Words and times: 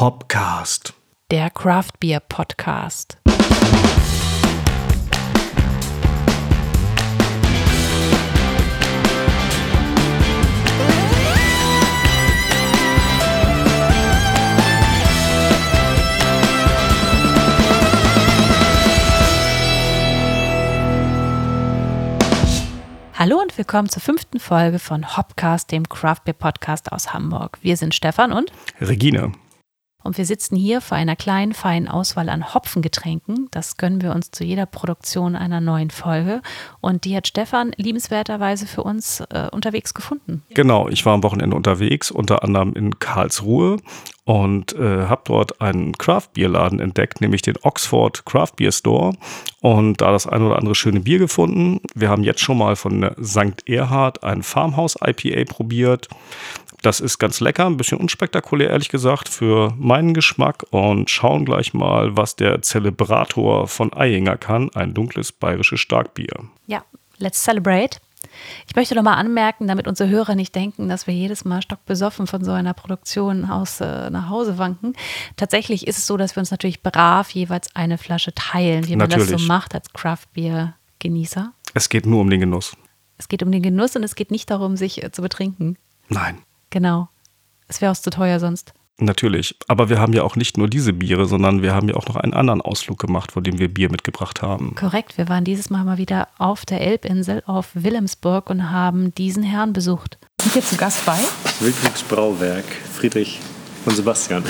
Hopcast. 0.00 0.94
Der 1.30 1.50
Craft 1.50 2.00
Beer 2.00 2.20
Podcast. 2.20 3.18
Hallo 23.12 23.38
und 23.38 23.58
willkommen 23.58 23.90
zur 23.90 24.00
fünften 24.00 24.40
Folge 24.40 24.78
von 24.78 25.18
Hopcast, 25.18 25.70
dem 25.70 25.86
Craft 25.86 26.20
Beer 26.24 26.32
Podcast 26.32 26.90
aus 26.90 27.12
Hamburg. 27.12 27.58
Wir 27.60 27.76
sind 27.76 27.94
Stefan 27.94 28.32
und 28.32 28.50
Regine. 28.80 29.32
Und 30.02 30.18
wir 30.18 30.24
sitzen 30.24 30.56
hier 30.56 30.80
vor 30.80 30.96
einer 30.96 31.16
kleinen, 31.16 31.52
feinen 31.52 31.88
Auswahl 31.88 32.28
an 32.28 32.54
Hopfengetränken. 32.54 33.48
Das 33.50 33.76
gönnen 33.76 34.02
wir 34.02 34.14
uns 34.14 34.30
zu 34.30 34.44
jeder 34.44 34.66
Produktion 34.66 35.36
einer 35.36 35.60
neuen 35.60 35.90
Folge. 35.90 36.42
Und 36.80 37.04
die 37.04 37.16
hat 37.16 37.26
Stefan 37.26 37.72
liebenswerterweise 37.76 38.66
für 38.66 38.82
uns 38.82 39.20
äh, 39.30 39.48
unterwegs 39.52 39.94
gefunden. 39.94 40.42
Genau, 40.54 40.88
ich 40.88 41.04
war 41.06 41.14
am 41.14 41.22
Wochenende 41.22 41.56
unterwegs, 41.56 42.10
unter 42.10 42.42
anderem 42.42 42.74
in 42.74 42.98
Karlsruhe 42.98 43.78
und 44.24 44.74
äh, 44.74 45.06
habe 45.06 45.22
dort 45.24 45.60
einen 45.60 45.92
Craft-Bier-Laden 45.98 46.78
entdeckt, 46.78 47.20
nämlich 47.20 47.42
den 47.42 47.56
Oxford 47.62 48.24
Craft 48.24 48.52
Beer 48.56 48.70
Store 48.70 49.14
und 49.60 50.00
da 50.00 50.12
das 50.12 50.26
ein 50.26 50.42
oder 50.42 50.56
andere 50.56 50.76
schöne 50.76 51.00
Bier 51.00 51.18
gefunden. 51.18 51.80
Wir 51.94 52.10
haben 52.10 52.22
jetzt 52.22 52.40
schon 52.40 52.58
mal 52.58 52.76
von 52.76 53.10
St. 53.22 53.66
Erhard 53.66 54.22
ein 54.22 54.42
Farmhouse 54.42 54.96
IPA 55.04 55.52
probiert. 55.52 56.08
Das 56.82 57.00
ist 57.00 57.18
ganz 57.18 57.40
lecker, 57.40 57.66
ein 57.66 57.76
bisschen 57.76 57.98
unspektakulär, 57.98 58.70
ehrlich 58.70 58.88
gesagt, 58.88 59.28
für 59.28 59.74
meinen 59.76 60.14
Geschmack. 60.14 60.64
Und 60.70 61.10
schauen 61.10 61.44
gleich 61.44 61.74
mal, 61.74 62.16
was 62.16 62.36
der 62.36 62.62
Zelebrator 62.62 63.68
von 63.68 63.92
Eyinger 63.92 64.38
kann. 64.38 64.70
Ein 64.74 64.94
dunkles 64.94 65.32
bayerisches 65.32 65.80
Starkbier. 65.80 66.32
Ja, 66.66 66.82
let's 67.18 67.42
celebrate. 67.42 67.98
Ich 68.68 68.76
möchte 68.76 68.94
noch 68.94 69.02
mal 69.02 69.14
anmerken, 69.14 69.66
damit 69.66 69.88
unsere 69.88 70.08
Hörer 70.08 70.34
nicht 70.34 70.54
denken, 70.54 70.88
dass 70.88 71.06
wir 71.06 71.14
jedes 71.14 71.44
Mal 71.44 71.62
stockbesoffen 71.62 72.26
von 72.26 72.44
so 72.44 72.52
einer 72.52 72.74
Produktion 72.74 73.44
aus 73.44 73.80
äh, 73.80 74.10
nach 74.10 74.28
Hause 74.28 74.58
wanken. 74.58 74.94
Tatsächlich 75.36 75.86
ist 75.86 75.98
es 75.98 76.06
so, 76.06 76.16
dass 76.16 76.36
wir 76.36 76.40
uns 76.40 76.50
natürlich 76.50 76.82
brav 76.82 77.30
jeweils 77.30 77.74
eine 77.74 77.98
Flasche 77.98 78.34
teilen, 78.34 78.86
wie 78.86 78.96
man 78.96 79.08
Natürlich. 79.08 79.30
das 79.30 79.40
so 79.40 79.46
macht 79.46 79.74
als 79.74 79.92
Craft-Bier-Genießer. 79.92 81.52
Es 81.74 81.88
geht 81.88 82.06
nur 82.06 82.20
um 82.20 82.30
den 82.30 82.40
Genuss. 82.40 82.76
Es 83.18 83.28
geht 83.28 83.42
um 83.42 83.52
den 83.52 83.62
Genuss 83.62 83.96
und 83.96 84.02
es 84.02 84.14
geht 84.14 84.30
nicht 84.30 84.50
darum, 84.50 84.76
sich 84.76 85.02
äh, 85.02 85.10
zu 85.12 85.22
betrinken. 85.22 85.76
Nein. 86.08 86.42
Genau. 86.70 87.08
Es 87.68 87.80
wäre 87.80 87.92
auch 87.92 87.96
zu 87.96 88.10
teuer 88.10 88.40
sonst. 88.40 88.72
Natürlich. 88.98 89.56
Aber 89.66 89.88
wir 89.88 89.98
haben 89.98 90.12
ja 90.12 90.22
auch 90.22 90.36
nicht 90.36 90.58
nur 90.58 90.68
diese 90.68 90.92
Biere, 90.92 91.26
sondern 91.26 91.62
wir 91.62 91.74
haben 91.74 91.88
ja 91.88 91.96
auch 91.96 92.06
noch 92.06 92.16
einen 92.16 92.34
anderen 92.34 92.60
Ausflug 92.60 92.98
gemacht, 92.98 93.32
vor 93.32 93.42
dem 93.42 93.58
wir 93.58 93.72
Bier 93.72 93.90
mitgebracht 93.90 94.42
haben. 94.42 94.74
Korrekt. 94.74 95.16
Wir 95.16 95.28
waren 95.28 95.44
dieses 95.44 95.70
Mal 95.70 95.84
mal 95.84 95.98
wieder 95.98 96.28
auf 96.38 96.66
der 96.66 96.80
Elbinsel 96.80 97.42
auf 97.46 97.70
Wilhelmsburg 97.74 98.50
und 98.50 98.70
haben 98.70 99.14
diesen 99.14 99.42
Herrn 99.42 99.72
besucht. 99.72 100.18
Sind 100.42 100.52
hier 100.52 100.62
zu 100.62 100.76
Gast 100.76 101.04
bei? 101.06 101.18
Wildwuchs 101.60 102.02
Brauwerk, 102.02 102.64
Friedrich 102.92 103.38
und 103.86 103.96
Sebastian. 103.96 104.44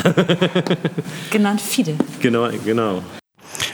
Genannt 1.31 1.61
Fide. 1.61 1.95
genau, 2.21 2.49
genau. 2.65 3.03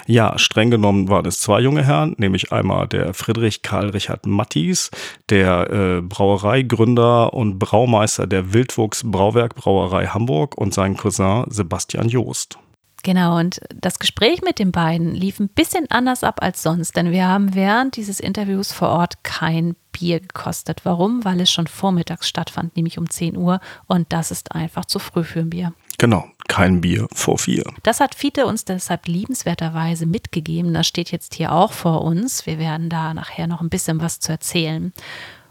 Ja, 0.07 0.39
streng 0.39 0.71
genommen 0.71 1.09
waren 1.09 1.27
es 1.27 1.41
zwei 1.41 1.61
junge 1.61 1.85
Herren, 1.85 2.15
nämlich 2.19 2.53
einmal 2.53 2.89
der 2.89 3.15
Friedrich 3.15 3.63
Karl 3.63 3.91
Richard 3.91 4.27
Mattis, 4.27 4.91
der 5.31 5.71
äh, 5.71 6.01
Brauereigründer 6.03 7.35
und 7.35 7.59
Braumeister 7.59 8.27
der 8.27 8.53
Wildwuchs 8.53 9.03
Brauwerk 9.05 9.55
Brauerei 9.55 10.07
Hamburg 10.07 10.57
und 10.57 10.75
sein 10.75 10.97
Cousin 10.97 11.45
Sebastian 11.49 12.09
Joost. 12.09 12.59
Genau, 13.07 13.39
und 13.39 13.61
das 13.73 14.01
Gespräch 14.01 14.43
mit 14.43 14.59
den 14.59 14.73
beiden 14.73 15.15
lief 15.15 15.39
ein 15.39 15.49
bisschen 15.49 15.89
anders 15.91 16.25
ab 16.25 16.43
als 16.43 16.61
sonst, 16.61 16.97
denn 16.97 17.13
wir 17.13 17.29
haben 17.29 17.55
während 17.55 17.95
dieses 17.97 18.19
Interviews 18.19 18.73
vor 18.73 18.89
Ort 18.89 19.23
kein 19.23 19.77
Bier 19.93 20.19
gekostet. 20.19 20.81
Warum? 20.85 21.25
Weil 21.25 21.41
es 21.41 21.53
schon 21.53 21.69
vormittags 21.69 22.29
stattfand, 22.29 22.75
nämlich 22.75 22.99
um 22.99 23.09
10 23.09 23.37
Uhr 23.37 23.61
und 23.87 24.13
das 24.13 24.33
ist 24.33 24.53
einfach 24.53 24.87
zu 24.87 24.99
früh 24.99 25.23
für 25.23 25.39
ein 25.39 25.51
Bier. 25.51 25.73
Genau, 25.99 26.27
kein 26.49 26.81
Bier 26.81 27.07
vor 27.13 27.39
vier. 27.39 27.65
Das 27.83 28.01
hat 28.01 28.15
Fiete 28.15 28.47
uns 28.47 28.65
deshalb 28.65 29.07
liebenswerterweise 29.09 30.07
mitgegeben. 30.07 30.75
Das 30.75 30.87
steht 30.87 31.11
jetzt 31.11 31.35
hier 31.35 31.53
auch 31.53 31.73
vor 31.73 32.03
uns. 32.03 32.47
Wir 32.47 32.59
werden 32.59 32.89
da 32.89 33.15
nachher 33.15 33.47
noch 33.47 33.61
ein 33.61 33.71
bisschen 33.71 34.01
was 34.01 34.21
zu 34.21 34.33
erzählen. 34.33 34.93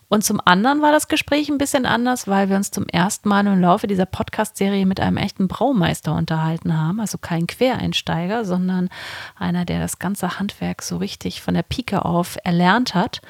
Und 0.07 0.23
zum 0.23 0.39
anderen 0.45 0.81
war 0.81 0.91
das 0.91 1.07
Gespräch 1.07 1.50
ein 1.50 1.57
bisschen 1.57 1.85
anders, 1.85 2.28
weil 2.28 2.47
wir 2.50 2.55
uns 2.55 2.69
zum 2.69 2.88
ersten 2.88 3.28
Mal 3.28 3.45
im 3.47 3.59
Laufe 3.59 3.88
dieser 3.88 4.05
Podcast-Serie 4.05 4.85
mit 4.85 5.00
einem 5.00 5.17
echten 5.17 5.47
Braumeister 5.47 6.13
unterhalten 6.13 6.78
haben. 6.78 7.00
Also 7.00 7.17
kein 7.17 7.47
Quereinsteiger, 7.47 8.45
sondern 8.45 8.89
einer, 9.35 9.66
der 9.66 9.79
das 9.79 9.97
ganze 9.97 10.39
Handwerk 10.39 10.84
so 10.84 10.97
richtig 10.97 11.41
von 11.41 11.55
der 11.55 11.63
Pike 11.63 12.05
auf 12.05 12.38
erlernt 12.44 12.94
hat. 12.94 13.22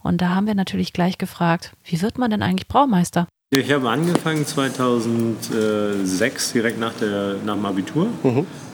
Und 0.00 0.22
da 0.22 0.30
haben 0.30 0.46
wir 0.46 0.54
natürlich 0.54 0.94
gleich 0.94 1.18
gefragt, 1.18 1.72
wie 1.84 2.00
wird 2.00 2.16
man 2.16 2.30
denn 2.30 2.42
eigentlich 2.42 2.68
Braumeister? 2.68 3.28
Ich 3.54 3.70
habe 3.70 3.90
angefangen 3.90 4.46
2006, 4.46 6.52
direkt 6.52 6.80
nach, 6.80 6.94
der, 6.94 7.36
nach 7.44 7.54
dem 7.54 7.66
Abitur. 7.66 8.06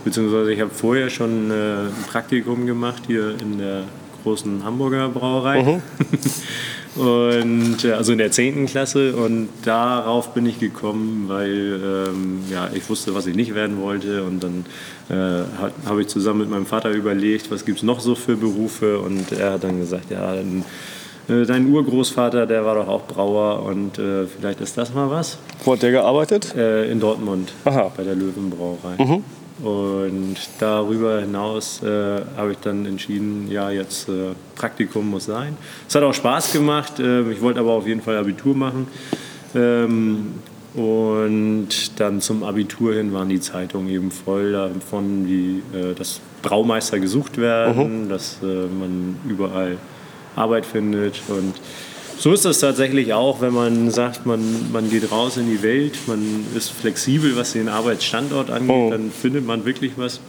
Beziehungsweise 0.05 0.53
ich 0.53 0.61
habe 0.61 0.71
vorher 0.71 1.11
schon 1.11 1.51
äh, 1.51 1.89
ein 1.89 2.05
Praktikum 2.09 2.65
gemacht 2.65 3.03
hier 3.09 3.35
in 3.43 3.59
der 3.59 3.83
großen 4.23 4.63
Hamburger 4.63 5.09
Brauerei. 5.09 5.65
und 6.95 7.85
äh, 7.85 7.91
also 7.91 8.13
in 8.13 8.19
der 8.19 8.31
10. 8.31 8.67
Klasse. 8.67 9.17
Und 9.17 9.49
darauf 9.65 10.33
bin 10.33 10.47
ich 10.47 10.61
gekommen, 10.61 11.25
weil 11.27 11.81
ähm, 11.85 12.43
ja, 12.49 12.71
ich 12.73 12.89
wusste, 12.89 13.17
was 13.17 13.27
ich 13.27 13.35
nicht 13.35 13.57
werden 13.57 13.81
wollte. 13.81 14.23
Und 14.23 14.45
dann 14.45 14.65
äh, 15.09 15.43
habe 15.87 16.03
ich 16.03 16.07
zusammen 16.07 16.39
mit 16.39 16.51
meinem 16.51 16.67
Vater 16.67 16.91
überlegt, 16.91 17.51
was 17.51 17.65
gibt 17.65 17.79
es 17.79 17.83
noch 17.83 17.99
so 17.99 18.15
für 18.15 18.37
Berufe. 18.37 19.01
Und 19.01 19.33
er 19.33 19.55
hat 19.55 19.65
dann 19.65 19.81
gesagt, 19.81 20.13
ja, 20.13 20.37
dann, 20.37 20.65
dein 21.29 21.67
Urgroßvater, 21.67 22.47
der 22.47 22.65
war 22.65 22.75
doch 22.75 22.89
auch 22.89 23.07
Brauer 23.07 23.63
und 23.63 23.99
äh, 23.99 24.27
vielleicht 24.27 24.61
ist 24.61 24.79
das 24.79 24.95
mal 24.95 25.11
was. 25.11 25.39
Wo 25.65 25.73
hat 25.75 25.83
der 25.83 25.91
gearbeitet? 25.91 26.55
Äh, 26.57 26.91
in 26.91 27.01
Dortmund 27.01 27.53
Aha. 27.65 27.93
bei 27.97 28.03
der 28.03 28.15
Löwenbrauerei. 28.15 28.97
Und 29.63 30.37
darüber 30.61 31.21
hinaus 31.21 31.83
äh, 31.83 32.21
habe 32.37 32.53
ich 32.53 32.59
dann 32.59 32.87
entschieden, 32.87 33.49
ja, 33.51 33.71
jetzt 33.71 34.09
äh, 34.09 34.35
Praktikum 34.55 35.11
muss 35.11 35.25
sein. 35.25 35.57
Es 35.89 35.95
hat 35.97 36.05
auch 36.05 36.15
Spaß 36.15 36.53
gemacht. 36.53 37.01
Äh, 37.01 37.29
ich 37.33 37.41
wollte 37.41 37.59
aber 37.59 37.73
auf 37.73 37.87
jeden 37.87 38.01
Fall 38.01 38.17
Abitur 38.17 38.55
machen. 38.55 38.87
Ähm, 39.57 40.35
und 40.75 41.69
dann 41.99 42.21
zum 42.21 42.45
Abitur 42.45 42.95
hin 42.95 43.13
waren 43.13 43.29
die 43.29 43.41
Zeitungen 43.41 43.89
eben 43.89 44.13
voll 44.13 44.53
davon, 44.53 45.27
wie 45.27 45.63
äh, 45.77 45.95
dass 45.95 46.21
Braumeister 46.43 47.01
gesucht 47.01 47.37
werden, 47.39 48.09
dass 48.09 48.39
äh, 48.43 48.47
man 48.47 49.17
überall 49.29 49.79
Arbeit 50.39 50.65
findet. 50.67 51.21
Und 51.29 51.55
so 52.19 52.33
ist 52.33 52.45
das 52.45 52.59
tatsächlich 52.61 53.13
auch, 53.13 53.41
wenn 53.41 53.53
man 53.53 53.91
sagt, 53.91 54.27
man, 54.27 54.41
man 54.73 54.91
geht 54.91 55.11
raus 55.13 55.37
in 55.37 55.49
die 55.51 55.63
Welt, 55.63 55.97
man 56.07 56.45
ist 56.55 56.71
flexibel, 56.71 57.37
was 57.37 57.53
den 57.53 57.69
Arbeitsstandort 57.69 58.51
angeht, 58.51 58.71
Oh. 58.71 58.91
dann 58.91 59.11
findet 59.11 59.47
man 59.47 59.65
wirklich 59.65 59.93
was. 59.97 60.21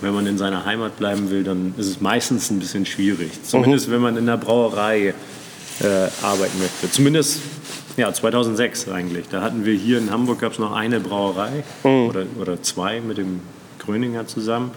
Wenn 0.00 0.14
man 0.14 0.26
in 0.26 0.36
seiner 0.36 0.64
Heimat 0.64 0.96
bleiben 0.96 1.30
will, 1.30 1.44
dann 1.44 1.74
ist 1.78 1.86
es 1.86 2.00
meistens 2.00 2.50
ein 2.50 2.58
bisschen 2.58 2.84
schwierig. 2.86 3.30
Zumindest 3.44 3.88
wenn 3.88 4.00
man 4.00 4.16
in 4.16 4.26
der 4.26 4.36
Brauerei 4.36 5.14
äh, 5.80 5.84
arbeiten 6.24 6.58
möchte. 6.58 6.90
Zumindest 6.90 7.38
ja, 7.96 8.12
2006 8.12 8.88
eigentlich. 8.88 9.28
Da 9.28 9.42
hatten 9.42 9.64
wir 9.64 9.74
hier 9.74 9.98
in 9.98 10.10
Hamburg 10.10 10.40
gab 10.40 10.52
es 10.52 10.58
noch 10.58 10.72
eine 10.72 10.98
Brauerei 10.98 11.62
oder, 11.84 12.24
oder 12.40 12.60
zwei 12.62 13.00
mit 13.00 13.18
dem 13.18 13.40
Gröninger 13.78 14.26
zusammen. 14.26 14.72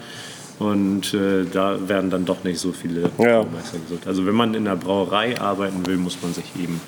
Und 0.60 1.14
äh, 1.14 1.44
da 1.52 1.78
werden 1.90 2.10
dann 2.10 2.26
doch 2.26 2.44
nicht 2.44 2.60
so 2.60 2.72
viele 2.72 3.02
Ja. 3.18 3.42
Braumeister 3.44 3.78
gesucht. 3.80 4.08
Also 4.08 4.26
wenn 4.26 4.36
man 4.36 4.54
in 4.54 4.66
der 4.66 4.76
Brauerei 4.78 5.40
arbeiten 5.40 5.86
will, 5.86 5.98
muss 5.98 6.18
man 6.22 6.34
sich 6.34 6.46
eben 6.62 6.80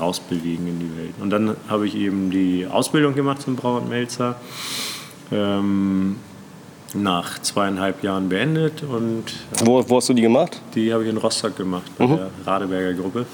rausbewegen 0.00 0.66
in 0.66 0.80
die 0.80 0.96
Welt. 0.98 1.14
Und 1.20 1.30
dann 1.30 1.56
habe 1.68 1.86
ich 1.86 1.94
eben 1.94 2.30
die 2.30 2.66
Ausbildung 2.68 3.14
gemacht 3.14 3.42
zum 3.42 3.54
Brau 3.56 3.76
und 3.76 3.88
Melzer. 3.88 4.36
Ähm, 5.30 6.16
nach 6.94 7.40
zweieinhalb 7.40 8.02
Jahren 8.02 8.28
beendet 8.28 8.82
und 8.82 9.24
Wo, 9.64 9.82
wo 9.88 9.96
hast 9.96 10.10
du 10.10 10.14
die 10.14 10.20
gemacht? 10.20 10.60
die 10.74 10.92
habe 10.92 11.04
ich 11.04 11.08
in 11.10 11.16
Rostock 11.16 11.56
gemacht, 11.56 11.90
bei 11.96 12.06
der 12.06 12.30
Radeberger 12.44 12.92
Gruppe. 12.92 13.24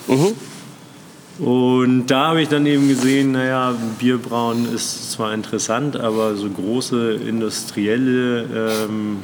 Und 1.39 2.07
da 2.09 2.29
habe 2.29 2.43
ich 2.43 2.49
dann 2.49 2.67
eben 2.67 2.89
gesehen, 2.89 3.33
naja, 3.33 3.75
Bierbrauen 3.99 4.73
ist 4.75 5.12
zwar 5.12 5.33
interessant, 5.33 5.97
aber 5.99 6.35
so 6.37 6.49
große 6.49 7.15
industrielle 7.15 8.43
ähm, 8.89 9.19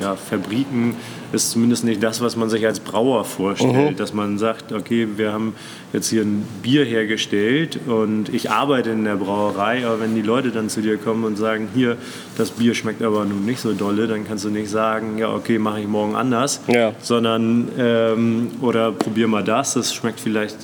ja, 0.00 0.14
Fabriken 0.16 0.94
ist 1.32 1.50
zumindest 1.50 1.84
nicht 1.84 2.02
das, 2.02 2.20
was 2.20 2.36
man 2.36 2.48
sich 2.50 2.64
als 2.66 2.80
Brauer 2.80 3.24
vorstellt. 3.24 3.98
Dass 3.98 4.12
man 4.12 4.38
sagt, 4.38 4.72
okay, 4.72 5.08
wir 5.16 5.32
haben 5.32 5.54
jetzt 5.92 6.08
hier 6.10 6.22
ein 6.22 6.46
Bier 6.62 6.84
hergestellt 6.84 7.78
und 7.86 8.28
ich 8.28 8.50
arbeite 8.50 8.90
in 8.90 9.04
der 9.04 9.16
Brauerei, 9.16 9.84
aber 9.86 10.00
wenn 10.00 10.14
die 10.14 10.22
Leute 10.22 10.50
dann 10.50 10.68
zu 10.68 10.82
dir 10.82 10.98
kommen 10.98 11.24
und 11.24 11.36
sagen, 11.36 11.68
hier, 11.74 11.96
das 12.36 12.50
Bier 12.50 12.74
schmeckt 12.74 13.02
aber 13.02 13.24
nun 13.24 13.44
nicht 13.44 13.60
so 13.60 13.72
dolle, 13.72 14.06
dann 14.06 14.26
kannst 14.26 14.44
du 14.44 14.50
nicht 14.50 14.68
sagen, 14.70 15.18
ja, 15.18 15.32
okay, 15.32 15.58
mache 15.58 15.80
ich 15.80 15.86
morgen 15.88 16.14
anders, 16.14 16.60
Ja. 16.68 16.92
sondern 17.00 17.68
ähm, 17.78 18.48
oder 18.60 18.92
probier 18.92 19.26
mal 19.28 19.42
das, 19.44 19.74
das 19.74 19.94
schmeckt 19.94 20.20
vielleicht 20.20 20.56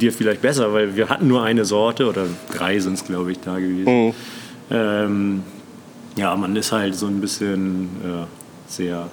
dir 0.00 0.12
vielleicht 0.12 0.42
besser, 0.42 0.72
weil 0.72 0.96
wir 0.96 1.08
hatten 1.08 1.28
nur 1.28 1.42
eine 1.44 1.64
Sorte 1.64 2.08
oder 2.08 2.26
drei 2.56 2.78
sind 2.80 2.94
es, 2.94 3.04
glaube 3.04 3.32
ich, 3.32 3.38
da 3.40 3.58
gewesen. 3.58 4.14
Ähm, 4.70 5.42
ja, 6.16 6.34
man 6.36 6.54
ist 6.56 6.72
halt 6.72 6.94
so 6.94 7.06
ein 7.06 7.20
bisschen 7.20 7.88
äh, 8.04 8.24
sehr 8.76 9.10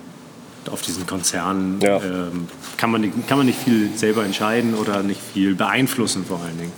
auf 0.69 0.81
diesen 0.81 1.07
Konzernen. 1.07 1.79
Ja. 1.81 1.97
Ähm, 1.97 2.47
kann, 2.77 2.91
man 2.91 3.01
nicht, 3.01 3.27
kann 3.27 3.37
man 3.37 3.47
nicht 3.47 3.59
viel 3.59 3.89
selber 3.95 4.23
entscheiden 4.23 4.75
oder 4.75 5.01
nicht 5.01 5.19
viel 5.33 5.55
beeinflussen 5.55 6.25
vor 6.25 6.39
allen 6.39 6.57
Dingen. 6.57 6.73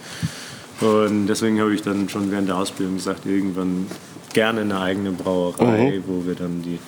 Und 0.79 1.27
deswegen 1.27 1.59
habe 1.59 1.73
ich 1.73 1.81
dann 1.81 2.09
schon 2.09 2.31
während 2.31 2.49
der 2.49 2.57
Ausbildung 2.57 2.95
gesagt, 2.95 3.25
irgendwann 3.25 3.87
gerne 4.33 4.61
eine 4.61 4.79
eigene 4.79 5.11
Brauerei, 5.11 6.01
wo 6.05 6.25
wir 6.25 6.35
dann 6.35 6.61
die 6.61 6.79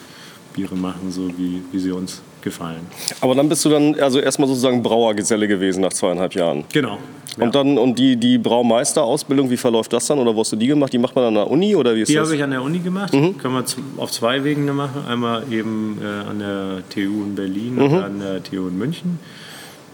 Biere 0.54 0.76
machen, 0.76 1.12
so 1.12 1.30
wie, 1.38 1.62
wie 1.72 1.80
sie 1.80 1.92
uns 1.92 2.22
gefallen. 2.46 2.88
Aber 3.20 3.36
dann 3.36 3.50
bist 3.50 3.66
du 3.66 3.70
dann 3.70 4.00
also 4.00 4.20
erstmal 4.20 4.48
sozusagen 4.48 4.82
Brauergeselle 4.82 5.46
gewesen 5.50 5.82
nach 5.82 5.92
zweieinhalb 5.92 6.34
Jahren. 6.34 6.64
Genau. 6.72 6.98
Ja. 7.38 7.44
Und 7.44 7.54
dann 7.54 7.78
und 7.78 8.00
die, 8.00 8.16
die 8.16 8.38
Braumeisterausbildung, 8.38 9.50
wie 9.50 9.58
verläuft 9.58 9.92
das 9.92 10.08
dann? 10.08 10.20
Oder 10.20 10.34
wo 10.34 10.40
hast 10.40 10.54
du 10.54 10.56
die 10.56 10.68
gemacht? 10.68 10.94
Die 10.94 10.98
macht 10.98 11.14
man 11.16 11.26
an 11.26 11.34
der 11.34 11.52
Uni 11.52 11.76
oder 11.76 11.94
wie 11.94 12.04
ist 12.04 12.08
Die 12.08 12.14
das? 12.16 12.28
habe 12.28 12.38
ich 12.38 12.42
an 12.44 12.52
der 12.52 12.62
Uni 12.62 12.80
gemacht. 12.80 13.12
Kann 13.12 13.52
man 13.52 13.66
auf 13.98 14.12
zwei 14.12 14.46
Wegen 14.46 14.66
machen. 14.74 15.04
Einmal 15.06 15.44
eben 15.52 15.98
äh, 16.02 16.30
an 16.30 16.40
der 16.40 16.84
TU 16.90 17.24
in 17.26 17.36
Berlin 17.36 17.82
oder 17.82 18.06
an 18.06 18.20
der 18.20 18.42
TU 18.42 18.70
in 18.70 18.78
München. 18.78 19.20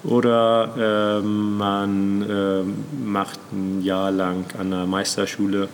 Oder 0.03 1.19
ähm, 1.23 1.57
man 1.57 2.25
ähm, 2.29 2.73
macht 3.11 3.39
ein 3.51 3.83
Jahr 3.83 4.11
lang 4.11 4.45
an 4.59 4.69
der 4.71 4.85
Meisterschule 4.85 5.67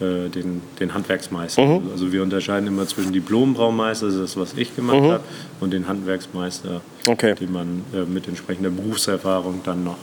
äh, 0.00 0.28
den, 0.28 0.60
den 0.80 0.92
Handwerksmeister. 0.94 1.80
Also 1.92 2.12
wir 2.12 2.22
unterscheiden 2.22 2.66
immer 2.66 2.86
zwischen 2.86 3.12
Diplombraumeister, 3.12 4.06
das 4.06 4.14
ist 4.16 4.22
das, 4.22 4.36
was 4.36 4.54
ich 4.58 4.74
gemacht 4.74 5.02
habe, 5.02 5.20
und 5.60 5.72
den 5.72 5.86
Handwerksmeister, 5.88 6.80
Okay. 7.06 7.34
den 7.34 7.52
man 7.52 7.82
äh, 7.94 8.04
mit 8.04 8.26
entsprechender 8.28 8.70
Berufserfahrung 8.70 9.60
dann 9.64 9.84
noch 9.84 9.96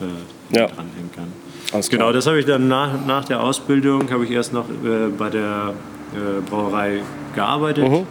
äh, 0.00 0.56
Ja. 0.56 0.66
dranhängen 0.66 1.10
kann. 1.14 1.28
Alles 1.72 1.88
klar. 1.88 2.00
Genau, 2.00 2.12
das 2.12 2.26
habe 2.26 2.38
ich 2.40 2.46
dann 2.46 2.68
nach, 2.68 3.06
nach 3.06 3.24
der 3.24 3.42
Ausbildung, 3.42 4.10
habe 4.10 4.24
ich 4.24 4.30
erst 4.30 4.52
noch 4.52 4.68
äh, 4.68 5.08
bei 5.16 5.30
der 5.30 5.74
äh, 6.14 6.40
Brauerei 6.48 7.00
gearbeitet. 7.34 7.88
Mhm. 7.88 8.06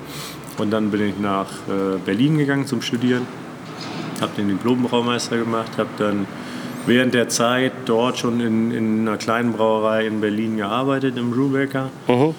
Und 0.58 0.72
dann 0.72 0.92
bin 0.92 1.08
ich 1.08 1.18
nach 1.20 1.48
Berlin 2.06 2.38
gegangen 2.38 2.68
zum 2.68 2.82
Studieren. 2.82 3.26
Habe 4.20 4.32
den 4.36 4.50
Diplom-Braumeister 4.50 5.38
gemacht, 5.38 5.72
habe 5.78 5.88
dann 5.98 6.26
während 6.86 7.14
der 7.14 7.30
Zeit 7.30 7.72
dort 7.86 8.18
schon 8.18 8.40
in, 8.40 8.72
in 8.72 9.08
einer 9.08 9.18
kleinen 9.18 9.54
Brauerei 9.54 10.08
in 10.08 10.22
Berlin 10.22 10.58
gearbeitet, 10.58 11.18
im 11.18 11.32
Brubaker. 11.32 11.90
Mhm. 12.08 12.36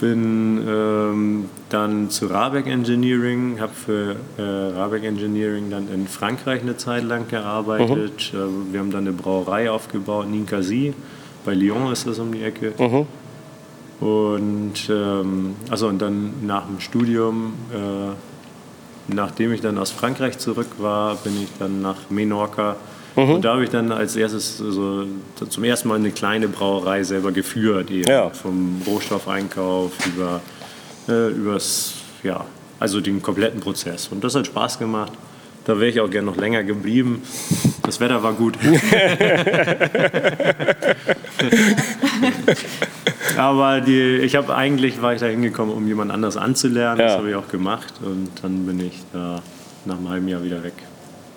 Bin 0.00 0.66
ähm, 0.66 1.44
dann 1.68 2.08
zu 2.08 2.26
Rabeck 2.26 2.66
Engineering, 2.66 3.60
habe 3.60 3.72
für 3.74 4.16
äh, 4.38 4.78
Rabeck 4.78 5.04
Engineering 5.04 5.68
dann 5.70 5.92
in 5.92 6.08
Frankreich 6.08 6.62
eine 6.62 6.78
Zeit 6.78 7.04
lang 7.04 7.28
gearbeitet. 7.28 8.32
Äh, 8.32 8.72
wir 8.72 8.80
haben 8.80 8.90
dann 8.90 9.06
eine 9.06 9.12
Brauerei 9.12 9.70
aufgebaut, 9.70 10.26
Ninkasi. 10.28 10.94
Bei 11.44 11.54
Lyon 11.54 11.92
ist 11.92 12.06
das 12.06 12.18
um 12.18 12.32
die 12.32 12.42
Ecke. 12.42 12.72
Und, 14.00 14.88
ähm, 14.88 15.56
also 15.68 15.88
und 15.88 16.00
dann 16.00 16.46
nach 16.46 16.66
dem 16.66 16.80
Studium, 16.80 17.52
äh, 17.70 19.14
nachdem 19.14 19.52
ich 19.52 19.60
dann 19.60 19.76
aus 19.76 19.90
Frankreich 19.90 20.38
zurück 20.38 20.68
war, 20.78 21.16
bin 21.16 21.42
ich 21.42 21.50
dann 21.58 21.82
nach 21.82 22.08
Menorca. 22.08 22.76
Und 23.16 23.44
da 23.44 23.52
habe 23.54 23.64
ich 23.64 23.70
dann 23.70 23.92
als 23.92 24.16
erstes 24.16 24.58
so, 24.58 25.04
zum 25.48 25.64
ersten 25.64 25.88
Mal 25.88 25.96
eine 25.96 26.10
kleine 26.10 26.48
Brauerei 26.48 27.02
selber 27.02 27.32
geführt. 27.32 27.90
Eben. 27.90 28.08
Ja. 28.08 28.30
Vom 28.30 28.80
Rohstoffeinkauf 28.86 29.92
über 30.06 30.40
äh, 31.08 31.28
übers, 31.30 31.94
ja, 32.22 32.44
also 32.78 33.00
den 33.00 33.20
kompletten 33.22 33.60
Prozess. 33.60 34.08
Und 34.08 34.22
das 34.24 34.34
hat 34.34 34.46
Spaß 34.46 34.78
gemacht. 34.78 35.12
Da 35.66 35.78
wäre 35.78 35.90
ich 35.90 36.00
auch 36.00 36.10
gerne 36.10 36.26
noch 36.30 36.36
länger 36.36 36.64
geblieben. 36.64 37.22
Das 37.82 38.00
Wetter 38.00 38.22
war 38.22 38.32
gut. 38.32 38.56
Aber 43.36 43.80
die, 43.80 44.16
ich 44.18 44.36
habe 44.36 44.54
eigentlich 44.54 45.00
war 45.02 45.14
ich 45.14 45.20
da 45.20 45.26
hingekommen, 45.26 45.74
um 45.74 45.86
jemand 45.86 46.10
anders 46.10 46.36
anzulernen. 46.36 46.98
Das 46.98 47.12
Ja. 47.12 47.18
habe 47.18 47.30
ich 47.30 47.36
auch 47.36 47.48
gemacht 47.48 47.94
und 48.02 48.28
dann 48.42 48.66
bin 48.66 48.80
ich 48.80 49.00
da 49.12 49.42
nach 49.84 49.98
einem 49.98 50.08
halben 50.08 50.28
Jahr 50.28 50.42
wieder 50.42 50.62
weg. 50.62 50.74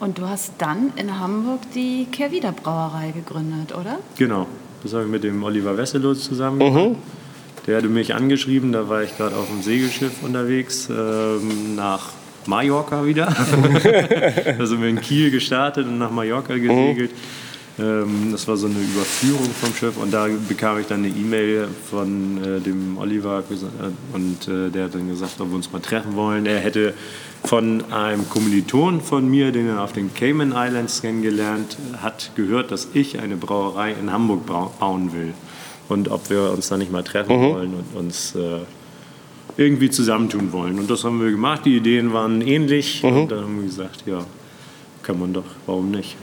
Und 0.04 0.18
du 0.18 0.28
hast 0.28 0.56
dann 0.58 0.92
in 0.98 1.18
Hamburg 1.18 1.62
die 1.74 2.08
Kehrwieder 2.12 2.52
Brauerei 2.52 3.12
gegründet, 3.12 3.74
oder? 3.74 4.00
Genau. 4.18 4.48
Das 4.84 4.94
habe 4.94 5.06
ich 5.06 5.10
mit 5.10 5.24
dem 5.24 5.42
Oliver 5.42 5.78
Wesselow 5.78 6.14
zusammen 6.14 6.60
gemacht. 6.60 6.98
Der 7.66 7.78
hatte 7.78 7.88
mich 7.88 8.14
angeschrieben, 8.14 8.74
da 8.74 8.90
war 8.90 9.04
ich 9.04 9.16
gerade 9.16 9.38
auf 9.38 9.48
dem 9.48 9.62
Segelschiff 9.62 10.22
unterwegs 10.22 10.90
ähm, 10.90 11.76
nach 11.78 12.10
Mallorca 12.48 13.06
wieder. 13.06 13.28
da 14.58 14.66
sind 14.66 14.82
wir 14.82 14.90
in 14.90 15.00
Kiel 15.00 15.32
gestartet 15.32 15.88
und 15.88 16.00
nach 16.00 16.12
Mallorca 16.12 16.54
gesegelt. 16.56 17.12
Ähm, 17.12 17.18
das 17.76 18.48
war 18.48 18.56
so 18.56 18.68
eine 18.68 18.76
Überführung 18.76 19.50
vom 19.60 19.74
Schiff 19.74 19.98
und 19.98 20.14
da 20.14 20.28
bekam 20.48 20.80
ich 20.80 20.86
dann 20.86 21.00
eine 21.04 21.08
E-Mail 21.08 21.68
von 21.90 22.38
äh, 22.44 22.60
dem 22.60 23.00
Oliver 23.00 23.40
äh, 23.50 24.16
und 24.16 24.48
äh, 24.48 24.70
der 24.70 24.86
hat 24.86 24.94
dann 24.94 25.08
gesagt, 25.08 25.42
ob 25.42 25.50
wir 25.50 25.56
uns 25.56 25.72
mal 25.72 25.80
treffen 25.80 26.16
wollen. 26.16 26.46
Er 26.46 26.60
hätte 26.60 26.94
von 27.44 27.92
einem 27.92 28.30
Kommiliton 28.30 29.02
von 29.02 29.28
mir, 29.28 29.52
den 29.52 29.68
er 29.70 29.82
auf 29.82 29.92
den 29.92 30.14
Cayman 30.14 30.54
Islands 30.56 31.02
kennengelernt 31.02 31.78
hat, 32.00 32.32
gehört, 32.36 32.70
dass 32.70 32.90
ich 32.94 33.20
eine 33.20 33.38
Brauerei 33.38 33.94
in 34.00 34.12
Hamburg 34.12 34.46
bauen 34.46 35.12
will 35.12 35.34
und 35.90 36.10
ob 36.10 36.30
wir 36.30 36.52
uns 36.52 36.70
da 36.70 36.78
nicht 36.78 36.92
mal 36.92 37.04
treffen 37.04 37.36
wollen 37.36 37.74
und 37.74 38.00
uns 38.00 38.36
äh, 38.36 38.60
irgendwie 39.58 39.90
zusammentun 39.90 40.52
wollen. 40.52 40.78
Und 40.80 40.90
das 40.90 41.04
haben 41.04 41.22
wir 41.22 41.32
gemacht. 41.32 41.62
Die 41.66 41.78
Ideen 41.78 42.14
waren 42.14 42.42
ähnlich. 42.42 43.04
Und 43.04 43.32
dann 43.32 43.44
haben 43.44 43.58
wir 43.58 43.66
gesagt, 43.66 44.04
ja, 44.06 44.24
kann 45.02 45.20
man 45.20 45.34
doch, 45.34 45.44
warum 45.66 45.92
nicht? 45.92 46.18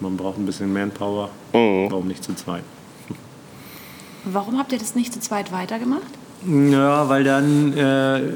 Man 0.00 0.16
braucht 0.16 0.38
ein 0.38 0.46
bisschen 0.46 0.72
Manpower, 0.72 1.30
warum 1.52 2.08
nicht 2.08 2.22
zu 2.22 2.34
zweit? 2.34 2.62
Warum 4.24 4.58
habt 4.58 4.72
ihr 4.72 4.78
das 4.78 4.94
nicht 4.94 5.12
zu 5.12 5.20
zweit 5.20 5.52
weitergemacht? 5.52 6.02
Ja, 6.46 7.08
weil 7.08 7.24
dann, 7.24 7.72
äh, 7.76 8.34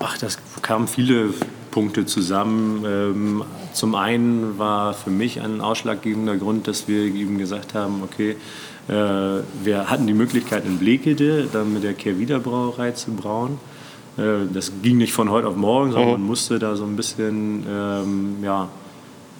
ach, 0.00 0.16
das 0.18 0.38
kamen 0.62 0.86
viele 0.88 1.34
Punkte 1.72 2.06
zusammen. 2.06 2.84
Ähm, 2.86 3.44
zum 3.72 3.94
einen 3.96 4.58
war 4.58 4.94
für 4.94 5.10
mich 5.10 5.40
ein 5.40 5.60
ausschlaggebender 5.60 6.36
Grund, 6.36 6.68
dass 6.68 6.86
wir 6.86 7.02
eben 7.02 7.38
gesagt 7.38 7.74
haben, 7.74 8.02
okay, 8.04 8.36
äh, 8.88 8.92
wir 8.92 9.90
hatten 9.90 10.06
die 10.06 10.14
Möglichkeit 10.14 10.64
in 10.64 10.78
Blekede 10.78 11.48
dann 11.52 11.72
mit 11.72 11.82
der 11.82 11.94
Kehrwieder 11.94 12.38
Brauerei 12.38 12.92
zu 12.92 13.12
brauen. 13.12 13.58
Äh, 14.16 14.52
das 14.52 14.72
ging 14.82 14.98
nicht 14.98 15.12
von 15.12 15.30
heute 15.30 15.48
auf 15.48 15.56
morgen, 15.56 15.92
sondern 15.92 16.12
man 16.12 16.22
musste 16.22 16.58
da 16.58 16.76
so 16.76 16.84
ein 16.84 16.96
bisschen, 16.96 17.64
ähm, 17.68 18.36
ja, 18.42 18.68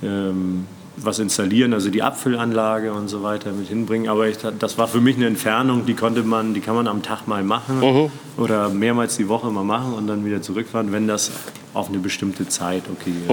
ähm, 0.03 0.67
was 0.97 1.19
installieren, 1.19 1.73
also 1.73 1.91
die 1.91 2.03
Abfüllanlage 2.03 2.93
und 2.93 3.09
so 3.09 3.23
weiter 3.23 3.53
mit 3.53 3.69
hinbringen. 3.69 4.09
Aber 4.09 4.29
ich, 4.29 4.37
das 4.59 4.79
war 4.79 4.89
für 4.89 5.01
mich 5.01 5.17
eine 5.17 5.27
Entfernung, 5.27 5.87
die 5.87 5.95
konnte 5.95 6.23
man, 6.23 6.55
die 6.55 6.61
kann 6.61 6.75
man 6.75 6.87
am 6.87 7.03
Tag 7.03 7.27
mal 7.27 7.43
machen 7.43 8.11
oder 8.37 8.69
mehrmals 8.69 9.17
die 9.17 9.29
Woche 9.29 9.51
mal 9.51 9.65
machen 9.65 9.95
und 9.95 10.07
dann 10.07 10.25
wieder 10.25 10.43
zurückfahren, 10.43 10.93
wenn 10.93 11.07
das 11.09 11.31
auf 11.75 11.89
eine 11.89 11.99
bestimmte 11.99 12.47
Zeit 12.49 12.83
okay 12.93 13.13
ist. 13.25 13.31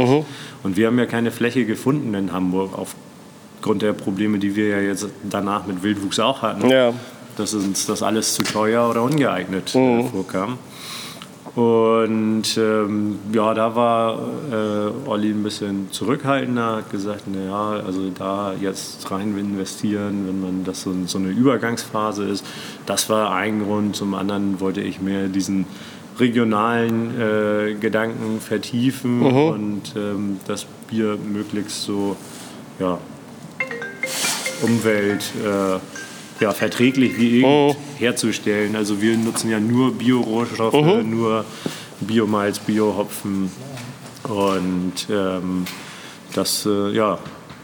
Und 0.63 0.77
wir 0.77 0.87
haben 0.87 0.97
ja 0.97 1.05
keine 1.05 1.31
Fläche 1.31 1.65
gefunden 1.65 2.13
in 2.13 2.31
Hamburg 2.31 2.77
aufgrund 2.77 3.81
der 3.81 3.93
Probleme, 3.93 4.39
die 4.39 4.55
wir 4.55 4.67
ja 4.69 4.79
jetzt 4.79 5.07
danach 5.29 5.67
mit 5.67 5.83
Wildwuchs 5.83 6.19
auch 6.19 6.41
hatten. 6.41 6.69
Ja. 6.69 6.93
Dass 7.37 7.53
uns 7.53 7.85
das 7.85 8.03
alles 8.03 8.33
zu 8.35 8.43
teuer 8.43 8.89
oder 8.89 9.03
ungeeignet 9.03 9.73
äh, 9.75 10.03
vorkam. 10.03 10.57
Und 11.55 12.57
ähm, 12.57 13.19
ja, 13.33 13.53
da 13.53 13.75
war 13.75 14.19
äh, 14.51 15.09
Olli 15.09 15.31
ein 15.31 15.43
bisschen 15.43 15.91
zurückhaltender, 15.91 16.77
hat 16.77 16.91
gesagt, 16.91 17.27
naja, 17.27 17.83
also 17.85 18.09
da 18.17 18.53
jetzt 18.59 19.09
rein 19.09 19.37
investieren, 19.37 20.27
wenn 20.27 20.41
man 20.41 20.63
das 20.63 20.83
so, 20.83 20.93
so 21.05 21.17
eine 21.17 21.29
Übergangsphase 21.29 22.25
ist, 22.25 22.45
das 22.85 23.09
war 23.09 23.33
ein 23.33 23.63
Grund. 23.63 23.95
Zum 23.95 24.13
anderen 24.13 24.59
wollte 24.59 24.81
ich 24.81 25.01
mehr 25.01 25.27
diesen 25.27 25.65
regionalen 26.19 27.19
äh, 27.19 27.73
Gedanken 27.75 28.41
vertiefen 28.41 29.21
und 29.21 29.95
ähm, 29.95 30.39
das 30.47 30.65
Bier 30.89 31.17
möglichst 31.17 31.83
so 31.83 32.15
ja, 32.79 32.97
Umwelt 34.61 35.31
äh, 35.43 35.79
ja, 36.39 36.51
verträglich 36.51 37.17
wie 37.17 37.41
irgend 37.41 37.77
herzustellen. 37.97 38.75
Also 38.75 39.01
wir 39.01 39.17
nutzen 39.17 39.49
ja 39.49 39.59
nur 39.59 39.93
Bio-Rohstoffe, 39.93 41.03
nur 41.03 41.45
Biomalz, 42.01 42.59
Biohopfen 42.59 43.51
und 44.23 44.93
ähm, 45.09 45.65
das 46.33 46.65
äh, 46.65 46.91
ja, 46.91 47.17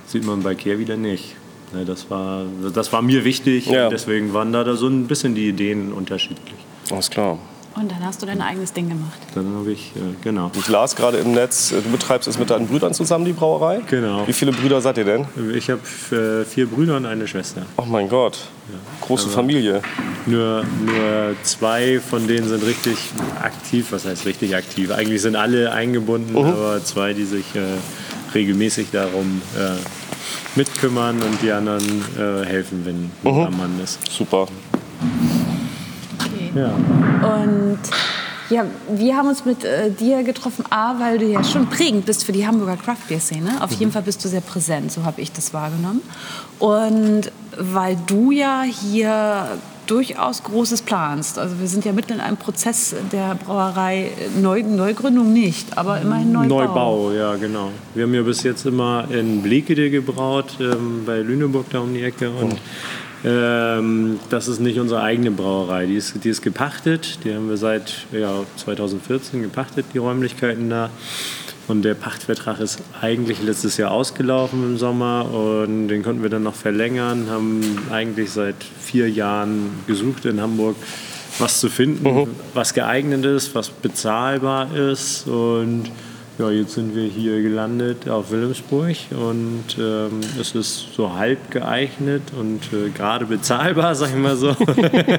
sieht 0.08 0.26
man 0.26 0.42
bei 0.44 0.56
Kehr 0.56 0.80
wieder 0.80 0.98
nicht. 0.98 1.36
Ne, 1.74 1.86
das, 1.86 2.10
war, 2.10 2.44
das 2.74 2.92
war 2.94 3.02
mir 3.02 3.24
wichtig 3.26 3.68
Ja. 3.68 3.86
und 3.86 3.92
deswegen 3.92 4.34
waren 4.34 4.52
da, 4.54 4.64
da 4.64 4.76
so 4.76 4.88
ein 4.88 5.08
bisschen 5.08 5.36
die 5.36 5.48
Ideen 5.50 5.92
unterschiedlich. 5.94 6.56
Alles 6.92 7.10
klar. 7.10 7.38
Und 7.76 7.92
dann 7.92 8.06
hast 8.06 8.22
du 8.22 8.26
dein 8.26 8.42
eigenes 8.42 8.72
Ding 8.72 8.88
gemacht. 8.88 9.20
Dann 9.34 9.54
habe 9.54 9.72
ich, 9.72 9.92
äh, 9.98 10.00
genau. 10.24 10.50
Ich 10.58 10.68
las 10.70 10.96
gerade 10.96 11.18
im 11.18 11.34
Netz, 11.34 11.74
äh, 11.74 11.82
du 11.82 11.90
betreibst 11.90 12.26
es 12.28 12.40
mit 12.40 12.50
deinen 12.50 12.68
Brüdern 12.68 12.94
zusammen, 12.94 13.26
die 13.26 13.34
Brauerei. 13.34 13.82
Genau. 13.90 14.26
Wie 14.26 14.34
viele 14.34 14.54
Brüder 14.54 14.80
seid 14.80 14.98
ihr 14.98 15.04
denn? 15.04 15.26
Ich 15.54 15.70
habe 15.70 15.82
äh, 16.16 16.46
vier 16.46 16.68
Brüder 16.68 16.96
und 16.96 17.06
eine 17.06 17.28
Schwester. 17.28 17.64
Oh 17.76 17.86
mein 17.86 18.08
Gott. 18.08 18.40
Große 19.02 19.30
Familie. 19.30 19.82
Nur, 20.26 20.64
nur 20.86 21.36
zwei 21.44 22.00
von 22.00 22.28
denen 22.28 22.48
sind 22.48 22.66
richtig 22.66 22.98
aktiv. 23.42 23.88
Was 23.92 24.06
heißt 24.06 24.26
richtig 24.26 24.56
aktiv? 24.56 24.92
Eigentlich 24.92 25.22
sind 25.22 25.36
alle 25.36 25.72
eingebunden, 25.72 26.36
aber 26.36 26.84
zwei, 26.84 27.14
die 27.14 27.26
sich 27.26 27.56
äh, 27.56 27.60
regelmäßig 28.34 28.88
darum 28.92 29.42
äh, 29.58 30.58
mitkümmern 30.58 31.22
und 31.22 31.42
die 31.42 31.52
anderen 31.52 31.84
äh, 32.18 32.46
helfen, 32.46 32.86
wenn 32.86 33.12
ein 33.32 33.58
Mann 33.58 33.80
ist. 33.84 34.00
Super. 34.10 34.48
Ja. 36.56 36.72
Und 37.22 37.80
ja, 38.50 38.66
wir 38.90 39.16
haben 39.16 39.28
uns 39.28 39.46
mit 39.46 39.64
äh, 39.64 39.90
dir 39.92 40.24
getroffen, 40.24 40.66
A, 40.70 41.00
weil 41.00 41.18
du 41.18 41.26
ja 41.26 41.44
schon 41.44 41.68
prägend 41.68 42.06
bist 42.06 42.24
für 42.24 42.32
die 42.32 42.46
Hamburger 42.46 42.78
Craft 42.78 43.08
Beer 43.08 43.20
Szene. 43.20 43.62
Auf 43.62 43.72
jeden 43.74 43.92
Fall 43.92 44.04
bist 44.04 44.24
du 44.24 44.30
sehr 44.30 44.42
präsent, 44.42 44.92
so 44.92 45.04
habe 45.04 45.22
ich 45.22 45.32
das 45.32 45.54
wahrgenommen. 45.54 46.02
Und 46.60 47.32
weil 47.58 47.98
du 48.08 48.32
ja 48.32 48.64
hier 48.64 49.58
durchaus 49.88 50.44
Großes 50.44 50.82
planst. 50.82 51.38
Also 51.38 51.60
wir 51.60 51.68
sind 51.68 51.86
ja 51.86 51.92
mitten 51.92 52.14
in 52.14 52.20
einem 52.20 52.38
Prozess 52.38 52.96
der 53.12 53.36
Brauerei, 53.36 54.12
Neu, 54.42 54.64
Neugründung 54.64 55.32
nicht, 55.32 55.78
aber 55.78 56.02
immerhin 56.02 56.32
Neubau. 56.32 56.66
Neubau, 56.66 57.12
ja 57.12 57.36
genau. 57.36 57.70
Wir 57.94 58.04
haben 58.04 58.14
ja 58.14 58.24
bis 58.24 58.44
jetzt 58.44 58.66
immer 58.66 59.06
in 59.12 59.42
Blekede 59.42 59.90
gebraut, 59.90 60.58
ähm, 60.60 61.04
bei 61.06 61.20
Lüneburg 61.20 61.68
da 61.70 61.80
um 61.80 61.94
die 61.94 62.04
Ecke. 62.04 62.30
Und 62.32 62.58
ähm, 63.26 64.20
das 64.30 64.48
ist 64.48 64.60
nicht 64.60 64.80
unsere 64.80 65.02
eigene 65.02 65.32
Brauerei, 65.32 65.88
die 65.88 65.96
ist, 65.96 66.24
die 66.24 66.30
ist 66.30 66.44
gepachtet. 66.44 67.20
Die 67.24 67.34
haben 67.34 67.50
wir 67.50 67.58
seit 67.58 68.06
ja, 68.12 68.44
2014 68.58 69.42
gepachtet, 69.42 69.88
die 69.94 69.98
Räumlichkeiten 69.98 70.70
da. 70.70 70.92
Und 71.68 71.82
der 71.82 71.96
Pachtvertrag 71.96 72.60
ist 72.60 72.84
eigentlich 73.02 73.42
letztes 73.42 73.78
Jahr 73.78 73.90
ausgelaufen 73.90 74.64
im 74.64 74.78
Sommer 74.78 75.32
und 75.32 75.88
den 75.88 76.04
konnten 76.04 76.22
wir 76.22 76.30
dann 76.30 76.44
noch 76.44 76.54
verlängern. 76.54 77.28
Haben 77.28 77.62
eigentlich 77.92 78.30
seit 78.30 78.64
vier 78.80 79.10
Jahren 79.10 79.72
gesucht 79.88 80.26
in 80.26 80.40
Hamburg, 80.40 80.76
was 81.40 81.60
zu 81.60 81.70
finden, 81.70 82.28
was 82.54 82.76
geeignet 82.76 83.26
ist, 83.26 83.56
was 83.56 83.70
bezahlbar 83.70 84.76
ist. 84.76 85.28
Und 85.28 85.86
ja, 86.38 86.50
jetzt 86.52 86.74
sind 86.74 86.94
wir 86.96 87.04
hier 87.08 87.42
gelandet 87.42 88.10
auf 88.10 88.30
Wilhelmsburg 88.32 88.96
und 89.12 89.64
ähm, 89.80 90.20
es 90.40 90.54
ist 90.54 90.94
so 90.94 91.14
halb 91.14 91.50
geeignet 91.50 92.24
und 92.38 92.60
äh, 92.74 92.90
gerade 92.90 93.26
bezahlbar, 93.26 93.96
sag 93.96 94.10
ich 94.10 94.16
mal 94.18 94.36
so. 94.36 94.50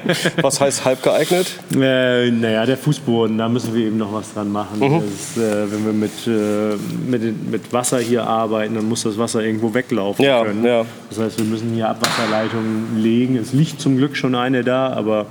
Was 0.41 0.61
heißt 0.61 0.85
halb 0.85 1.01
geeignet? 1.01 1.47
Äh, 1.75 2.29
naja, 2.29 2.65
der 2.67 2.77
Fußboden, 2.77 3.35
da 3.37 3.49
müssen 3.49 3.73
wir 3.73 3.87
eben 3.87 3.97
noch 3.97 4.13
was 4.13 4.33
dran 4.33 4.51
machen. 4.51 4.79
Das 4.79 5.03
ist, 5.03 5.37
äh, 5.37 5.71
wenn 5.71 5.85
wir 5.85 5.93
mit, 5.93 6.11
äh, 6.27 6.75
mit, 7.09 7.51
mit 7.51 7.73
Wasser 7.73 7.99
hier 7.99 8.23
arbeiten, 8.25 8.75
dann 8.75 8.87
muss 8.87 9.03
das 9.03 9.17
Wasser 9.17 9.43
irgendwo 9.43 9.73
weglaufen 9.73 10.23
Ja, 10.23 10.43
können. 10.43 10.63
ja. 10.63 10.85
Das 11.09 11.19
heißt, 11.19 11.39
wir 11.39 11.45
müssen 11.45 11.73
hier 11.73 11.89
Abwasserleitungen 11.89 13.01
legen. 13.01 13.37
Es 13.37 13.53
liegt 13.53 13.81
zum 13.81 13.97
Glück 13.97 14.15
schon 14.15 14.35
eine 14.35 14.63
da, 14.63 14.89
aber 14.93 15.25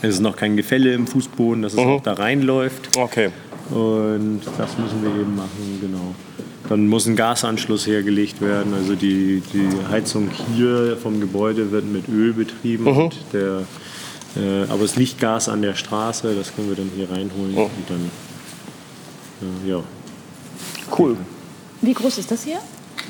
es 0.00 0.14
ist 0.14 0.20
noch 0.20 0.36
kein 0.36 0.56
Gefälle 0.56 0.92
im 0.94 1.06
Fußboden, 1.06 1.62
dass 1.62 1.72
es 1.74 1.78
auch 1.78 2.00
da 2.02 2.12
reinläuft. 2.14 2.96
Okay. 2.96 3.30
Und 3.70 4.40
das 4.56 4.78
müssen 4.78 5.02
wir 5.02 5.20
eben 5.20 5.36
machen, 5.36 5.78
genau. 5.80 6.14
Dann 6.68 6.86
muss 6.86 7.06
ein 7.06 7.16
Gasanschluss 7.16 7.86
hergelegt 7.86 8.40
werden. 8.40 8.74
Also 8.74 8.94
die, 8.94 9.42
die 9.52 9.68
Heizung 9.90 10.30
hier 10.54 10.96
vom 10.96 11.20
Gebäude 11.20 11.70
wird 11.70 11.84
mit 11.84 12.08
Öl 12.08 12.32
betrieben. 12.32 12.86
Und 12.86 13.16
der, 13.32 13.62
äh, 14.36 14.64
aber 14.68 14.82
es 14.82 14.96
liegt 14.96 15.18
Gas 15.18 15.48
an 15.48 15.62
der 15.62 15.74
Straße, 15.74 16.34
das 16.34 16.54
können 16.54 16.68
wir 16.68 16.76
dann 16.76 16.90
hier 16.94 17.10
reinholen. 17.10 17.54
Und 17.54 17.70
dann, 17.88 18.10
äh, 19.64 19.70
ja. 19.70 19.82
Cool. 20.96 21.16
Wie 21.80 21.94
groß 21.94 22.18
ist 22.18 22.30
das 22.30 22.44
hier? 22.44 22.58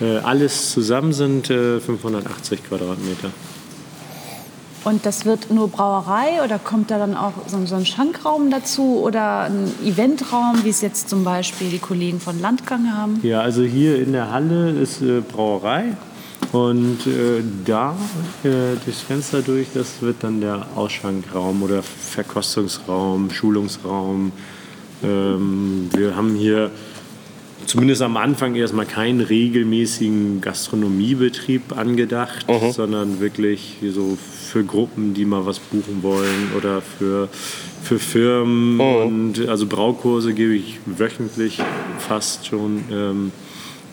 Äh, 0.01 0.19
alles 0.19 0.71
zusammen 0.71 1.13
sind 1.13 1.51
äh, 1.51 1.81
580 1.81 2.65
Quadratmeter. 2.65 3.31
Und 4.85 5.05
das 5.05 5.25
wird 5.25 5.51
nur 5.51 5.69
Brauerei 5.69 6.43
oder 6.45 6.59
kommt 6.59 6.91
da 6.91 6.99
dann 6.99 7.17
auch 7.17 7.33
so, 7.47 7.65
so 7.67 7.75
ein 7.75 7.85
Schankraum 7.85 8.51
dazu 8.51 9.01
oder 9.03 9.43
ein 9.43 9.73
Eventraum, 9.85 10.65
wie 10.65 10.71
es 10.71 10.81
jetzt 10.81 11.09
zum 11.09 11.25
Beispiel 11.25 11.69
die 11.69 11.79
Kollegen 11.79 12.21
von 12.21 12.41
Landgang 12.41 12.93
haben? 12.95 13.21
Ja, 13.23 13.41
also 13.41 13.63
hier 13.63 14.01
in 14.01 14.13
der 14.13 14.31
Halle 14.31 14.71
ist 14.71 15.03
äh, 15.03 15.21
Brauerei 15.21 15.97
und 16.53 17.07
äh, 17.07 17.43
da 17.65 17.97
äh, 18.45 18.77
durchs 18.85 19.03
Fenster 19.03 19.43
durch, 19.43 19.69
das 19.75 20.01
wird 20.01 20.17
dann 20.21 20.41
der 20.41 20.67
Ausschankraum 20.77 21.63
oder 21.63 21.83
Verkostungsraum, 21.83 23.31
Schulungsraum. 23.31 24.33
Ähm, 25.03 25.91
wir 25.95 26.17
haben 26.17 26.35
hier 26.35 26.71
zumindest 27.67 28.01
am 28.03 28.17
Anfang 28.17 28.55
erstmal 28.55 28.87
keinen 28.87 29.21
regelmäßigen 29.21 30.41
Gastronomiebetrieb 30.41 31.77
angedacht, 31.77 32.47
sondern 32.73 33.21
wirklich 33.21 33.77
so 33.93 34.17
für 34.49 34.65
Gruppen, 34.65 35.15
die 35.15 35.25
mal 35.25 35.45
was 35.45 35.59
buchen 35.59 36.03
wollen 36.03 36.53
oder 36.57 36.81
für, 36.81 37.29
für 37.83 37.99
Firmen. 37.99 38.81
Und 38.81 39.49
also 39.49 39.67
Braukurse 39.67 40.33
gebe 40.33 40.55
ich 40.55 40.79
wöchentlich 40.87 41.61
fast 41.99 42.47
schon. 42.47 42.85
Ähm, 42.91 43.33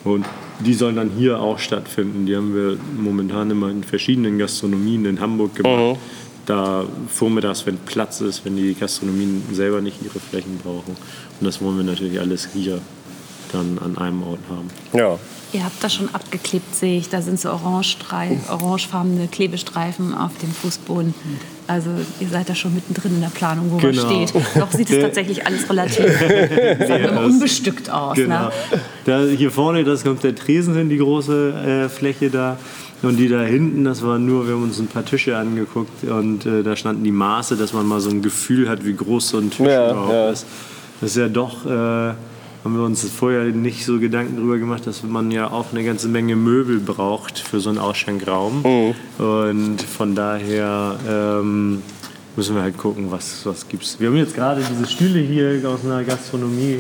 und 0.06 0.26
die 0.60 0.74
sollen 0.74 0.96
dann 0.96 1.10
hier 1.18 1.40
auch 1.40 1.60
stattfinden. 1.60 2.26
Die 2.26 2.36
haben 2.36 2.56
wir 2.56 2.78
momentan 2.98 3.52
immer 3.52 3.70
in 3.70 3.84
verschiedenen 3.84 4.38
Gastronomien 4.38 5.06
in 5.06 5.20
Hamburg 5.20 5.56
gemacht. 5.56 6.00
Da 6.46 6.86
vormittags, 7.08 7.66
wenn 7.66 7.78
Platz 7.78 8.22
ist, 8.22 8.46
wenn 8.46 8.56
die 8.56 8.76
Gastronomien 8.76 9.42
selber 9.52 9.82
nicht 9.82 9.98
ihre 10.04 10.20
Flächen 10.20 10.60
brauchen. 10.64 10.96
Und 11.40 11.46
das 11.46 11.62
wollen 11.62 11.78
wir 11.78 11.84
natürlich 11.84 12.20
alles 12.20 12.50
hier 12.54 12.80
dann 13.52 13.80
an 13.80 13.98
einem 13.98 14.24
Ort 14.24 14.40
haben. 14.50 14.70
Ja. 14.94 15.20
Ihr 15.56 15.64
habt 15.64 15.82
das 15.82 15.94
schon 15.94 16.14
abgeklebt, 16.14 16.76
sehe 16.76 16.98
ich. 16.98 17.08
Da 17.08 17.22
sind 17.22 17.40
so 17.40 17.50
orange 17.50 17.96
orangefarbene 18.50 19.30
Klebestreifen 19.30 20.14
auf 20.14 20.38
dem 20.40 20.52
Fußboden. 20.52 21.14
Also 21.66 21.90
ihr 22.20 22.28
seid 22.28 22.50
da 22.50 22.56
schon 22.56 22.76
mittendrin 22.76 23.16
in 23.16 23.22
der 23.22 23.30
Planung, 23.30 23.72
wo 23.72 23.78
Genau. 23.78 24.04
man 24.04 24.28
steht. 24.28 24.44
Doch 24.60 24.70
sieht 24.74 24.90
es 24.90 25.02
tatsächlich 25.02 25.48
alles 25.48 25.70
relativ 25.70 26.06
unbestückt 27.26 27.90
aus. 27.90 28.18
Genau. 28.18 28.48
Ne? 28.48 28.52
Da, 29.06 29.22
hier 29.24 29.50
vorne, 29.50 29.86
das 29.86 30.04
kommt 30.04 30.24
der 30.24 30.36
Tresen 30.36 30.76
hin, 30.76 30.90
die 30.90 30.98
große 30.98 31.86
äh, 31.86 31.90
Fläche 31.90 32.30
da. 32.30 32.58
Und 33.02 33.16
die 33.18 33.30
da 33.30 33.42
hinten, 33.42 33.86
das 33.86 34.02
war 34.04 34.20
nur, 34.20 34.48
wir 34.48 34.56
haben 34.56 34.64
uns 34.64 34.80
ein 34.80 34.88
paar 34.88 35.06
Tische 35.06 35.38
angeguckt 35.38 36.04
und 36.06 36.46
äh, 36.46 36.64
da 36.64 36.76
standen 36.76 37.04
die 37.04 37.12
Maße, 37.12 37.56
dass 37.56 37.72
man 37.72 37.86
mal 37.86 38.00
so 38.02 38.10
ein 38.10 38.22
Gefühl 38.22 38.68
hat, 38.68 38.84
wie 38.86 38.94
groß 38.94 39.30
so 39.30 39.38
ein 39.38 39.52
Tisch 39.52 39.68
Ja, 39.68 39.92
überhaupt 39.92 40.12
ja. 40.12 40.30
ist. 40.32 40.46
Das 41.02 41.12
ist 41.12 41.18
ja 41.18 41.28
doch, 41.30 41.66
äh, 41.66 42.14
haben 42.66 42.76
wir 42.76 42.84
uns 42.84 43.08
vorher 43.08 43.44
nicht 43.44 43.86
so 43.86 44.00
Gedanken 44.00 44.38
drüber 44.38 44.58
gemacht, 44.58 44.88
dass 44.88 45.04
man 45.04 45.30
ja 45.30 45.52
auch 45.52 45.68
eine 45.72 45.84
ganze 45.84 46.08
Menge 46.08 46.36
Möbel 46.36 46.80
braucht 46.80 47.38
für 47.38 47.60
so 47.60 47.70
einen 47.70 47.78
Ausschankraum. 47.78 48.66
Und 49.20 49.82
von 49.84 50.16
daher 50.16 50.98
ähm, 51.08 51.84
müssen 52.36 52.56
wir 52.56 52.64
halt 52.64 52.76
gucken, 52.76 53.12
was, 53.12 53.46
was 53.46 53.68
gibt's. 53.68 54.00
Wir 54.00 54.10
haben 54.10 54.18
jetzt 54.18 54.34
gerade 54.34 54.64
diese 54.68 54.88
Stühle 54.88 55.20
hier 55.20 55.62
aus 55.70 55.86
einer 55.86 56.04
Gastronomie 56.04 56.80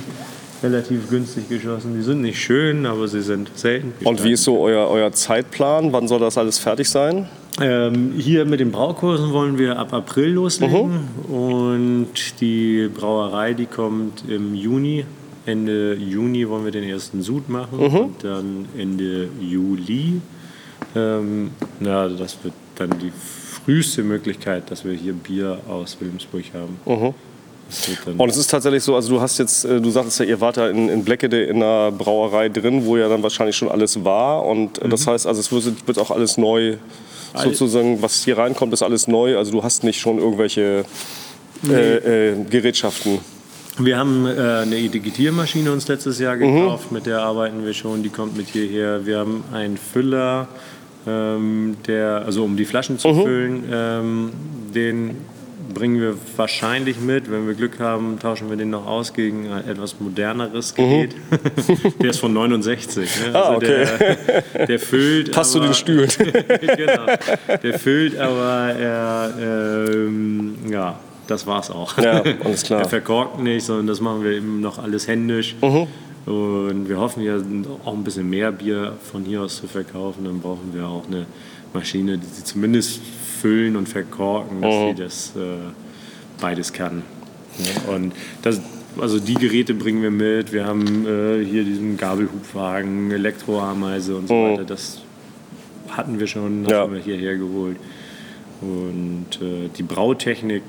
relativ 0.64 1.08
günstig 1.08 1.50
geschossen. 1.50 1.94
Die 1.96 2.02
sind 2.02 2.22
nicht 2.22 2.40
schön, 2.40 2.88
aber 2.88 3.08
sie 3.08 3.22
sind 3.22 3.52
selten. 3.54 3.94
Und 4.04 4.24
wie 4.24 4.32
ist 4.32 4.44
so 4.44 4.60
euer, 4.60 4.90
euer 4.90 5.12
Zeitplan? 5.12 5.94
Wann 5.94 6.08
soll 6.08 6.20
das 6.20 6.36
alles 6.40 6.58
fertig 6.58 6.90
sein? 6.90 7.30
Ähm, 7.62 8.14
hier 8.18 8.46
mit 8.46 8.60
den 8.60 8.72
Braukursen 8.72 9.32
wollen 9.32 9.60
wir 9.60 9.78
ab 9.78 9.94
April 9.94 10.32
loslegen 10.32 11.08
und 11.30 12.42
die 12.42 12.90
Brauerei, 12.94 13.54
die 13.54 13.68
kommt 13.68 14.28
im 14.28 14.56
Juni. 14.56 15.06
Ende 15.46 15.96
Juni 15.96 16.48
wollen 16.50 16.66
wir 16.66 16.72
den 16.72 16.84
ersten 16.84 17.22
Sud 17.22 17.50
machen 17.50 17.80
und 17.80 18.24
dann 18.24 18.66
Ende 18.78 19.30
Juli. 19.40 20.22
Ähm, 20.96 21.52
na, 21.80 22.08
das 22.10 22.38
wird 22.44 22.54
dann 22.76 22.90
die 23.00 23.12
früheste 23.66 24.04
Möglichkeit, 24.04 24.70
dass 24.72 24.86
wir 24.86 24.94
hier 24.94 25.14
Bier 25.14 25.60
aus 25.68 25.98
Wilhelmsburg 26.00 26.46
haben. 26.54 26.78
Dann 28.06 28.18
Und 28.18 28.30
es 28.30 28.38
ist 28.38 28.52
tatsächlich 28.52 28.84
so, 28.84 28.96
also 28.96 29.16
du 29.16 29.22
hast 29.22 29.40
jetzt, 29.40 29.66
äh, 29.66 29.82
du 29.82 29.90
sagtest 29.90 30.20
ja, 30.20 30.26
ihr 30.26 30.40
wart 30.40 30.58
da 30.58 30.70
in, 30.70 30.88
in 30.88 31.04
Bleckede 31.04 31.44
in 31.44 31.58
einer 31.58 31.92
Brauerei 31.92 32.50
drin, 32.50 32.86
wo 32.86 32.96
ja 32.96 33.10
dann 33.10 33.24
wahrscheinlich 33.24 33.56
schon 33.56 33.70
alles 33.70 34.04
war. 34.04 34.46
Und 34.46 34.82
äh, 34.82 34.90
das 34.90 35.08
heißt, 35.08 35.26
also 35.26 35.40
es 35.40 35.52
wird, 35.52 35.88
wird 35.88 35.98
auch 35.98 36.12
alles 36.12 36.38
neu, 36.38 36.78
sozusagen, 37.36 38.02
was 38.02 38.24
hier 38.24 38.38
reinkommt, 38.38 38.72
ist 38.74 38.84
alles 38.84 39.08
neu. 39.08 39.38
Also 39.38 39.52
du 39.52 39.64
hast 39.64 39.84
nicht 39.84 40.00
schon 40.00 40.20
irgendwelche 40.20 40.86
äh, 41.68 42.30
äh, 42.30 42.44
Gerätschaften. 42.50 43.20
Wir 43.78 43.98
haben 43.98 44.26
äh, 44.26 44.30
eine 44.30 44.78
Etiketiermaschine 44.78 45.72
uns 45.72 45.88
letztes 45.88 46.20
Jahr 46.20 46.38
gekauft, 46.38 46.92
mit 46.92 47.06
der 47.06 47.22
arbeiten 47.22 47.66
wir 47.66 47.74
schon, 47.74 48.04
die 48.04 48.10
kommt 48.10 48.38
mit 48.38 48.48
hierher. 48.48 49.06
Wir 49.06 49.20
haben 49.20 49.44
einen 49.52 49.78
Füller, 49.78 50.48
ähm, 51.06 51.76
der, 51.86 52.24
also 52.26 52.46
um 52.46 52.56
die 52.56 52.66
Flaschen 52.66 52.98
zu 52.98 53.14
füllen, 53.14 53.64
ähm, 53.72 54.32
den 54.74 55.18
bringen 55.74 56.00
wir 56.00 56.16
wahrscheinlich 56.38 57.02
mit. 57.02 57.30
Wenn 57.30 57.48
wir 57.48 57.54
Glück 57.54 57.80
haben, 57.80 58.18
tauschen 58.20 58.50
wir 58.50 58.56
den 58.56 58.70
noch 58.70 58.88
aus 58.88 59.14
gegen 59.14 59.52
ein 59.52 59.68
etwas 59.68 60.00
moderneres 60.00 60.74
Gerät. 60.74 61.16
der 62.02 62.12
ist 62.12 62.20
von 62.20 62.34
69. 62.34 63.10
Ne? 63.28 63.36
Ah, 63.36 63.56
okay. 63.56 63.86
der, 64.54 64.68
der 64.68 64.80
füllt. 64.80 65.32
Passt 65.34 65.52
zu 65.52 65.60
den 65.60 65.74
Stühlen. 65.74 66.10
genau. 66.78 67.06
Der 67.62 67.78
füllt, 67.78 68.18
aber 68.18 68.74
er, 68.74 69.34
ähm, 69.38 70.56
ja, 70.72 70.98
das 71.28 71.46
war's 71.48 71.70
auch. 71.72 71.98
Ja, 71.98 72.22
alles 72.44 72.64
klar. 72.64 72.82
Er 72.82 72.90
verkorkt 72.90 73.40
nicht, 73.42 73.66
sondern 73.66 73.88
das 73.88 74.02
machen 74.02 74.24
wir 74.24 74.32
eben 74.32 74.62
noch 74.62 74.78
alles 74.80 75.08
händisch. 75.08 75.56
Mhm. 75.62 75.88
Und 76.32 76.90
wir 76.90 76.98
hoffen 77.00 77.22
ja 77.24 77.38
auch 77.86 77.94
ein 77.94 78.04
bisschen 78.04 78.30
mehr 78.30 78.52
Bier 78.52 78.94
von 79.12 79.24
hier 79.26 79.42
aus 79.44 79.58
zu 79.58 79.68
verkaufen. 79.68 80.26
Dann 80.26 80.40
brauchen 80.40 80.72
wir 80.74 80.88
auch 80.88 81.06
eine 81.08 81.26
Maschine, 81.74 82.18
die 82.18 82.26
sie 82.26 82.44
zumindest 82.44 83.00
füllen 83.42 83.76
und 83.76 83.88
verkorken, 83.88 84.62
dass 84.62 84.74
Mhm. 84.74 84.96
sie 84.96 85.04
das 85.04 85.34
äh, 85.36 86.42
beides 86.42 86.74
kann. 86.74 87.04
Ja, 87.60 87.94
und 87.94 88.14
das, 88.42 88.60
also 89.00 89.20
die 89.20 89.36
Geräte 89.36 89.74
bringen 89.76 90.02
wir 90.02 90.10
mit. 90.12 90.52
Wir 90.52 90.66
haben 90.66 91.06
äh, 91.06 91.46
hier 91.46 91.64
diesen 91.64 91.96
Gabelhubwagen, 91.98 93.12
Elektroameise 93.12 94.16
und 94.16 94.28
so 94.28 94.34
weiter. 94.34 94.64
Das 94.64 95.02
hatten 95.92 96.20
wir 96.20 96.26
schon, 96.28 96.64
das 96.64 96.72
Ja. 96.74 96.80
haben 96.80 96.94
wir 96.94 97.02
hierher 97.02 97.38
geholt. 97.38 97.78
Und 98.62 99.28
äh, 99.42 99.70
die 99.78 99.84
Brautechnik 99.84 100.64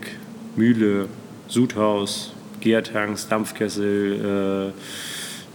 Mühle, 0.56 1.06
Sudhaus, 1.48 2.32
Gärtanks, 2.60 3.28
Dampfkessel, 3.28 4.72
äh, 4.72 4.80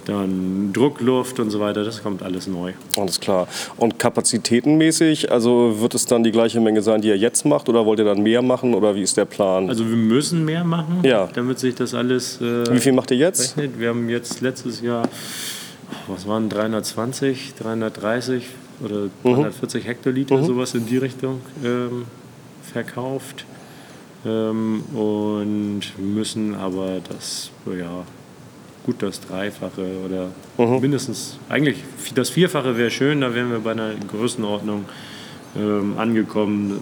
dann 0.05 0.73
Druckluft 0.73 1.39
und 1.39 1.51
so 1.51 1.59
weiter, 1.59 1.83
das 1.83 2.01
kommt 2.01 2.23
alles 2.23 2.47
neu. 2.47 2.73
Alles 2.97 3.19
klar. 3.19 3.47
Und 3.77 3.99
kapazitätenmäßig, 3.99 5.31
also 5.31 5.79
wird 5.79 5.93
es 5.93 6.05
dann 6.05 6.23
die 6.23 6.31
gleiche 6.31 6.59
Menge 6.59 6.81
sein, 6.81 7.01
die 7.01 7.09
ihr 7.09 7.17
jetzt 7.17 7.45
macht 7.45 7.69
oder 7.69 7.85
wollt 7.85 7.99
ihr 7.99 8.05
dann 8.05 8.23
mehr 8.23 8.41
machen 8.41 8.73
oder 8.73 8.95
wie 8.95 9.03
ist 9.03 9.15
der 9.17 9.25
Plan? 9.25 9.69
Also 9.69 9.87
wir 9.87 9.95
müssen 9.95 10.43
mehr 10.43 10.63
machen, 10.63 11.01
Ja. 11.03 11.29
damit 11.33 11.59
sich 11.59 11.75
das 11.75 11.93
alles 11.93 12.41
äh, 12.41 12.73
wie 12.73 12.79
viel 12.79 12.93
macht 12.93 13.11
ihr 13.11 13.17
jetzt? 13.17 13.57
rechnet. 13.57 13.79
Wir 13.79 13.89
haben 13.89 14.09
jetzt 14.09 14.41
letztes 14.41 14.81
Jahr, 14.81 15.07
was 16.07 16.27
waren 16.27 16.49
320, 16.49 17.53
330 17.61 18.43
oder 18.83 19.09
340 19.23 19.85
Hektoliter, 19.85 20.43
sowas 20.43 20.73
in 20.73 20.87
die 20.87 20.97
Richtung 20.97 21.41
ähm, 21.63 22.05
verkauft. 22.63 23.45
Ähm, 24.25 24.83
und 24.93 25.81
müssen 25.97 26.55
aber 26.55 26.99
das, 27.09 27.51
ja, 27.65 28.03
gut 28.85 28.97
das 28.99 29.21
Dreifache 29.21 29.85
oder 30.05 30.31
mindestens, 30.79 31.37
eigentlich 31.49 31.77
das 32.15 32.29
Vierfache 32.29 32.77
wäre 32.77 32.91
schön, 32.91 33.21
da 33.21 33.33
wären 33.33 33.51
wir 33.51 33.59
bei 33.59 33.71
einer 33.71 33.93
Größenordnung 33.95 34.85
ähm, 35.55 35.97
angekommen. 35.97 36.79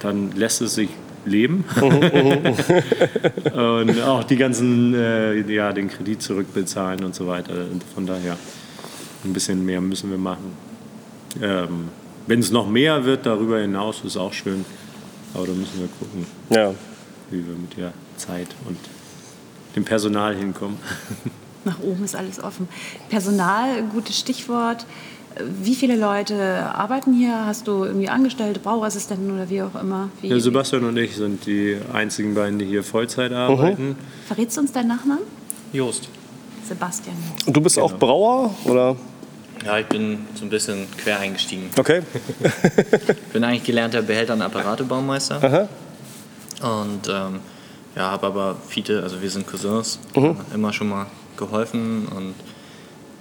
Dann 0.00 0.32
lässt 0.32 0.60
es 0.60 0.74
sich 0.74 0.90
leben. 1.24 1.64
und 1.80 4.02
auch 4.02 4.24
die 4.24 4.36
ganzen, 4.36 4.94
äh, 4.94 5.40
ja, 5.50 5.72
den 5.72 5.88
Kredit 5.88 6.22
zurückbezahlen 6.22 7.04
und 7.04 7.14
so 7.14 7.26
weiter. 7.26 7.54
Und 7.72 7.82
von 7.94 8.06
daher 8.06 8.36
ein 9.24 9.32
bisschen 9.32 9.64
mehr 9.64 9.80
müssen 9.80 10.10
wir 10.10 10.18
machen. 10.18 10.52
Ähm, 11.42 11.88
Wenn 12.26 12.40
es 12.40 12.50
noch 12.50 12.68
mehr 12.68 13.04
wird 13.04 13.26
darüber 13.26 13.58
hinaus, 13.58 14.02
ist 14.04 14.16
auch 14.16 14.32
schön. 14.32 14.64
Aber 15.34 15.46
da 15.46 15.52
müssen 15.52 15.80
wir 15.80 15.88
gucken, 15.98 16.26
Ja. 16.50 16.72
wie 17.30 17.46
wir 17.46 17.54
mit 17.54 17.76
der 17.76 17.92
Zeit 18.16 18.48
und 18.66 18.76
dem 19.76 19.84
Personal 19.84 20.34
hinkommen. 20.36 20.78
Nach 21.64 21.80
oben 21.80 22.04
ist 22.04 22.14
alles 22.14 22.42
offen. 22.42 22.68
Personal, 23.08 23.82
gutes 23.84 24.18
Stichwort. 24.18 24.86
Wie 25.62 25.74
viele 25.74 25.96
Leute 25.96 26.36
arbeiten 26.74 27.12
hier? 27.12 27.46
Hast 27.46 27.66
du 27.66 27.84
irgendwie 27.84 28.08
Angestellte, 28.08 28.60
Brauassistenten 28.60 29.32
oder 29.32 29.48
wie 29.50 29.62
auch 29.62 29.74
immer? 29.80 30.10
Wie, 30.20 30.28
Ja, 30.28 30.38
Sebastian 30.38 30.84
und 30.84 30.96
ich 30.96 31.16
sind 31.16 31.44
die 31.46 31.76
einzigen 31.92 32.34
beiden, 32.34 32.58
die 32.60 32.66
hier 32.66 32.84
Vollzeit 32.84 33.32
arbeiten. 33.32 33.96
Verrätst 34.28 34.56
du 34.56 34.60
uns 34.60 34.70
deinen 34.72 34.88
Nachnamen? 34.88 35.24
Jost. 35.72 36.08
Sebastian. 36.68 37.16
Und 37.46 37.56
du 37.56 37.60
bist 37.60 37.78
auch 37.80 37.98
Brauer 37.98 38.54
oder? 38.64 38.94
Ja, 39.64 39.78
ich 39.78 39.86
bin 39.86 40.26
so 40.34 40.44
ein 40.44 40.50
bisschen 40.50 40.86
quer 40.98 41.20
eingestiegen. 41.20 41.70
Okay. 41.78 42.02
Ich 43.08 43.32
bin 43.32 43.44
eigentlich 43.44 43.64
gelernter 43.64 44.02
Behälter- 44.02 44.34
und 44.34 44.42
Apparatebaumeister. 44.42 45.42
Aha. 45.42 45.68
Und 46.82 47.08
ähm, 47.08 47.40
ja, 47.96 48.10
habe 48.10 48.26
aber 48.26 48.56
viele, 48.68 49.02
also 49.02 49.20
wir 49.22 49.30
sind 49.30 49.46
Cousins, 49.46 49.98
Mhm. 50.14 50.36
immer 50.54 50.72
schon 50.72 50.88
mal 50.88 51.06
geholfen. 51.36 52.06
Und 52.08 52.34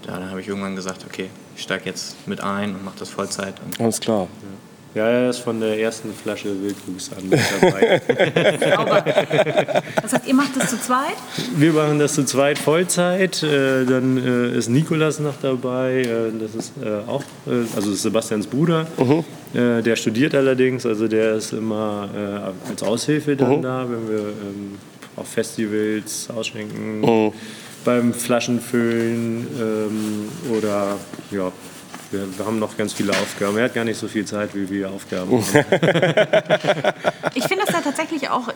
ja, 0.07 0.19
dann 0.19 0.29
habe 0.29 0.41
ich 0.41 0.47
irgendwann 0.47 0.75
gesagt, 0.75 1.05
okay, 1.07 1.29
ich 1.55 1.63
steige 1.63 1.85
jetzt 1.85 2.27
mit 2.27 2.41
ein 2.41 2.75
und 2.75 2.83
mache 2.83 2.99
das 2.99 3.09
Vollzeit. 3.09 3.55
Und 3.63 3.79
Alles 3.79 3.99
klar. 3.99 4.23
Ja, 4.23 4.27
er 4.95 5.29
ist 5.29 5.39
von 5.39 5.59
der 5.59 5.79
ersten 5.79 6.13
Flasche 6.13 6.49
Wildwuchs 6.61 7.11
an 7.17 7.27
mit 7.27 7.39
dabei. 7.61 8.01
Sauber. 8.75 9.05
Das 10.01 10.13
heißt, 10.13 10.27
ihr 10.27 10.35
macht 10.35 10.55
das 10.55 10.69
zu 10.69 10.79
zweit? 10.79 11.15
Wir 11.55 11.73
machen 11.73 11.97
das 11.97 12.13
zu 12.13 12.25
zweit 12.25 12.59
Vollzeit. 12.59 13.41
Äh, 13.41 13.85
dann 13.85 14.17
äh, 14.17 14.57
ist 14.57 14.69
Nikolas 14.69 15.19
noch 15.19 15.35
dabei. 15.41 16.01
Äh, 16.01 16.31
das 16.39 16.53
ist 16.53 16.73
auch, 17.07 17.23
also 17.75 17.91
ist 17.91 18.03
Sebastians 18.03 18.45
Bruder. 18.45 18.85
Äh, 19.53 19.81
der 19.81 19.95
studiert 19.95 20.35
allerdings, 20.35 20.85
also 20.85 21.07
der 21.07 21.35
ist 21.35 21.53
immer 21.53 22.09
als 22.69 22.83
Aushilfe 22.83 23.35
dann 23.35 23.61
da, 23.61 23.85
wenn 23.89 24.09
wir 24.09 24.19
ähm, 24.19 24.77
auf 25.15 25.27
Festivals 25.27 26.29
ausschenken, 26.35 27.33
beim 27.85 28.13
Flaschenfüllen 28.13 29.47
ähm, 29.59 30.55
oder 30.57 30.97
ja. 31.31 31.51
Wir, 32.13 32.37
wir 32.37 32.45
haben 32.45 32.59
noch 32.59 32.77
ganz 32.77 32.93
viele 32.93 33.11
Aufgaben. 33.11 33.57
Er 33.57 33.65
hat 33.65 33.73
gar 33.73 33.83
nicht 33.83 33.97
so 33.97 34.07
viel 34.07 34.23
Zeit, 34.23 34.53
wie 34.53 34.69
wir 34.69 34.91
Aufgaben 34.91 35.31
haben. 35.31 35.43
Ich 37.35 37.45
finde 37.47 37.65
das 37.65 37.73
ja 37.73 37.81
tatsächlich 37.81 38.29
auch 38.29 38.49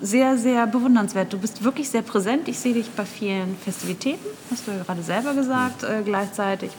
sehr, 0.00 0.38
sehr 0.38 0.66
bewundernswert. 0.66 1.30
Du 1.30 1.38
bist 1.38 1.62
wirklich 1.62 1.90
sehr 1.90 2.00
präsent. 2.00 2.48
Ich 2.48 2.58
sehe 2.58 2.72
dich 2.72 2.88
bei 2.90 3.04
vielen 3.04 3.58
Festivitäten, 3.62 4.24
hast 4.50 4.66
du 4.66 4.70
ja 4.70 4.82
gerade 4.82 5.02
selber 5.02 5.34
gesagt. 5.34 5.82
Äh, 5.82 6.00
gleichzeitig 6.02 6.70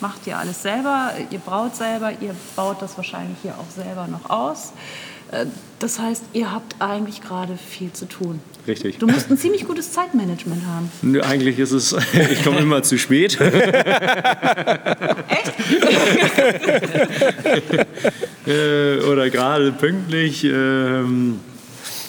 macht 0.00 0.26
ihr 0.26 0.38
alles 0.38 0.60
selber, 0.62 1.12
ihr 1.30 1.38
braut 1.38 1.74
selber, 1.74 2.12
ihr 2.20 2.34
baut 2.54 2.82
das 2.82 2.96
wahrscheinlich 2.98 3.38
hier 3.40 3.54
auch 3.58 3.70
selber 3.74 4.06
noch 4.06 4.28
aus. 4.28 4.72
Äh, 5.30 5.46
das 5.78 5.98
heißt, 5.98 6.24
ihr 6.32 6.52
habt 6.52 6.76
eigentlich 6.80 7.22
gerade 7.22 7.56
viel 7.56 7.92
zu 7.92 8.06
tun. 8.06 8.40
Richtig. 8.66 8.98
Du 8.98 9.06
musst 9.06 9.30
ein 9.30 9.38
ziemlich 9.38 9.66
gutes 9.66 9.92
Zeitmanagement 9.92 10.62
haben. 10.66 10.90
Nö, 11.02 11.20
Eigentlich 11.22 11.58
ist 11.58 11.72
es, 11.72 11.92
ich 12.32 12.42
komme 12.44 12.58
immer 12.58 12.82
zu 12.82 12.98
spät. 12.98 13.38
äh, 18.46 18.98
oder 19.00 19.30
gerade 19.30 19.72
pünktlich. 19.72 20.44
Ähm, 20.44 21.40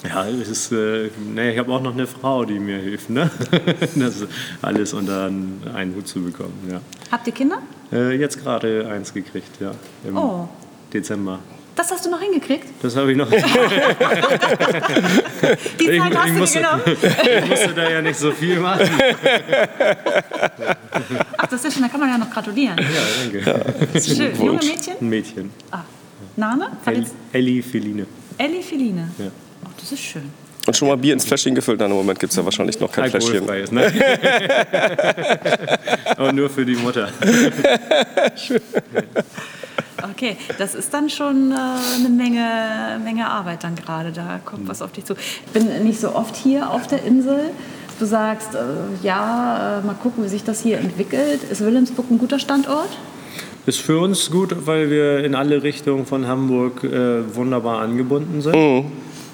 ja, 0.08 0.24
ist, 0.24 0.72
äh, 0.72 1.10
nee, 1.34 1.52
ich 1.52 1.60
habe 1.60 1.72
auch 1.74 1.82
noch 1.82 1.94
eine 1.94 2.08
Frau, 2.08 2.46
die 2.46 2.58
mir 2.58 2.78
hilft, 2.78 3.10
ne? 3.10 3.30
das 3.96 4.26
alles 4.62 4.94
unter 4.94 5.26
einen 5.26 5.94
Hut 5.96 6.08
zu 6.08 6.22
bekommen. 6.22 6.54
Ja. 6.72 6.80
Habt 7.12 7.28
ihr 7.28 7.34
Kinder? 7.34 7.62
Äh, 7.92 8.16
jetzt 8.18 8.42
gerade 8.42 8.88
eins 8.90 9.14
gekriegt, 9.14 9.60
ja, 9.60 9.72
im 10.08 10.18
Oh. 10.18 10.48
Dezember. 10.94 11.40
Das 11.80 11.90
hast 11.92 12.06
du 12.06 12.10
noch 12.10 12.20
hingekriegt? 12.20 12.66
Das 12.82 12.94
habe 12.98 13.12
ich 13.14 13.18
noch. 13.18 13.30
Die 13.30 13.38
Ich- 13.38 13.44
Zeit 15.98 16.18
hast 16.18 16.28
ich 16.28 16.34
du 16.34 16.40
musste- 16.40 16.60
dir 16.60 16.66
genommen? 16.66 16.84
ich 17.42 17.50
musste 17.50 17.70
da 17.74 17.90
ja 17.90 18.02
nicht 18.02 18.20
so 18.20 18.34
viel 18.34 18.60
machen. 18.60 18.90
Ach, 21.38 21.48
das 21.48 21.64
ist 21.64 21.74
schön, 21.76 21.84
da 21.84 21.88
kann 21.88 22.02
man 22.02 22.10
ja 22.10 22.18
noch 22.18 22.30
gratulieren. 22.30 22.78
Ja, 22.78 22.84
danke. 23.24 23.42
Schön. 24.02 24.36
Junge 24.38 24.60
Mädchen? 24.60 24.94
Ein 25.00 25.08
Mädchen. 25.10 25.52
Ah. 25.72 25.84
Name? 26.36 26.70
El 26.86 27.06
Ellie 27.32 27.64
Feline. 27.64 28.06
Ellie 28.38 28.62
Feline. 28.62 29.12
Ja. 29.18 29.28
Oh, 29.64 29.70
das 29.80 29.90
ist 29.94 30.02
schön. 30.02 30.24
Und 30.68 30.76
schon 30.76 30.90
mal 30.90 30.98
Bier 30.98 31.14
ins 31.14 31.24
Fläschchen 31.24 31.56
gefüllt? 31.56 31.80
Nein, 31.80 31.92
im 31.92 31.96
Moment 31.96 32.20
gibt 32.20 32.32
es 32.32 32.36
ja 32.38 32.44
wahrscheinlich 32.44 32.78
noch 32.82 32.92
kein 32.92 33.10
Fläschchen. 33.10 33.46
Ne? 33.72 33.90
Aber 36.18 36.34
nur 36.34 36.50
für 36.50 36.66
die 36.66 36.76
Mutter. 36.76 37.08
Okay, 40.12 40.38
das 40.58 40.76
ist 40.76 40.94
dann 40.94 41.10
schon 41.10 41.52
äh, 41.52 41.56
eine 41.56 42.10
Menge, 42.10 43.00
Menge 43.04 43.30
Arbeit 43.30 43.64
dann 43.64 43.76
gerade. 43.76 44.12
Da 44.12 44.40
kommt 44.44 44.68
was 44.68 44.82
auf 44.82 44.92
dich 44.92 45.06
zu. 45.06 45.14
Ich 45.14 45.52
bin 45.52 45.84
nicht 45.84 46.00
so 46.00 46.16
oft 46.16 46.36
hier 46.36 46.70
auf 46.70 46.88
der 46.88 47.04
Insel. 47.04 47.52
Du 48.00 48.06
sagst, 48.06 48.56
äh, 48.56 48.60
ja, 49.04 49.80
äh, 49.80 49.86
mal 49.86 49.96
gucken, 49.96 50.24
wie 50.24 50.30
sich 50.30 50.44
das 50.44 50.62
hier 50.62 50.78
entwickelt. 50.78 51.44
Ist 51.44 51.62
Wilhelmsburg 51.62 52.10
ein 52.10 52.18
guter 52.18 52.40
Standort? 52.40 52.90
Ist 53.66 53.82
für 53.82 54.00
uns 54.00 54.32
gut, 54.32 54.56
weil 54.66 54.90
wir 54.90 55.24
in 55.24 55.36
alle 55.36 55.62
Richtungen 55.64 56.06
von 56.06 56.26
Hamburg 56.26 56.84
äh, 56.84 57.36
wunderbar 57.36 57.82
angebunden 57.82 58.42
sind. 58.42 58.56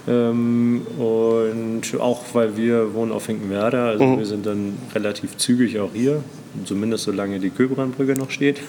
Ähm, 0.07 0.85
und 0.99 1.81
auch 1.99 2.23
weil 2.33 2.55
wir 2.57 2.93
wohnen 2.93 3.11
auf 3.11 3.23
Finkenwerder, 3.23 3.85
also 3.85 4.17
wir 4.17 4.25
sind 4.25 4.45
dann 4.45 4.77
relativ 4.93 5.37
zügig 5.37 5.79
auch 5.79 5.89
hier, 5.93 6.23
zumindest 6.63 7.05
solange 7.05 7.39
die 7.39 7.49
Köbrandbrücke 7.49 8.13
noch 8.13 8.29
steht. 8.29 8.61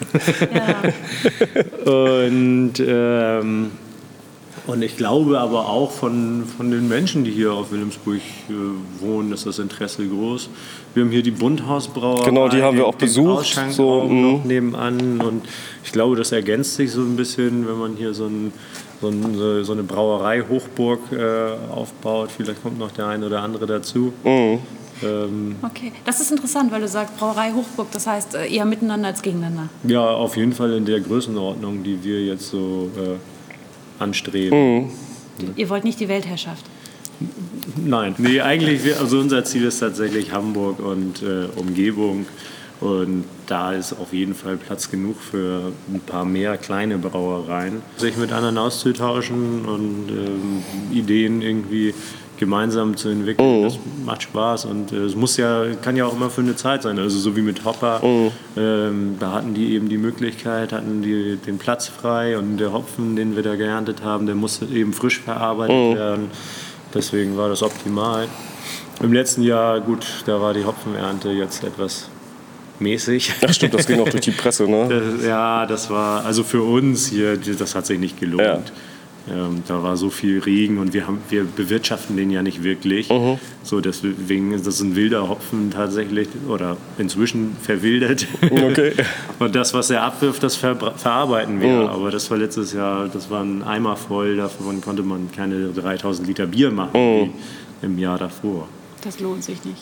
Ja. 0.53 0.83
Und, 1.91 2.73
ähm, 2.79 3.71
und 4.67 4.81
ich 4.81 4.97
glaube 4.97 5.39
aber 5.39 5.67
auch 5.69 5.91
von, 5.91 6.43
von 6.45 6.69
den 6.71 6.87
Menschen, 6.87 7.23
die 7.23 7.31
hier 7.31 7.53
auf 7.53 7.71
Wilhelmsburg 7.71 8.17
äh, 8.17 8.53
wohnen, 9.01 9.31
ist 9.31 9.45
das 9.45 9.59
Interesse 9.59 10.05
groß. 10.07 10.49
Wir 10.93 11.03
haben 11.03 11.11
hier 11.11 11.23
die 11.23 11.31
Bunthausbrauerei. 11.31 12.25
Genau, 12.25 12.47
die 12.49 12.61
haben 12.61 12.77
wir 12.77 12.85
auch 12.85 12.95
besucht, 12.95 13.59
so, 13.71 13.89
auch 14.01 14.09
mhm. 14.09 14.21
noch 14.33 14.43
nebenan. 14.45 15.21
Und 15.21 15.45
ich 15.83 15.91
glaube, 15.91 16.15
das 16.15 16.31
ergänzt 16.31 16.75
sich 16.75 16.91
so 16.91 17.01
ein 17.01 17.15
bisschen, 17.15 17.67
wenn 17.67 17.77
man 17.77 17.95
hier 17.95 18.13
so, 18.13 18.25
ein, 18.25 18.51
so, 19.01 19.07
ein, 19.09 19.63
so- 19.63 19.71
eine 19.71 19.83
Brauerei-Hochburg 19.83 20.99
äh, 21.11 21.71
aufbaut. 21.73 22.29
Vielleicht 22.35 22.61
kommt 22.61 22.77
noch 22.79 22.91
der 22.91 23.07
eine 23.07 23.25
oder 23.27 23.41
andere 23.41 23.65
dazu. 23.65 24.11
Mhm. 24.23 24.59
Ähm, 25.03 25.55
Okay, 25.61 25.91
das 26.05 26.19
ist 26.19 26.31
interessant, 26.31 26.71
weil 26.71 26.81
du 26.81 26.87
sagst 26.87 27.15
Brauerei 27.17 27.51
Hochburg, 27.51 27.87
das 27.91 28.07
heißt 28.07 28.33
äh, 28.33 28.47
eher 28.47 28.65
miteinander 28.65 29.09
als 29.09 29.21
gegeneinander. 29.21 29.69
ja, 29.83 30.01
auf 30.03 30.35
jeden 30.37 30.53
Fall 30.53 30.73
in 30.73 30.85
der 30.85 30.99
Größenordnung, 30.99 31.83
die 31.83 32.03
wir 32.03 32.25
jetzt 32.25 32.49
so 32.49 32.89
äh, 32.97 33.17
anstreben. 33.99 34.89
Ihr 35.55 35.69
wollt 35.69 35.83
nicht 35.83 35.99
die 35.99 36.07
Weltherrschaft. 36.07 36.65
Nein, 37.75 38.15
nee, 38.17 38.41
eigentlich, 38.41 38.95
also 38.99 39.19
unser 39.19 39.43
Ziel 39.43 39.65
ist 39.65 39.79
tatsächlich 39.79 40.31
Hamburg 40.31 40.79
und 40.79 41.23
äh, 41.23 41.47
Umgebung. 41.55 42.25
Und 42.79 43.23
da 43.47 43.73
ist 43.73 43.93
auf 43.93 44.13
jeden 44.13 44.35
Fall 44.35 44.57
Platz 44.57 44.91
genug 44.91 45.19
für 45.19 45.71
ein 45.91 45.99
paar 45.99 46.25
mehr 46.25 46.57
kleine 46.57 46.99
Brauereien. 46.99 47.81
Sich 47.97 48.17
mit 48.17 48.31
anderen 48.31 48.59
auszutauschen 48.59 49.65
und 49.65 50.09
ähm, 50.09 50.63
Ideen 50.91 51.41
irgendwie 51.41 51.95
gemeinsam 52.37 52.95
zu 52.95 53.09
entwickeln, 53.09 53.63
das 53.63 53.79
macht 54.05 54.23
Spaß. 54.23 54.65
Und 54.65 54.91
äh, 54.91 54.97
es 54.97 55.15
muss 55.15 55.37
ja, 55.37 55.65
kann 55.81 55.95
ja 55.95 56.05
auch 56.05 56.13
immer 56.13 56.29
für 56.29 56.41
eine 56.41 56.55
Zeit 56.55 56.83
sein. 56.83 56.99
Also 56.99 57.19
so 57.19 57.35
wie 57.35 57.41
mit 57.41 57.65
Hopper, 57.65 58.01
ähm, 58.55 59.15
da 59.19 59.31
hatten 59.33 59.53
die 59.53 59.73
eben 59.73 59.89
die 59.89 59.97
Möglichkeit, 59.97 60.71
hatten 60.71 61.01
die 61.01 61.37
den 61.37 61.57
Platz 61.57 61.87
frei 61.87 62.37
und 62.37 62.57
der 62.57 62.73
Hopfen, 62.73 63.15
den 63.15 63.35
wir 63.35 63.43
da 63.43 63.55
geerntet 63.55 64.03
haben, 64.03 64.25
der 64.25 64.35
musste 64.35 64.65
eben 64.65 64.93
frisch 64.93 65.19
verarbeitet 65.19 65.97
werden. 65.97 66.31
Deswegen 66.93 67.37
war 67.37 67.49
das 67.49 67.63
optimal. 67.63 68.27
Im 69.01 69.13
letzten 69.13 69.43
Jahr, 69.43 69.79
gut, 69.79 70.05
da 70.25 70.41
war 70.41 70.53
die 70.53 70.65
Hopfenernte 70.65 71.29
jetzt 71.29 71.63
etwas 71.63 72.09
mäßig. 72.79 73.33
Ach 73.45 73.53
stimmt, 73.53 73.73
das 73.73 73.85
ging 73.85 73.99
auch 73.99 74.09
durch 74.09 74.23
die 74.23 74.31
Presse, 74.31 74.67
ne? 74.67 74.87
Das, 75.17 75.25
ja, 75.25 75.65
das 75.65 75.89
war, 75.89 76.25
also 76.25 76.43
für 76.43 76.61
uns 76.61 77.07
hier, 77.07 77.37
das 77.37 77.75
hat 77.75 77.85
sich 77.85 77.99
nicht 77.99 78.19
gelohnt. 78.19 78.41
Ja. 78.41 78.61
Ähm, 79.29 79.63
da 79.67 79.83
war 79.83 79.97
so 79.97 80.09
viel 80.09 80.39
Regen 80.39 80.77
und 80.77 80.93
wir, 80.93 81.05
haben, 81.07 81.19
wir 81.29 81.43
bewirtschaften 81.43 82.15
den 82.15 82.31
ja 82.31 82.41
nicht 82.41 82.63
wirklich. 82.63 83.09
Mhm. 83.09 83.37
So, 83.63 83.81
deswegen 83.81 84.53
ist 84.53 84.65
das 84.65 84.79
ein 84.79 84.95
wilder 84.95 85.27
Hopfen 85.27 85.71
tatsächlich 85.71 86.29
oder 86.47 86.77
inzwischen 86.97 87.55
verwildert. 87.61 88.25
Okay. 88.41 88.93
und 89.39 89.55
das, 89.55 89.73
was 89.73 89.89
er 89.89 90.03
abwirft, 90.03 90.43
das 90.43 90.55
ver 90.55 90.75
verarbeiten 90.95 91.59
wir. 91.61 91.81
Mhm. 91.81 91.87
Aber 91.87 92.11
das 92.11 92.29
war 92.31 92.37
letztes 92.37 92.73
Jahr, 92.73 93.09
das 93.09 93.29
war 93.29 93.43
ein 93.43 93.63
Eimer 93.63 93.97
voll, 93.97 94.37
davon 94.37 94.79
konnte 94.81 95.03
man 95.03 95.29
keine 95.35 95.69
3000 95.69 96.27
Liter 96.27 96.45
Bier 96.47 96.71
machen 96.71 96.91
Mhm. 96.93 97.31
wie 97.81 97.85
im 97.85 97.97
Jahr 97.99 98.17
davor. 98.17 98.67
Das 99.03 99.19
lohnt 99.19 99.43
sich 99.43 99.63
nicht. 99.65 99.81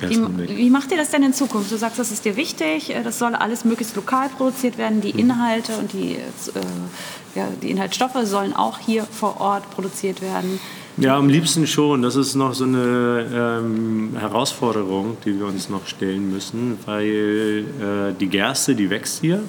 Wie, 0.00 0.56
wie 0.56 0.70
macht 0.70 0.90
ihr 0.90 0.96
das 0.96 1.10
denn 1.10 1.22
in 1.22 1.32
Zukunft? 1.32 1.70
Du 1.70 1.76
sagst, 1.76 1.98
das 1.98 2.10
ist 2.10 2.24
dir 2.24 2.36
wichtig, 2.36 2.94
äh, 2.94 3.02
das 3.02 3.18
soll 3.18 3.34
alles 3.34 3.64
möglichst 3.64 3.96
lokal 3.96 4.28
produziert 4.28 4.78
werden, 4.78 4.98
Mhm. 4.98 5.02
die 5.02 5.10
Inhalte 5.10 5.72
und 5.76 5.92
die, 5.92 6.12
äh, 6.14 7.38
ja, 7.38 7.48
die 7.62 7.70
Inhaltsstoffe 7.70 8.16
sollen 8.24 8.54
auch 8.54 8.78
hier 8.78 9.04
vor 9.04 9.40
Ort 9.40 9.70
produziert 9.70 10.20
werden. 10.22 10.58
Ja, 10.98 11.18
am 11.18 11.28
liebsten 11.28 11.66
schon. 11.66 12.00
Das 12.00 12.16
ist 12.16 12.34
noch 12.36 12.54
so 12.54 12.64
eine 12.64 13.60
ähm, 13.62 14.16
Herausforderung, 14.18 15.18
die 15.26 15.38
wir 15.38 15.44
uns 15.46 15.68
noch 15.68 15.86
stellen 15.86 16.32
müssen, 16.32 16.78
weil 16.86 17.66
äh, 17.80 18.14
die 18.18 18.28
Gerste, 18.28 18.74
die 18.74 18.88
wächst 18.88 19.20
hier, 19.20 19.42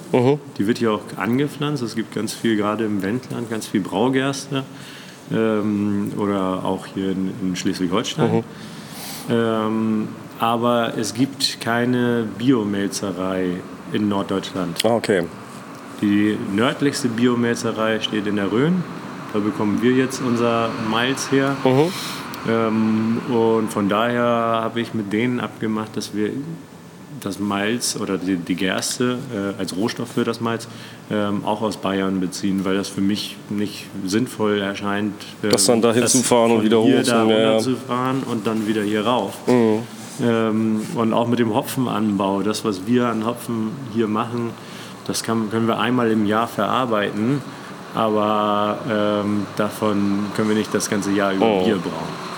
die 0.58 0.66
wird 0.66 0.76
hier 0.76 0.92
auch 0.92 1.00
angepflanzt. 1.16 1.82
Es 1.82 1.94
gibt 1.94 2.14
ganz 2.14 2.34
viel, 2.34 2.56
gerade 2.56 2.84
im 2.84 3.00
Wendland, 3.02 3.48
ganz 3.48 3.66
viel 3.66 3.80
Braugerste 3.80 4.64
ähm, 5.32 6.12
oder 6.18 6.66
auch 6.66 6.84
hier 6.84 7.12
in, 7.12 7.32
in 7.42 7.56
Schleswig-Holstein. 7.56 8.44
Ähm, 9.30 10.08
aber 10.38 10.96
es 10.96 11.14
gibt 11.14 11.60
keine 11.60 12.26
Biomelzerei 12.38 13.54
in 13.92 14.08
Norddeutschland. 14.08 14.84
Ah, 14.84 14.94
okay. 14.96 15.24
Die 16.00 16.36
nördlichste 16.54 17.08
Biomelzerei 17.08 18.00
steht 18.00 18.26
in 18.26 18.36
der 18.36 18.50
Rhön. 18.52 18.82
Da 19.32 19.40
bekommen 19.40 19.82
wir 19.82 19.92
jetzt 19.92 20.22
unser 20.24 20.70
Malz 20.90 21.30
her. 21.32 21.56
Ähm, 22.48 23.18
und 23.28 23.70
von 23.72 23.88
daher 23.88 24.22
habe 24.22 24.80
ich 24.80 24.94
mit 24.94 25.12
denen 25.12 25.40
abgemacht, 25.40 25.96
dass 25.96 26.14
wir 26.14 26.30
das 27.20 27.40
Malz 27.40 27.96
oder 28.00 28.16
die, 28.16 28.36
die 28.36 28.54
Gerste 28.54 29.18
äh, 29.34 29.58
als 29.60 29.76
Rohstoff 29.76 30.12
für 30.12 30.22
das 30.22 30.40
Malz 30.40 30.68
ähm, 31.10 31.44
auch 31.44 31.62
aus 31.62 31.76
Bayern 31.76 32.20
beziehen, 32.20 32.64
weil 32.64 32.76
das 32.76 32.88
für 32.88 33.00
mich 33.00 33.36
nicht 33.50 33.86
sinnvoll 34.06 34.60
erscheint. 34.60 35.14
äh, 35.42 35.48
Das 35.48 35.66
dann 35.66 35.82
dahin 35.82 36.06
zu 36.06 36.22
fahren 36.22 36.52
und 36.52 36.62
wieder 36.62 36.80
hoch, 36.80 37.02
da 37.04 37.24
ja, 37.26 37.58
zu 37.58 37.74
fahren 37.74 38.22
und 38.30 38.46
dann 38.46 38.68
wieder 38.68 38.82
hier 38.82 39.04
rauf. 39.04 39.34
Ähm, 40.22 40.80
und 40.94 41.12
auch 41.12 41.28
mit 41.28 41.38
dem 41.38 41.54
Hopfenanbau, 41.54 42.42
das, 42.42 42.64
was 42.64 42.86
wir 42.86 43.06
an 43.06 43.24
Hopfen 43.24 43.70
hier 43.94 44.08
machen, 44.08 44.50
das 45.06 45.22
kann, 45.22 45.50
können 45.50 45.66
wir 45.66 45.78
einmal 45.78 46.10
im 46.10 46.26
Jahr 46.26 46.48
verarbeiten, 46.48 47.40
aber 47.94 48.78
ähm, 48.90 49.46
davon 49.56 50.26
können 50.36 50.48
wir 50.48 50.56
nicht 50.56 50.74
das 50.74 50.90
ganze 50.90 51.12
Jahr 51.12 51.32
über 51.32 51.46
Oh. 51.46 51.64
Bier 51.64 51.76
brauen. 51.76 52.28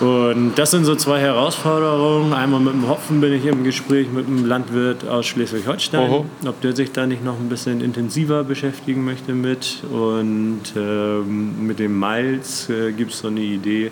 Und 0.00 0.52
das 0.56 0.70
sind 0.70 0.86
so 0.86 0.94
zwei 0.96 1.20
Herausforderungen. 1.20 2.32
Einmal 2.32 2.60
mit 2.60 2.72
dem 2.72 2.88
Hopfen 2.88 3.20
bin 3.20 3.34
ich 3.34 3.44
im 3.44 3.64
Gespräch 3.64 4.08
mit 4.10 4.26
einem 4.26 4.46
Landwirt 4.46 5.06
aus 5.06 5.26
Schleswig-Holstein, 5.26 6.24
ob 6.46 6.60
der 6.62 6.74
sich 6.74 6.90
da 6.92 7.06
nicht 7.06 7.22
noch 7.22 7.38
ein 7.38 7.50
bisschen 7.50 7.82
intensiver 7.82 8.42
beschäftigen 8.42 9.04
möchte 9.04 9.34
mit. 9.34 9.82
Und 9.92 10.62
ähm, 10.74 11.66
mit 11.66 11.78
dem 11.78 11.98
Malz 11.98 12.70
äh, 12.70 12.92
gibt 12.92 13.12
es 13.12 13.18
so 13.18 13.28
eine 13.28 13.40
Idee 13.40 13.90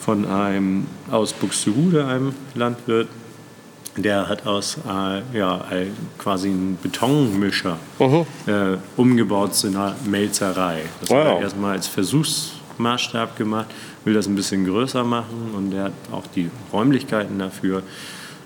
von 0.00 0.26
einem 0.26 0.86
aus 1.10 1.32
Buxtehude, 1.32 2.06
einem 2.06 2.34
Landwirt. 2.54 3.08
Der 3.96 4.28
hat 4.28 4.46
aus 4.46 4.78
äh, 4.88 5.36
ja, 5.36 5.64
quasi 6.16 6.48
einen 6.48 6.78
Betonmischer 6.80 7.76
äh, 8.46 8.76
umgebaut 8.96 9.54
zu 9.54 9.66
einer 9.66 9.94
Melzerei. 10.06 10.82
Das 11.00 11.10
hat 11.10 11.16
er 11.26 11.32
Wow. 11.34 11.42
erstmal 11.42 11.72
als 11.72 11.86
Versuchsmaßstab 11.88 13.36
gemacht, 13.36 13.66
will 14.04 14.14
das 14.14 14.26
ein 14.26 14.36
bisschen 14.36 14.64
größer 14.64 15.04
machen 15.04 15.50
und 15.56 15.70
der 15.72 15.84
hat 15.84 15.92
auch 16.12 16.26
die 16.34 16.50
Räumlichkeiten 16.72 17.38
dafür. 17.38 17.82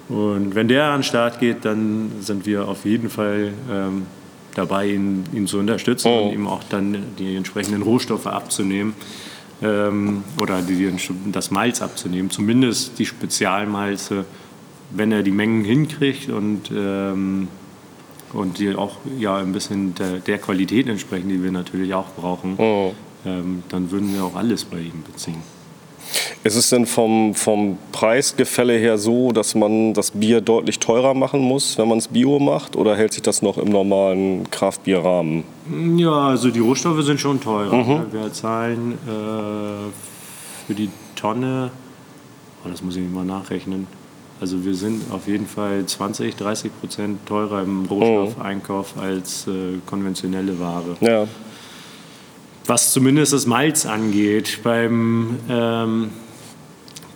Und 0.08 0.54
wenn 0.54 0.68
der 0.68 0.86
an 0.86 0.98
den 0.98 1.02
Start 1.04 1.38
geht, 1.40 1.64
dann 1.64 2.10
sind 2.20 2.46
wir 2.46 2.66
auf 2.66 2.84
jeden 2.84 3.08
Fall 3.10 3.52
ähm, 3.70 4.06
dabei, 4.54 4.88
ihn, 4.88 5.24
ihn 5.32 5.46
zu 5.46 5.58
unterstützen 5.58 6.08
Oh. 6.08 6.26
und 6.28 6.32
ihm 6.34 6.46
auch 6.46 6.62
dann 6.68 6.96
die 7.18 7.36
entsprechenden 7.36 7.82
Rohstoffe 7.82 8.26
abzunehmen 8.26 8.94
ähm, 9.62 10.24
oder 10.40 10.62
die, 10.62 10.90
das 11.32 11.50
Malz 11.50 11.82
abzunehmen, 11.82 12.30
zumindest 12.30 12.98
die 12.98 13.06
Spezialmalze, 13.06 14.24
wenn 14.90 15.12
er 15.12 15.22
die 15.22 15.30
Mengen 15.30 15.64
hinkriegt 15.64 16.28
und, 16.30 16.70
ähm, 16.74 17.48
und 18.32 18.58
die 18.58 18.74
auch 18.74 18.98
ja, 19.18 19.36
ein 19.38 19.52
bisschen 19.52 19.94
der, 19.94 20.18
der 20.18 20.38
Qualität 20.38 20.88
entsprechen, 20.88 21.28
die 21.28 21.42
wir 21.42 21.52
natürlich 21.52 21.94
auch 21.94 22.08
brauchen, 22.16 22.54
Oh. 22.58 22.94
ähm, 23.26 23.62
dann 23.68 23.90
würden 23.90 24.12
wir 24.14 24.24
auch 24.24 24.36
alles 24.36 24.64
bei 24.64 24.78
ihm 24.80 25.02
beziehen. 25.04 25.42
Ist 26.42 26.56
es 26.56 26.70
denn 26.70 26.86
vom, 26.86 27.34
vom 27.34 27.78
Preisgefälle 27.92 28.74
her 28.74 28.98
so, 28.98 29.32
dass 29.32 29.54
man 29.54 29.94
das 29.94 30.10
Bier 30.10 30.40
deutlich 30.40 30.78
teurer 30.78 31.14
machen 31.14 31.40
muss, 31.40 31.78
wenn 31.78 31.88
man 31.88 31.98
es 31.98 32.08
Bio 32.08 32.38
macht? 32.38 32.76
Oder 32.76 32.96
hält 32.96 33.12
sich 33.12 33.22
das 33.22 33.42
noch 33.42 33.58
im 33.58 33.70
normalen 33.70 34.50
Kraftbierrahmen? 34.50 35.44
Ja, 35.96 36.28
also 36.28 36.50
die 36.50 36.60
Rohstoffe 36.60 37.02
sind 37.02 37.20
schon 37.20 37.40
teurer. 37.40 37.76
ne? 37.76 38.06
Wir 38.12 38.32
zahlen 38.32 38.98
äh, 39.06 40.66
für 40.66 40.74
die 40.74 40.90
Tonne, 41.16 41.70
oh, 42.64 42.68
das 42.68 42.82
muss 42.82 42.96
ich 42.96 43.08
mal 43.08 43.24
nachrechnen. 43.24 43.86
Also 44.40 44.64
wir 44.64 44.74
sind 44.74 45.10
auf 45.10 45.28
jeden 45.28 45.46
Fall 45.46 45.86
20, 45.86 46.36
30 46.36 46.80
Prozent 46.80 47.26
teurer 47.26 47.62
im 47.62 47.86
Rohstoffeinkauf 47.86 48.94
als 49.00 49.46
äh, 49.46 49.78
konventionelle 49.86 50.58
Ware. 50.58 50.96
Ja. 51.00 51.26
Was 52.66 52.92
zumindest 52.92 53.34
das 53.34 53.44
Malz 53.44 53.84
angeht. 53.84 54.60
Beim, 54.62 55.38
ähm, 55.50 56.10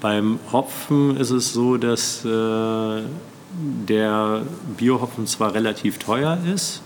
beim 0.00 0.38
Hopfen 0.52 1.16
ist 1.16 1.30
es 1.30 1.54
so, 1.54 1.78
dass 1.78 2.22
äh, 2.24 3.02
der 3.88 4.42
Biohopfen 4.76 5.26
zwar 5.26 5.54
relativ 5.54 5.98
teuer 5.98 6.38
ist, 6.54 6.82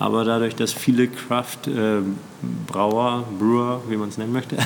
aber 0.00 0.24
dadurch, 0.24 0.56
dass 0.56 0.72
viele 0.72 1.08
Craft-Brauer, 2.40 3.24
Brewer, 3.38 3.82
wie 3.88 3.96
man 3.96 4.08
es 4.08 4.18
nennen 4.18 4.32
möchte, 4.32 4.56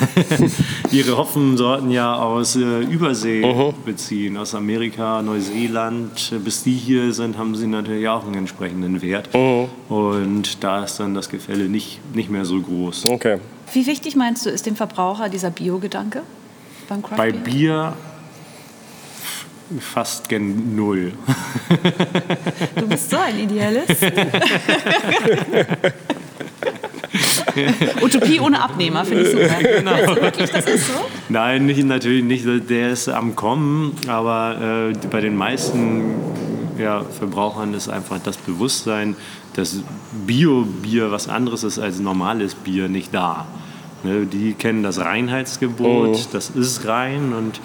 ihre 0.90 1.16
Hopfensorten 1.16 1.90
ja 1.90 2.16
aus 2.16 2.56
äh, 2.56 2.80
Übersee 2.80 3.72
beziehen, 3.84 4.36
aus 4.36 4.54
Amerika, 4.54 5.22
Neuseeland, 5.22 6.32
bis 6.44 6.62
die 6.62 6.74
hier 6.74 7.12
sind, 7.12 7.38
haben 7.38 7.54
sie 7.54 7.66
natürlich 7.66 8.08
auch 8.08 8.24
einen 8.24 8.34
entsprechenden 8.34 9.02
Wert. 9.02 9.34
Und 9.34 10.62
da 10.62 10.84
ist 10.84 10.98
dann 10.98 11.14
das 11.14 11.28
Gefälle 11.28 11.68
nicht, 11.68 12.00
nicht 12.14 12.30
mehr 12.30 12.44
so 12.44 12.60
groß. 12.60 13.06
Okay. 13.06 13.38
Wie 13.72 13.86
wichtig 13.86 14.16
meinst 14.16 14.46
du, 14.46 14.50
ist 14.50 14.66
dem 14.66 14.76
Verbraucher 14.76 15.28
dieser 15.28 15.50
Bio-Gedanke 15.50 16.22
beim 16.88 17.02
Craft 17.02 17.16
Bei? 17.16 17.32
Bier 17.32 17.94
fast 19.80 20.28
gen 20.28 20.76
Null. 20.76 21.12
Du 22.76 22.86
bist 22.86 23.10
so 23.10 23.16
ein 23.16 23.40
Idealist. 23.40 23.88
Utopie 28.02 28.40
ohne 28.40 28.62
Abnehmer, 28.62 29.04
finde 29.04 29.24
ich 29.24 29.30
super. 29.30 29.54
Genau. 29.78 29.92
Also 29.92 30.16
wirklich, 30.16 30.50
das 30.50 30.66
ist 30.66 30.86
so? 30.88 30.94
Nein, 31.28 31.66
nicht, 31.66 31.82
natürlich 31.84 32.24
nicht. 32.24 32.46
Der 32.70 32.90
ist 32.90 33.08
am 33.08 33.34
Kommen, 33.34 33.96
aber 34.06 34.90
äh, 34.92 35.06
bei 35.08 35.20
den 35.20 35.36
meisten 35.36 36.14
ja, 36.78 37.02
Verbrauchern 37.04 37.74
ist 37.74 37.88
einfach 37.88 38.18
das 38.22 38.36
Bewusstsein, 38.36 39.16
dass 39.54 39.80
Bio-Bier 40.26 41.10
was 41.10 41.28
anderes 41.28 41.64
ist 41.64 41.78
als 41.78 41.98
normales 42.00 42.54
Bier, 42.54 42.88
nicht 42.88 43.14
da. 43.14 43.46
Ne, 44.02 44.26
die 44.26 44.52
kennen 44.52 44.82
das 44.82 44.98
Reinheitsgebot, 44.98 46.28
das 46.32 46.50
ist 46.50 46.86
rein 46.86 47.32
und 47.32 47.60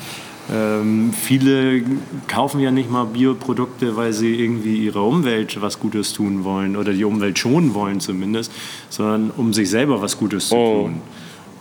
ähm, 0.52 1.14
viele 1.14 1.84
kaufen 2.28 2.60
ja 2.60 2.72
nicht 2.72 2.90
mal 2.90 3.06
Bioprodukte, 3.06 3.96
weil 3.96 4.14
sie 4.14 4.36
irgendwie 4.36 4.86
ihrer 4.86 5.04
Umwelt 5.04 5.62
was 5.62 5.80
Gutes 5.80 6.14
tun 6.14 6.44
wollen 6.44 6.76
oder 6.76 6.94
die 6.94 7.04
Umwelt 7.04 7.38
schonen 7.38 7.74
wollen 7.74 8.00
zumindest, 8.00 8.52
sondern 8.90 9.32
um 9.36 9.54
sich 9.54 9.70
selber 9.70 10.02
was 10.02 10.18
Gutes 10.18 10.50
zu 10.50 10.56
tun. 10.56 11.02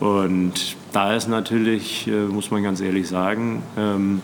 Und 0.00 0.76
da 0.92 1.14
ist 1.14 1.28
natürlich, 1.28 2.06
äh, 2.06 2.26
muss 2.26 2.50
man 2.50 2.62
ganz 2.62 2.80
ehrlich 2.80 3.08
sagen, 3.08 3.62
ähm, 3.76 4.20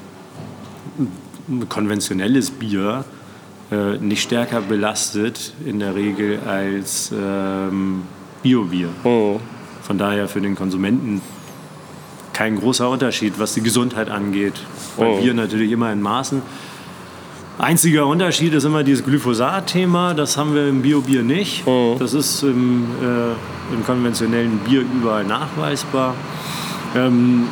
konventionelles 1.69 2.51
Bier 2.51 3.05
äh, 3.71 3.99
nicht 3.99 4.23
stärker 4.23 4.61
belastet 4.61 5.53
in 5.67 5.81
der 5.81 5.95
Regel 5.95 6.39
als 6.47 7.13
ähm, 7.13 8.03
Biobier. 8.43 8.89
Von 9.03 9.99
daher 9.99 10.29
für 10.29 10.41
den 10.41 10.55
Konsumenten 10.55 11.21
kein 12.35 12.57
großer 12.57 12.89
Unterschied, 12.91 13.35
was 13.39 13.55
die 13.55 13.63
Gesundheit 13.63 14.11
angeht. 14.11 14.55
Bei 14.99 15.07
Oh. 15.07 15.21
Bier 15.21 15.33
natürlich 15.35 15.73
immer 15.73 15.91
in 15.93 16.03
Maßen. 16.03 16.43
Einziger 17.57 18.07
Unterschied 18.07 18.53
ist 18.53 18.65
immer 18.65 18.83
dieses 18.83 19.05
Glyphosat-Thema. 19.05 20.15
Das 20.15 20.37
haben 20.37 20.55
wir 20.55 20.69
im 20.69 20.83
Biobier 20.83 21.23
nicht. 21.23 21.65
Das 21.99 22.13
ist 22.13 22.43
im, 22.43 22.85
äh, 23.01 23.73
im 23.75 23.85
konventionellen 23.87 24.59
Bier 24.59 24.81
überall 24.83 25.25
nachweisbar. 25.25 26.15
Ähm, 26.97 27.45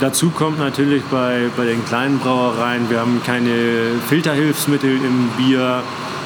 dazu 0.00 0.30
kommt 0.30 0.58
natürlich 0.60 1.02
bei, 1.10 1.48
bei 1.56 1.64
den 1.64 1.84
kleinen 1.84 2.18
Brauereien, 2.20 2.88
wir 2.88 3.00
haben 3.00 3.20
keine 3.24 3.50
Filterhilfsmittel 4.08 4.90
im 4.90 5.28
Bier. 5.36 5.82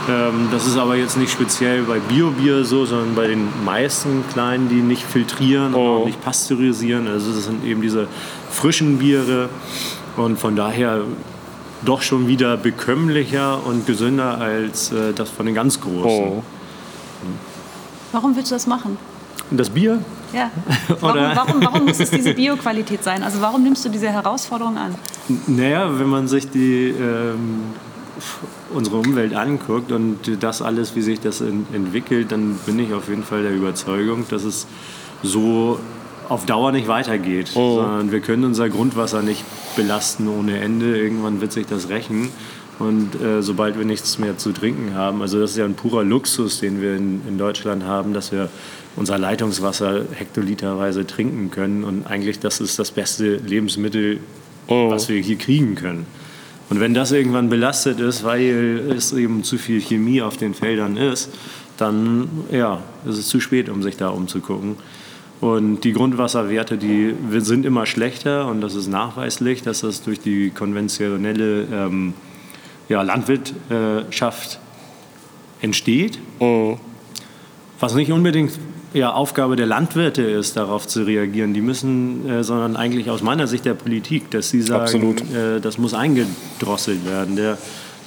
Ähm, 0.08 0.48
das 0.52 0.66
ist 0.66 0.76
aber 0.76 0.94
jetzt 0.96 1.16
nicht 1.16 1.32
speziell 1.32 1.82
bei 1.82 1.98
Bio-Bier 1.98 2.64
so, 2.64 2.84
sondern 2.84 3.14
bei 3.14 3.26
den 3.26 3.48
meisten 3.64 4.24
kleinen, 4.32 4.68
die 4.68 4.76
nicht 4.76 5.02
filtrieren 5.02 5.74
und 5.74 5.80
Oh. 5.80 6.02
auch 6.02 6.06
nicht 6.06 6.22
pasteurisieren. 6.22 7.08
Also 7.08 7.32
das 7.32 7.44
sind 7.44 7.64
eben 7.64 7.82
diese 7.82 8.06
frischen 8.50 8.98
Biere 8.98 9.48
und 10.16 10.38
von 10.38 10.54
daher 10.56 11.00
doch 11.84 12.02
schon 12.02 12.26
wieder 12.28 12.56
bekömmlicher 12.56 13.64
und 13.66 13.86
gesünder 13.86 14.38
als 14.38 14.92
äh, 14.92 15.12
das 15.12 15.28
von 15.30 15.46
den 15.46 15.54
ganz 15.54 15.80
großen. 15.80 16.02
Oh. 16.38 16.42
Warum 18.12 18.34
willst 18.36 18.50
du 18.50 18.54
das 18.54 18.66
machen? 18.66 18.96
Und 19.50 19.58
das 19.58 19.70
Bier 19.70 19.98
Ja. 20.32 20.50
Warum, 21.00 21.10
Oder- 21.16 21.36
warum, 21.36 21.64
warum 21.64 21.84
muss 21.86 22.00
es 22.00 22.10
diese 22.10 22.34
Bioqualität 22.34 23.02
sein? 23.04 23.22
Also 23.22 23.40
warum 23.40 23.62
nimmst 23.62 23.84
du 23.84 23.88
diese 23.88 24.08
Herausforderung 24.08 24.76
an? 24.76 24.94
Naja, 25.46 25.88
wenn 25.98 26.08
man 26.08 26.26
sich 26.28 26.48
die, 26.50 26.88
ähm, 26.90 27.62
unsere 28.72 28.96
Umwelt 28.96 29.34
anguckt 29.34 29.92
und 29.92 30.42
das 30.42 30.62
alles, 30.62 30.96
wie 30.96 31.02
sich 31.02 31.20
das 31.20 31.40
en 31.40 31.66
entwickelt, 31.72 32.32
dann 32.32 32.58
bin 32.66 32.78
ich 32.78 32.92
auf 32.92 33.08
jeden 33.08 33.24
Fall 33.24 33.42
der 33.42 33.54
Überzeugung, 33.54 34.24
dass 34.28 34.44
es 34.44 34.66
so 35.22 35.78
auf 36.28 36.46
Dauer 36.46 36.72
nicht 36.72 36.88
weitergeht. 36.88 37.50
Sondern 37.76 38.12
wir 38.12 38.20
können 38.20 38.44
unser 38.44 38.68
Grundwasser 38.68 39.22
nicht 39.22 39.44
belasten 39.76 40.28
ohne 40.28 40.58
Ende. 40.58 40.98
Irgendwann 40.98 41.40
wird 41.40 41.52
sich 41.52 41.66
das 41.66 41.88
rächen. 41.88 42.30
Und 42.78 43.20
äh, 43.22 43.42
sobald 43.42 43.78
wir 43.78 43.86
nichts 43.86 44.18
mehr 44.18 44.36
zu 44.36 44.52
trinken 44.52 44.94
haben, 44.94 45.22
also 45.22 45.40
das 45.40 45.52
ist 45.52 45.56
ja 45.56 45.64
ein 45.64 45.74
purer 45.74 46.04
Luxus, 46.04 46.60
den 46.60 46.82
wir 46.82 46.94
in, 46.94 47.22
in 47.26 47.38
Deutschland 47.38 47.84
haben, 47.84 48.12
dass 48.12 48.32
wir 48.32 48.50
unser 48.96 49.18
Leitungswasser 49.18 50.04
hektoliterweise 50.12 51.06
trinken 51.06 51.50
können. 51.50 51.84
Und 51.84 52.06
eigentlich 52.06 52.38
das 52.38 52.60
ist 52.60 52.78
das 52.78 52.90
beste 52.90 53.36
Lebensmittel, 53.36 54.20
was 54.68 55.08
wir 55.08 55.20
hier 55.22 55.36
kriegen 55.36 55.74
können. 55.74 56.06
Und 56.68 56.80
wenn 56.80 56.94
das 56.94 57.12
irgendwann 57.12 57.48
belastet 57.48 58.00
ist, 58.00 58.24
weil 58.24 58.92
es 58.96 59.12
eben 59.12 59.44
zu 59.44 59.56
viel 59.56 59.80
Chemie 59.80 60.20
auf 60.22 60.36
den 60.36 60.54
Feldern 60.54 60.96
ist, 60.96 61.30
dann 61.76 62.28
ja, 62.50 62.82
ist 63.08 63.18
es 63.18 63.28
zu 63.28 63.40
spät, 63.40 63.68
um 63.68 63.82
sich 63.82 63.96
da 63.96 64.08
umzugucken. 64.08 64.76
Und 65.40 65.82
die 65.82 65.92
Grundwasserwerte, 65.92 66.78
die 66.78 67.14
sind 67.38 67.66
immer 67.66 67.84
schlechter 67.84 68.48
und 68.48 68.62
das 68.62 68.74
ist 68.74 68.88
nachweislich, 68.88 69.62
dass 69.62 69.80
das 69.80 70.02
durch 70.02 70.18
die 70.18 70.50
konventionelle 70.50 71.66
ähm, 71.70 72.14
ja, 72.88 73.02
Landwirtschaft 73.02 74.58
entsteht. 75.60 76.18
Was 77.78 77.94
nicht 77.94 78.10
unbedingt 78.10 78.52
ja, 78.94 79.12
Aufgabe 79.12 79.56
der 79.56 79.66
Landwirte 79.66 80.22
ist, 80.22 80.56
darauf 80.56 80.86
zu 80.86 81.02
reagieren. 81.02 81.52
Die 81.54 81.60
müssen, 81.60 82.28
äh, 82.28 82.44
sondern 82.44 82.76
eigentlich 82.76 83.10
aus 83.10 83.22
meiner 83.22 83.46
Sicht 83.46 83.64
der 83.64 83.74
Politik, 83.74 84.30
dass 84.30 84.50
sie 84.50 84.62
sagen, 84.62 85.16
äh, 85.34 85.60
das 85.60 85.78
muss 85.78 85.92
eingedrosselt 85.94 87.04
werden. 87.06 87.36
Der 87.36 87.58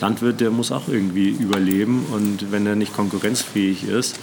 Landwirt, 0.01 0.39
der 0.39 0.49
muss 0.51 0.71
auch 0.71 0.87
irgendwie 0.87 1.29
überleben 1.29 2.05
und 2.13 2.51
wenn 2.51 2.65
er 2.65 2.75
nicht 2.75 2.95
konkurrenzfähig 2.95 3.83
ist, 3.87 4.17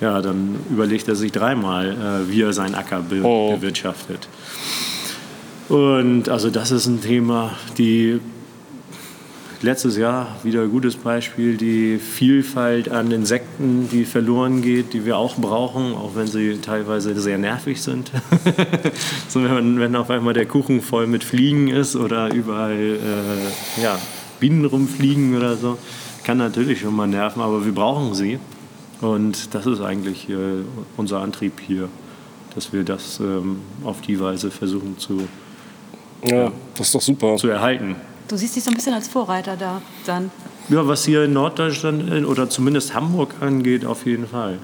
ja, 0.00 0.20
dann 0.22 0.56
überlegt 0.70 1.08
er 1.08 1.16
sich 1.16 1.32
dreimal, 1.32 1.90
äh, 2.26 2.30
wie 2.32 2.42
er 2.42 2.52
seinen 2.52 2.74
Acker 2.74 3.00
be 3.00 3.22
Oh. 3.22 3.54
bewirtschaftet. 3.56 4.28
Und 5.68 6.28
also 6.28 6.50
das 6.50 6.70
ist 6.70 6.86
ein 6.86 7.00
Thema, 7.00 7.52
die 7.78 8.20
letztes 9.62 9.96
Jahr 9.96 10.36
wieder 10.42 10.62
ein 10.62 10.70
gutes 10.70 10.96
Beispiel, 10.96 11.56
die 11.56 11.98
Vielfalt 11.98 12.88
an 12.88 13.10
Insekten, 13.10 13.88
die 13.90 14.04
verloren 14.04 14.62
geht, 14.62 14.92
die 14.92 15.04
wir 15.04 15.18
auch 15.18 15.36
brauchen, 15.36 15.94
auch 15.94 16.14
wenn 16.14 16.26
sie 16.26 16.58
teilweise 16.58 17.18
sehr 17.20 17.38
nervig 17.38 17.82
sind. 17.82 18.10
so, 19.28 19.42
wenn, 19.44 19.78
wenn 19.78 19.96
auf 19.96 20.10
einmal 20.10 20.34
der 20.34 20.46
Kuchen 20.46 20.80
voll 20.80 21.06
mit 21.06 21.24
Fliegen 21.24 21.68
ist 21.68 21.96
oder 21.96 22.32
überall 22.32 22.96
äh, 22.96 23.82
ja, 23.82 23.98
Bienen 24.38 24.64
rumfliegen 24.64 25.36
oder 25.36 25.56
so, 25.56 25.76
kann 26.24 26.38
natürlich 26.38 26.80
schon 26.80 26.94
mal 26.96 27.06
nerven, 27.06 27.42
aber 27.42 27.64
wir 27.64 27.72
brauchen 27.72 28.14
sie. 28.14 28.38
Und 29.00 29.54
das 29.54 29.66
ist 29.66 29.80
eigentlich 29.80 30.28
äh, 30.28 30.62
unser 30.96 31.20
Antrieb 31.20 31.54
hier, 31.66 31.88
dass 32.54 32.72
wir 32.72 32.82
das 32.84 33.20
ähm, 33.20 33.60
auf 33.84 34.00
die 34.00 34.20
Weise 34.20 34.50
versuchen 34.50 34.98
zu, 34.98 35.28
Ja, 36.24 36.52
das 36.76 36.88
ist 36.88 36.94
doch 36.94 37.00
super. 37.00 37.36
zu 37.36 37.48
erhalten. 37.48 37.96
Du 38.30 38.36
siehst 38.36 38.54
dich 38.54 38.62
so 38.62 38.70
ein 38.70 38.76
bisschen 38.76 38.94
als 38.94 39.08
Vorreiter 39.08 39.56
da 39.56 39.82
dann. 40.06 40.30
Ja, 40.68 40.86
was 40.86 41.04
hier 41.04 41.24
in 41.24 41.32
Norddeutschland 41.32 42.12
äh, 42.12 42.22
oder 42.22 42.48
zumindest 42.48 42.94
Hamburg 42.94 43.34
angeht, 43.40 43.84
auf 43.84 44.06
jeden 44.06 44.28
Fall. 44.28 44.60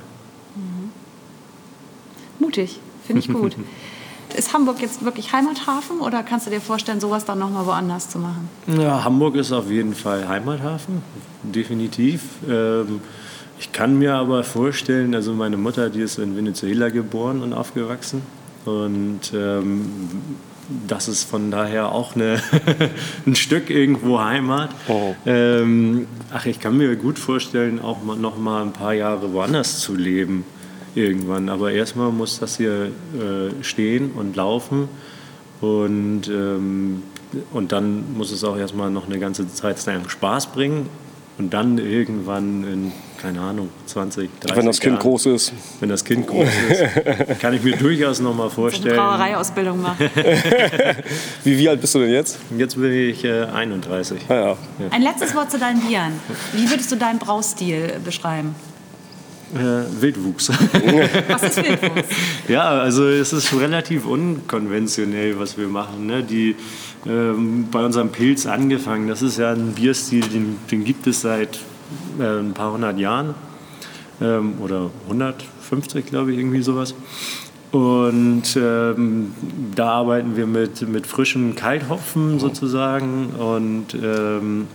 Mutig, 2.39 2.79
finde 3.05 3.21
ich 3.21 3.29
gut. 3.29 3.57
Ist 4.37 4.53
Hamburg 4.53 4.81
jetzt 4.81 5.05
wirklich 5.05 5.33
Heimathafen 5.33 5.99
oder 5.99 6.23
kannst 6.23 6.47
du 6.47 6.51
dir 6.51 6.61
vorstellen, 6.61 7.01
sowas 7.01 7.25
dann 7.25 7.41
nochmal 7.41 7.67
woanders 7.67 8.09
zu 8.09 8.19
machen? 8.19 8.49
Ja, 8.67 9.03
Hamburg 9.03 9.35
ist 9.37 9.51
auf 9.51 9.71
jeden 9.71 9.95
Fall 9.95 10.29
Heimathafen, 10.29 11.03
definitiv. 11.43 12.23
Ähm, 12.47 13.01
ich 13.59 13.73
kann 13.73 13.99
mir 13.99 14.15
aber 14.15 14.45
vorstellen, 14.45 15.15
also 15.15 15.33
meine 15.33 15.57
Mutter, 15.57 15.91
die 15.91 16.03
ist 16.03 16.19
in 16.19 16.37
Venezuela 16.37 16.91
geboren 16.91 17.43
und 17.43 17.53
aufgewachsen. 17.53 18.23
Und 18.67 19.33
ähm, 19.33 19.91
das 20.87 21.09
ist 21.09 21.25
von 21.25 21.51
daher 21.51 21.93
auch 21.93 22.15
eine 22.15 22.43
ein 23.27 23.37
Stück 23.37 23.71
irgendwo 23.71 24.21
Heimat. 24.21 24.71
Oh. 24.89 25.15
Ähm, 25.25 26.07
ach, 26.33 26.47
ich 26.47 26.61
kann 26.61 26.77
mir 26.77 26.95
gut 26.97 27.19
vorstellen, 27.19 27.81
auch 27.81 28.03
mal, 28.03 28.17
noch 28.17 28.39
mal 28.39 28.63
ein 28.63 28.73
paar 28.73 28.95
Jahre 28.95 29.33
woanders 29.33 29.81
zu 29.81 29.95
leben 29.95 30.45
irgendwann. 30.95 31.49
Aber 31.49 31.73
erstmal 31.73 32.11
muss 32.11 32.41
das 32.41 32.57
hier 32.57 32.87
äh, 32.87 33.63
stehen 33.63 34.13
und 34.13 34.37
laufen. 34.37 34.89
Und, 35.61 36.29
ähm, 36.29 37.03
und 37.53 37.73
dann 37.73 38.17
muss 38.17 38.33
es 38.33 38.45
auch 38.45 38.57
erstmal 38.57 38.91
noch 38.91 39.07
eine 39.07 39.19
ganze 39.19 39.53
Zeit 39.53 39.85
lang 39.87 40.09
Spaß 40.09 40.49
bringen. 40.49 40.89
Und 41.39 41.53
dann 41.53 41.77
irgendwann 41.77 42.65
in, 42.65 42.93
keine 43.21 43.41
Ahnung, 43.43 43.69
20, 43.85 44.31
30 44.41 44.57
Wenn 44.57 44.65
das 44.67 44.81
Kind 44.81 44.93
Jahren, 44.95 45.03
groß 45.03 45.27
ist. 45.27 45.53
wenn 45.81 45.89
das 45.91 46.03
Kind 46.03 46.27
groß 46.27 46.49
ist, 46.71 47.39
kann 47.41 47.53
ich 47.53 47.63
mir 47.63 47.77
durchaus 47.77 48.21
noch 48.21 48.35
mal 48.35 48.45
So 48.45 48.63
eine 48.63 48.71
vorstellen. 48.71 48.97
Brauereiausbildung 48.97 49.83
machen. 49.83 50.09
Wie, 51.45 51.59
wie 51.59 51.69
alt 51.69 51.81
bist 51.83 51.95
du 51.95 51.99
denn 52.01 52.11
jetzt? 52.11 52.39
Jetzt 52.57 52.77
bin 52.81 52.91
ich 52.91 53.23
äh, 53.25 53.43
31. 53.45 54.19
Ah, 54.31 54.35
ja. 54.35 54.57
Ein 54.91 55.03
letztes 55.03 55.35
Wort 55.35 55.51
zu 55.51 55.59
deinen 55.59 55.81
Bieren. 55.81 56.13
Wie 56.55 56.71
würdest 56.71 56.91
du 56.91 56.97
deinen 56.97 57.19
Braustil 57.19 58.01
beschreiben? 58.03 58.55
Äh, 59.55 60.01
Wildwuchs. 60.01 60.49
Was 61.29 61.43
ist 61.45 61.57
Wildwuchs? 61.59 62.09
Ja, 62.49 62.69
also 62.81 63.07
es 63.09 63.33
ist 63.33 63.53
relativ 63.55 64.05
unkonventionell, 64.07 65.39
was 65.39 65.57
wir 65.57 65.69
machen. 65.69 66.07
Ne? 66.07 66.23
Die, 66.25 66.57
ähm, 67.09 67.69
bei 67.71 67.85
unserem 67.85 68.11
Pilz 68.11 68.47
angefangen, 68.47 69.09
das 69.09 69.23
ist 69.23 69.39
ja 69.39 69.53
ein 69.53 69.73
Bierstil, 69.73 70.23
den, 70.23 70.59
den 70.71 70.85
gibt 70.85 71.07
es 71.07 71.21
seit 71.21 71.61
äh, 72.19 72.41
ein 72.41 72.53
paar 72.53 72.73
hundert 72.73 72.99
Jahren. 72.99 73.35
Ähm, 74.21 74.55
oder 74.61 74.91
150, 75.05 76.07
glaube 76.07 76.33
ich, 76.33 76.39
irgendwie 76.39 76.63
sowas. 76.63 76.95
Und 77.73 78.57
ähm, 78.57 79.33
da 79.75 79.91
arbeiten 79.91 80.37
wir 80.37 80.47
mit, 80.47 80.89
mit 80.89 81.07
frischem 81.07 81.55
Kalthopfen 81.57 82.39
sozusagen 82.39 83.31
und 83.31 83.95
ähm, 83.95 84.69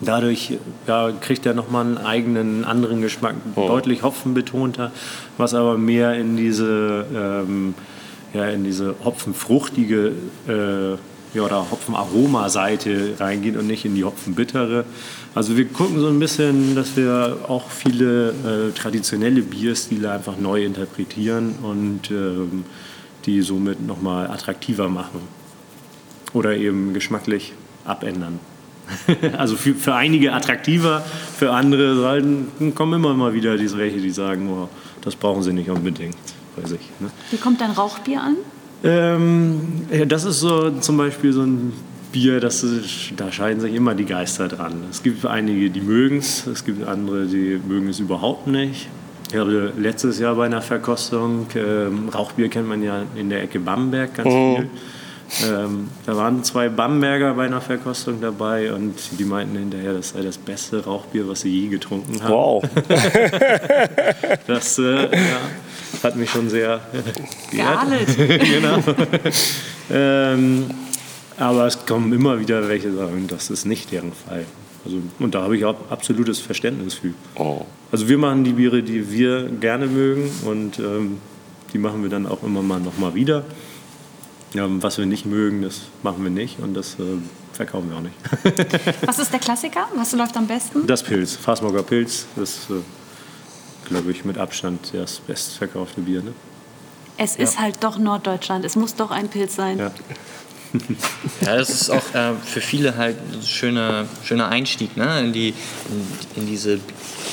dadurch 0.00 0.58
ja, 0.86 1.12
kriegt 1.12 1.46
er 1.46 1.54
nochmal 1.54 1.86
einen 1.86 1.98
eigenen, 1.98 2.64
anderen 2.64 3.02
Geschmack, 3.02 3.36
deutlich 3.54 4.02
hopfenbetonter, 4.02 4.90
was 5.36 5.54
aber 5.54 5.78
mehr 5.78 6.14
in 6.14 6.36
diese, 6.36 7.06
ähm, 7.14 7.74
ja, 8.32 8.46
in 8.46 8.64
diese 8.64 8.96
hopfenfruchtige 9.04 10.12
äh, 10.48 10.96
ja, 11.34 11.42
oder 11.42 11.70
Hopfenaroma-Seite 11.70 13.14
reingeht 13.18 13.56
und 13.56 13.66
nicht 13.66 13.84
in 13.84 13.94
die 13.94 14.04
Hopfenbittere. 14.04 14.84
Also 15.34 15.56
wir 15.56 15.66
gucken 15.66 16.00
so 16.00 16.08
ein 16.08 16.18
bisschen, 16.18 16.74
dass 16.74 16.96
wir 16.96 17.38
auch 17.48 17.70
viele 17.70 18.30
äh, 18.30 18.72
traditionelle 18.72 19.42
Bierstile 19.42 20.10
einfach 20.10 20.36
neu 20.36 20.64
interpretieren 20.64 21.54
und 21.62 22.10
ähm, 22.10 22.64
die 23.26 23.42
somit 23.42 23.86
nochmal 23.86 24.28
attraktiver 24.28 24.88
machen 24.88 25.20
oder 26.32 26.56
eben 26.56 26.94
geschmacklich 26.94 27.52
abändern. 27.84 28.40
also 29.38 29.56
für, 29.56 29.74
für 29.74 29.94
einige 29.94 30.32
attraktiver, 30.32 31.00
für 31.36 31.52
andere 31.52 31.94
sollten, 31.94 32.74
kommen 32.74 32.94
immer 32.94 33.14
mal 33.14 33.34
wieder 33.34 33.56
diese 33.56 33.78
welche, 33.78 34.00
die 34.00 34.10
sagen, 34.10 34.48
oh, 34.50 34.68
das 35.02 35.14
brauchen 35.14 35.42
sie 35.42 35.52
nicht 35.52 35.70
unbedingt, 35.70 36.16
weiß 36.56 36.72
ich. 36.72 36.90
Ne? 36.98 37.10
Wie 37.30 37.36
kommt 37.36 37.60
dein 37.60 37.70
Rauchbier 37.70 38.20
an? 38.20 38.36
Ähm, 38.82 39.60
ja, 39.90 40.04
das 40.04 40.24
ist 40.24 40.40
so 40.40 40.70
zum 40.70 40.96
Beispiel 40.96 41.32
so 41.32 41.42
ein 41.42 41.72
Bier, 42.12 42.40
das 42.40 42.62
ist, 42.62 43.12
da 43.16 43.30
scheiden 43.30 43.60
sich 43.60 43.74
immer 43.74 43.94
die 43.94 44.04
Geister 44.04 44.48
dran. 44.48 44.84
Es 44.90 45.02
gibt 45.02 45.24
einige, 45.26 45.70
die 45.70 45.80
mögen 45.80 46.18
es, 46.18 46.46
es 46.46 46.64
gibt 46.64 46.86
andere, 46.86 47.26
die 47.26 47.60
mögen 47.66 47.88
es 47.88 48.00
überhaupt 48.00 48.46
nicht. 48.46 48.88
Ich 49.30 49.38
hatte 49.38 49.72
letztes 49.78 50.18
Jahr 50.18 50.34
bei 50.34 50.46
einer 50.46 50.62
Verkostung, 50.62 51.46
ähm, 51.54 52.08
Rauchbier 52.08 52.48
kennt 52.48 52.68
man 52.68 52.82
ja 52.82 53.02
in 53.14 53.30
der 53.30 53.42
Ecke 53.42 53.60
Bamberg 53.60 54.14
ganz 54.14 54.28
viel. 54.28 54.70
Ähm, 55.48 55.88
da 56.06 56.16
waren 56.16 56.42
zwei 56.42 56.68
Bamberger 56.68 57.34
bei 57.34 57.44
einer 57.44 57.60
Verkostung 57.60 58.20
dabei 58.20 58.72
und 58.72 58.94
die 59.16 59.24
meinten 59.24 59.56
hinterher, 59.56 59.92
das 59.92 60.10
sei 60.10 60.22
das 60.22 60.36
beste 60.36 60.84
Rauchbier, 60.84 61.28
was 61.28 61.42
sie 61.42 61.50
je 61.50 61.68
getrunken 61.68 62.20
haben. 62.22 62.32
Wow. 62.32 62.64
Das 64.46 64.78
äh, 64.78 65.04
ja, 65.04 65.40
hat 66.02 66.16
mich 66.16 66.30
schon 66.30 66.48
sehr 66.48 66.80
äh, 66.92 67.56
geehrt. 67.56 67.80
Genau. 68.50 68.78
Ähm, 69.90 70.66
aber 71.36 71.66
es 71.66 71.86
kommen 71.86 72.12
immer 72.12 72.38
wieder 72.38 72.68
welche, 72.68 72.90
die 72.90 72.96
sagen, 72.96 73.26
das 73.26 73.50
ist 73.50 73.64
nicht 73.64 73.90
deren 73.92 74.12
Fall. 74.12 74.44
Also, 74.84 74.98
und 75.18 75.34
da 75.34 75.42
habe 75.42 75.56
ich 75.56 75.64
auch 75.64 75.76
absolutes 75.90 76.38
Verständnis 76.38 76.94
für. 76.94 77.12
Oh. 77.36 77.64
Also 77.92 78.08
wir 78.08 78.18
machen 78.18 78.44
die 78.44 78.52
Biere, 78.52 78.82
die 78.82 79.10
wir 79.10 79.48
gerne 79.48 79.86
mögen 79.86 80.30
und 80.44 80.78
ähm, 80.78 81.18
die 81.72 81.78
machen 81.78 82.02
wir 82.02 82.10
dann 82.10 82.26
auch 82.26 82.42
immer 82.42 82.62
mal 82.62 82.80
nochmal 82.80 83.14
wieder. 83.14 83.44
Ähm, 84.54 84.82
was 84.82 84.98
wir 84.98 85.06
nicht 85.06 85.26
mögen, 85.26 85.62
das 85.62 85.82
machen 86.02 86.22
wir 86.22 86.30
nicht 86.30 86.58
und 86.60 86.74
das 86.74 86.94
äh, 86.94 87.18
verkaufen 87.52 87.90
wir 87.90 87.98
auch 87.98 88.02
nicht. 88.02 89.06
Was 89.06 89.18
ist 89.18 89.32
der 89.32 89.40
Klassiker? 89.40 89.88
Was 89.94 90.12
läuft 90.12 90.36
am 90.36 90.46
besten? 90.46 90.86
Das 90.86 91.02
Pilz, 91.02 91.36
Fassburger 91.36 91.82
Pilz, 91.82 92.26
das 92.36 92.66
äh, 92.70 92.74
glaube 93.90 94.10
ich, 94.10 94.24
mit 94.24 94.38
Abstand 94.38 94.92
das 94.94 95.18
bestverkaufte 95.18 96.00
Bier. 96.00 96.22
Ne? 96.22 96.32
Es 97.18 97.36
ist 97.36 97.60
halt 97.60 97.76
doch 97.80 97.98
Norddeutschland. 97.98 98.64
Es 98.64 98.76
muss 98.76 98.94
doch 98.94 99.10
ein 99.10 99.28
Pilz 99.28 99.56
sein. 99.56 99.78
Ja. 99.78 99.92
Ja, 101.40 101.56
das 101.56 101.68
ist 101.68 101.90
auch 101.90 102.14
äh, 102.14 102.34
für 102.44 102.60
viele 102.60 102.96
halt 102.96 103.16
ein 103.32 103.42
schöner, 103.42 104.06
schöner 104.22 104.50
Einstieg 104.50 104.96
ne? 104.96 105.18
in, 105.18 105.32
die, 105.32 105.48
in, 105.48 106.42
in 106.42 106.46
diese 106.46 106.78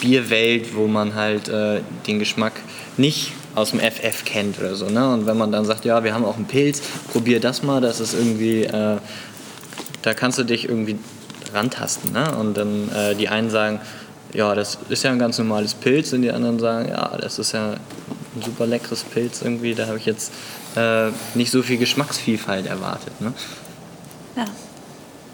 Bierwelt, 0.01 0.75
wo 0.75 0.87
man 0.87 1.13
halt 1.13 1.47
äh, 1.47 1.81
den 2.07 2.17
Geschmack 2.17 2.53
nicht 2.97 3.33
aus 3.53 3.71
dem 3.71 3.79
FF 3.79 4.25
kennt 4.25 4.57
oder 4.57 4.75
so. 4.75 4.89
Ne? 4.89 5.13
Und 5.13 5.27
wenn 5.27 5.37
man 5.37 5.51
dann 5.51 5.65
sagt, 5.65 5.85
ja, 5.85 6.03
wir 6.03 6.15
haben 6.15 6.25
auch 6.25 6.37
einen 6.37 6.47
Pilz, 6.47 6.81
probier 7.11 7.39
das 7.39 7.61
mal, 7.61 7.79
das 7.79 7.99
ist 7.99 8.15
irgendwie, 8.15 8.63
äh, 8.63 8.97
da 10.01 10.13
kannst 10.15 10.39
du 10.39 10.43
dich 10.43 10.67
irgendwie 10.67 10.97
rantasten. 11.53 12.13
Ne? 12.13 12.35
Und 12.37 12.57
dann 12.57 12.89
äh, 12.89 13.15
die 13.15 13.29
einen 13.29 13.51
sagen, 13.51 13.81
ja, 14.33 14.53
das 14.55 14.77
ist 14.89 15.03
ja 15.03 15.11
ein 15.11 15.19
ganz 15.19 15.37
normales 15.37 15.73
Pilz 15.73 16.13
und 16.13 16.21
die 16.21 16.31
anderen 16.31 16.59
sagen, 16.59 16.89
ja, 16.89 17.17
das 17.17 17.39
ist 17.39 17.53
ja 17.53 17.71
ein 17.71 18.41
super 18.43 18.65
leckeres 18.65 19.03
Pilz 19.03 19.41
irgendwie, 19.41 19.73
da 19.73 19.87
habe 19.87 19.97
ich 19.97 20.05
jetzt 20.05 20.31
äh, 20.75 21.09
nicht 21.35 21.51
so 21.51 21.63
viel 21.63 21.77
Geschmacksvielfalt 21.77 22.67
erwartet. 22.67 23.19
Ne? 23.21 23.33
Ja. 24.35 24.45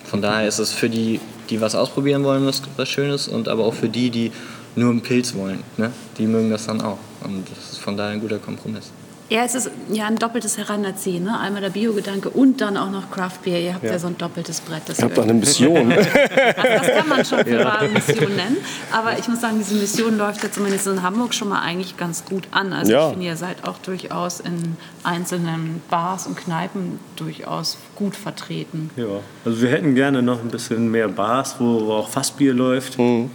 Von 0.06 0.22
daher 0.22 0.48
ist 0.48 0.60
es 0.60 0.72
für 0.72 0.90
die, 0.90 1.20
die 1.50 1.60
was 1.60 1.76
ausprobieren 1.76 2.24
wollen, 2.24 2.46
was, 2.46 2.62
was 2.78 2.90
Schönes 2.90 3.28
und 3.28 3.48
aber 3.48 3.66
auch 3.66 3.74
für 3.74 3.90
die, 3.90 4.10
die 4.10 4.32
nur 4.76 4.92
einen 4.92 5.02
Pilz 5.02 5.36
wollen. 5.36 5.64
Ne? 5.78 5.92
Die 6.18 6.28
mögen 6.28 6.50
das 6.50 6.66
dann 6.66 6.82
auch. 6.82 7.00
Und 7.24 7.48
das 7.50 7.74
ist 7.74 7.80
von 7.80 7.98
daher 7.98 8.14
ein 8.14 8.22
guter 8.22 8.40
Kompromiss. 8.40 8.92
Ja, 9.30 9.44
es 9.46 9.56
ist 9.56 9.72
ja 9.92 10.06
ein 10.06 10.18
doppeltes 10.18 10.58
Heranerziehen. 10.58 11.24
Ne? 11.24 11.40
Einmal 11.40 11.62
der 11.62 11.70
Biogedanke 11.70 12.30
und 12.30 12.60
dann 12.62 12.78
auch 12.78 12.92
noch 12.92 13.10
Craft 13.10 13.40
Beer. 13.44 13.60
Ihr 13.60 13.74
habt 13.74 13.84
ja, 13.84 13.98
so 13.98 14.08
ein 14.08 14.18
doppeltes 14.18 14.60
Brett. 14.62 14.84
Das 14.88 15.00
Ihr 15.00 15.06
habt 15.06 15.18
doch 15.18 15.24
eine 15.24 15.34
Mission. 15.34 15.92
Also 15.92 16.10
das 16.56 16.88
kann 16.98 17.10
man 17.10 17.26
schon 17.26 17.40
für 17.40 17.64
wahre 17.66 17.88
Mission 17.88 18.36
nennen. 18.36 18.58
Aber 18.92 19.18
ich 19.18 19.28
muss 19.28 19.42
sagen, 19.42 19.58
diese 19.60 19.76
Mission 19.76 20.18
läuft 20.18 20.44
ja 20.44 20.52
zumindest 20.52 20.88
in 20.88 21.02
Hamburg 21.02 21.34
schon 21.34 21.50
mal 21.50 21.62
eigentlich 21.62 21.96
ganz 21.98 22.26
gut 22.26 22.44
an. 22.52 22.74
Also 22.74 22.92
Ja. 22.92 23.06
ich 23.08 23.12
finde, 23.14 23.26
ihr 23.28 23.38
seid 23.38 23.64
auch 23.68 23.78
durchaus 23.80 24.40
in 24.42 24.76
einzelnen 25.04 25.82
Bars 25.90 26.28
und 26.28 26.36
Kneipen 26.38 27.00
durchaus 27.16 27.78
gut 27.96 28.16
vertreten. 28.16 28.92
Ja, 28.98 29.06
also 29.46 29.62
wir 29.62 29.70
hätten 29.70 29.96
gerne 29.96 30.22
noch 30.22 30.42
ein 30.42 30.50
bisschen 30.50 30.92
mehr 30.92 31.08
Bars, 31.08 31.56
wo 31.60 31.92
auch 31.94 32.10
Fassbier 32.10 32.54
läuft. 32.54 33.00
Äh, 33.00 33.28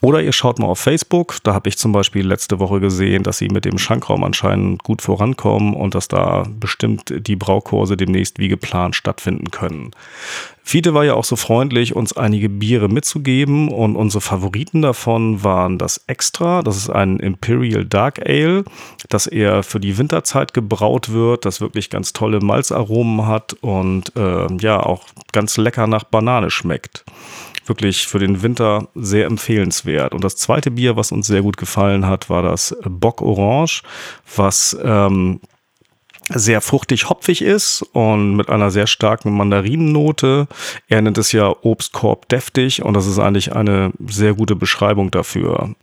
Oder 0.00 0.22
ihr 0.22 0.32
schaut 0.32 0.58
mal 0.58 0.66
auf 0.66 0.78
Facebook. 0.78 1.36
Da 1.42 1.54
habe 1.54 1.68
ich 1.68 1.76
zum 1.76 1.92
Beispiel 1.92 2.26
letzte 2.26 2.58
Woche 2.58 2.80
gesehen, 2.80 3.22
dass 3.22 3.38
sie 3.38 3.48
mit 3.48 3.64
dem 3.64 3.78
Schankraum 3.78 4.24
anscheinend 4.24 4.82
gut 4.82 5.02
vorankommen 5.02 5.74
und 5.74 5.94
dass 5.94 6.08
da 6.08 6.44
bestimmt 6.48 7.12
die 7.26 7.36
Braukurse 7.36 7.96
demnächst 7.96 8.38
wie 8.38 8.48
geplant 8.48 8.96
stattfinden 8.96 9.50
können. 9.50 9.90
Fiete 10.62 10.94
war 10.94 11.04
ja 11.04 11.14
auch 11.14 11.24
so 11.24 11.36
freundlich, 11.36 11.96
uns 11.96 12.16
einige 12.16 12.48
Biere 12.48 12.88
mitzugeben 12.88 13.70
und 13.70 13.96
unsere 13.96 14.20
Favoriten 14.20 14.82
davon 14.82 15.42
waren 15.42 15.78
das 15.78 16.04
Extra. 16.06 16.62
Das 16.62 16.76
ist 16.76 16.90
ein 16.90 17.18
Imperial 17.18 17.84
Dark 17.84 18.20
Ale, 18.24 18.64
das 19.08 19.26
eher 19.26 19.62
für 19.62 19.80
die 19.80 19.98
Winterzeit 19.98 20.54
gebraut 20.54 21.12
wird, 21.12 21.44
das 21.44 21.60
wirklich 21.60 21.90
ganz 21.90 22.12
tolle 22.12 22.40
Malzaromen 22.40 23.26
hat 23.26 23.54
und 23.62 24.14
äh, 24.16 24.46
ja 24.60 24.80
auch 24.80 25.06
ganz 25.32 25.56
lecker 25.56 25.86
nach 25.86 26.04
Banane 26.04 26.50
schmeckt 26.50 27.04
wirklich 27.66 28.06
für 28.06 28.18
den 28.18 28.42
Winter 28.42 28.88
sehr 28.94 29.26
empfehlenswert. 29.26 30.14
Und 30.14 30.24
das 30.24 30.36
zweite 30.36 30.70
Bier, 30.70 30.96
was 30.96 31.12
uns 31.12 31.26
sehr 31.26 31.42
gut 31.42 31.56
gefallen 31.56 32.06
hat, 32.06 32.30
war 32.30 32.42
das 32.42 32.76
Bock 32.84 33.22
Orange, 33.22 33.82
was 34.34 34.76
ähm, 34.82 35.40
sehr 36.32 36.60
fruchtig 36.60 37.08
hopfig 37.08 37.42
ist 37.42 37.82
und 37.92 38.36
mit 38.36 38.48
einer 38.48 38.70
sehr 38.70 38.86
starken 38.86 39.36
Mandarinennote. 39.36 40.46
Er 40.88 41.02
nennt 41.02 41.18
es 41.18 41.32
ja 41.32 41.54
Obstkorb 41.62 42.28
deftig 42.28 42.82
und 42.84 42.94
das 42.94 43.06
ist 43.06 43.18
eigentlich 43.18 43.54
eine 43.54 43.92
sehr 44.06 44.34
gute 44.34 44.56
Beschreibung 44.56 45.10
dafür. 45.10 45.74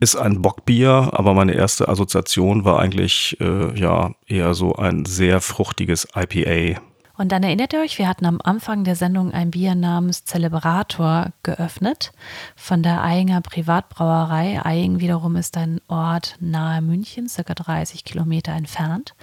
Ist 0.00 0.16
ein 0.16 0.40
Bockbier, 0.40 1.10
aber 1.12 1.34
meine 1.34 1.54
erste 1.54 1.88
Assoziation 1.88 2.64
war 2.64 2.80
eigentlich 2.80 3.36
äh, 3.40 3.78
ja 3.78 4.12
eher 4.26 4.54
so 4.54 4.76
ein 4.76 5.04
sehr 5.04 5.40
fruchtiges 5.40 6.08
IPA. 6.14 6.80
Und 7.18 7.32
dann 7.32 7.42
erinnert 7.42 7.72
ihr 7.72 7.80
euch, 7.80 7.98
wir 7.98 8.06
hatten 8.06 8.26
am 8.26 8.40
Anfang 8.42 8.84
der 8.84 8.94
Sendung 8.94 9.34
ein 9.34 9.50
Bier 9.50 9.74
namens 9.74 10.24
Celebrator 10.24 11.32
geöffnet 11.42 12.12
von 12.54 12.84
der 12.84 13.02
Einger 13.02 13.40
Privatbrauerei. 13.40 14.64
Eigen 14.64 15.00
wiederum 15.00 15.34
ist 15.34 15.56
ein 15.56 15.80
Ort 15.88 16.36
nahe 16.38 16.80
München, 16.80 17.28
circa 17.28 17.54
30 17.54 18.04
Kilometer 18.04 18.52
entfernt. 18.52 19.16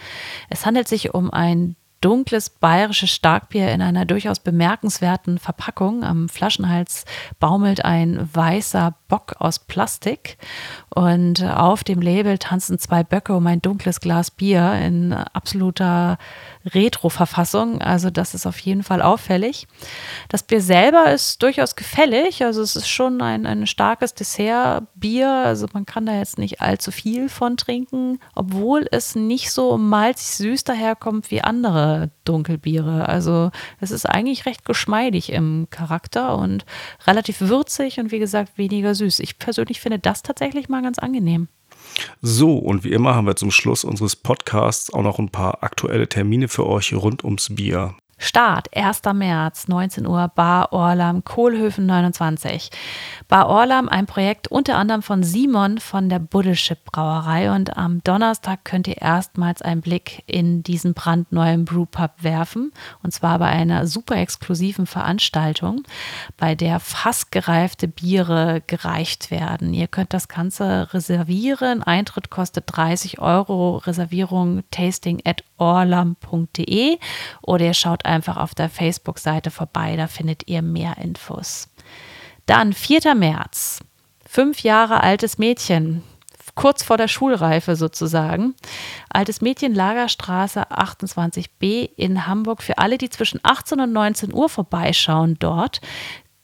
Es 0.50 0.66
handelt 0.66 0.90
sich 0.90 1.14
um 1.14 1.32
ein 1.32 1.78
dunkles 2.02 2.50
bayerisches 2.50 3.12
Starkbier 3.12 3.72
in 3.72 3.82
einer 3.82 4.06
durchaus 4.06 4.40
bemerkenswerten 4.40 5.40
Verpackung. 5.40 6.04
Am 6.04 6.28
Flaschenhals 6.28 7.06
baumelt 7.40 7.86
ein 7.86 8.30
weißer 8.32 8.94
Bock 9.08 9.36
aus 9.40 9.60
Plastik 9.60 10.38
und 10.90 11.44
auf 11.44 11.84
dem 11.84 12.02
Label 12.02 12.38
tanzen 12.38 12.80
zwei 12.80 13.04
Böcke 13.04 13.36
um 13.36 13.46
ein 13.48 13.62
dunkles 13.62 14.00
Glas 14.00 14.32
Bier 14.32 14.74
in 14.74 15.14
absoluter 15.14 16.18
Retro-Verfassung. 16.66 17.82
Also 17.82 18.10
das 18.10 18.34
ist 18.34 18.46
auf 18.46 18.58
jeden 18.60 18.84
Fall 18.84 19.02
auffällig. 19.02 19.68
Das 20.30 20.44
Bier 20.44 20.62
selber 20.62 21.12
ist 21.12 21.44
durchaus 21.44 21.76
gefällig. 21.76 22.44
Also 22.44 22.62
es 22.62 22.76
ist 22.76 22.88
schon 22.88 23.22
ein, 23.22 23.46
ein 23.46 23.68
starkes 23.68 24.14
Dessertbier. 24.14 25.30
Also 25.30 25.68
man 25.74 25.86
kann 25.86 26.06
da 26.06 26.14
jetzt 26.14 26.38
nicht 26.38 26.62
allzu 26.62 26.92
viel 26.92 27.30
von 27.30 27.58
trinken, 27.58 28.20
obwohl 28.34 28.88
es 28.92 29.16
nicht 29.16 29.52
so 29.52 29.78
malzig 29.78 30.38
süß 30.38 30.64
daherkommt 30.64 31.30
wie 31.32 31.42
andere 31.42 32.10
Dunkelbiere. 32.26 33.08
Also 33.08 33.52
es 33.80 33.92
ist 33.92 34.06
eigentlich 34.06 34.46
recht 34.46 34.66
geschmeidig 34.66 35.32
im 35.32 35.68
Charakter 35.70 36.38
und 36.38 36.66
relativ 37.08 37.42
würzig 37.42 38.00
und 38.00 38.12
wie 38.12 38.20
gesagt 38.20 38.58
weniger 38.58 38.96
süß. 38.96 39.20
Ich 39.20 39.40
persönlich 39.40 39.80
finde 39.80 40.00
das 40.00 40.24
tatsächlich 40.24 40.70
mal 40.70 40.82
ganz 40.82 41.00
angenehm. 41.00 41.48
So, 42.22 42.58
und 42.58 42.84
wie 42.84 42.92
immer 42.92 43.16
haben 43.16 43.28
wir 43.28 43.36
zum 43.36 43.52
Schluss 43.52 43.84
unseres 43.84 44.16
Podcasts 44.16 44.94
auch 44.94 45.04
noch 45.04 45.20
ein 45.20 45.30
paar 45.30 45.64
aktuelle 45.64 46.10
Termine 46.10 46.48
für 46.48 46.66
euch 46.66 46.94
rund 46.94 47.24
ums 47.24 47.56
Bier. 47.56 47.96
Start 48.18 48.76
1. 48.76 49.02
März, 49.14 49.68
19 49.68 50.08
Uhr, 50.08 50.32
Bar 50.34 50.72
Orlam, 50.72 51.26
Kohlhöfen 51.26 51.86
29. 51.86 52.70
Bar 53.28 53.50
Orlam, 53.50 53.90
ein 53.90 54.06
Projekt 54.06 54.48
unter 54.48 54.78
anderem 54.78 55.02
von 55.02 55.22
Simon 55.22 55.80
von 55.80 56.08
der 56.08 56.20
Buddelship 56.20 56.86
Brauerei. 56.86 57.54
Und 57.54 57.76
am 57.76 58.02
Donnerstag 58.06 58.64
könnt 58.64 58.88
ihr 58.88 59.02
erstmals 59.02 59.62
einen 59.62 59.82
Blick 59.82 60.24
in 60.28 60.64
diesen 60.64 60.94
brandneuen 60.94 61.66
Brewpub 61.66 62.12
werfen. 62.22 62.72
Und 63.04 63.12
zwar 63.14 63.38
bei 63.40 63.48
einer 63.48 63.86
super 63.86 64.16
exklusiven 64.16 64.88
Veranstaltung, 64.88 65.84
bei 66.38 66.56
der 66.56 66.80
fast 66.80 67.34
gereifte 67.34 67.90
Biere 67.90 68.64
gereicht 68.66 69.30
werden. 69.30 69.74
Ihr 69.74 69.88
könnt 69.88 70.14
das 70.14 70.30
Ganze 70.30 70.94
reservieren. 70.94 71.84
Eintritt 71.84 72.30
kostet 72.30 72.64
30 72.68 73.20
Euro. 73.20 73.78
Reservierung 73.78 74.64
tasting 74.72 75.22
at 75.26 75.44
orlam.de 75.58 76.98
oder 77.42 77.66
ihr 77.66 77.74
schaut 77.74 78.06
einfach 78.06 78.38
auf 78.38 78.56
der 78.56 78.70
Facebook-Seite 78.70 79.52
vorbei, 79.52 79.96
da 79.96 80.08
findet 80.08 80.48
ihr 80.48 80.62
mehr 80.62 80.98
Infos. 80.98 81.70
Dann 82.46 82.74
4. 82.74 83.16
März, 83.16 83.80
fünf 84.26 84.62
Jahre 84.62 85.02
altes 85.02 85.38
Mädchen, 85.38 86.04
kurz 86.56 86.84
vor 86.84 86.98
der 86.98 87.08
Schulreife 87.08 87.76
sozusagen. 87.76 88.56
Altes 89.10 89.42
Mädchen 89.42 89.74
Lagerstraße 89.74 90.72
28b 90.72 91.90
in 91.96 92.28
Hamburg. 92.28 92.64
Für 92.64 92.78
alle, 92.78 92.98
die 92.98 93.10
zwischen 93.10 93.40
18 93.44 93.82
und 93.82 93.94
19 93.94 94.34
Uhr 94.34 94.50
vorbeischauen 94.50 95.38
dort, 95.40 95.82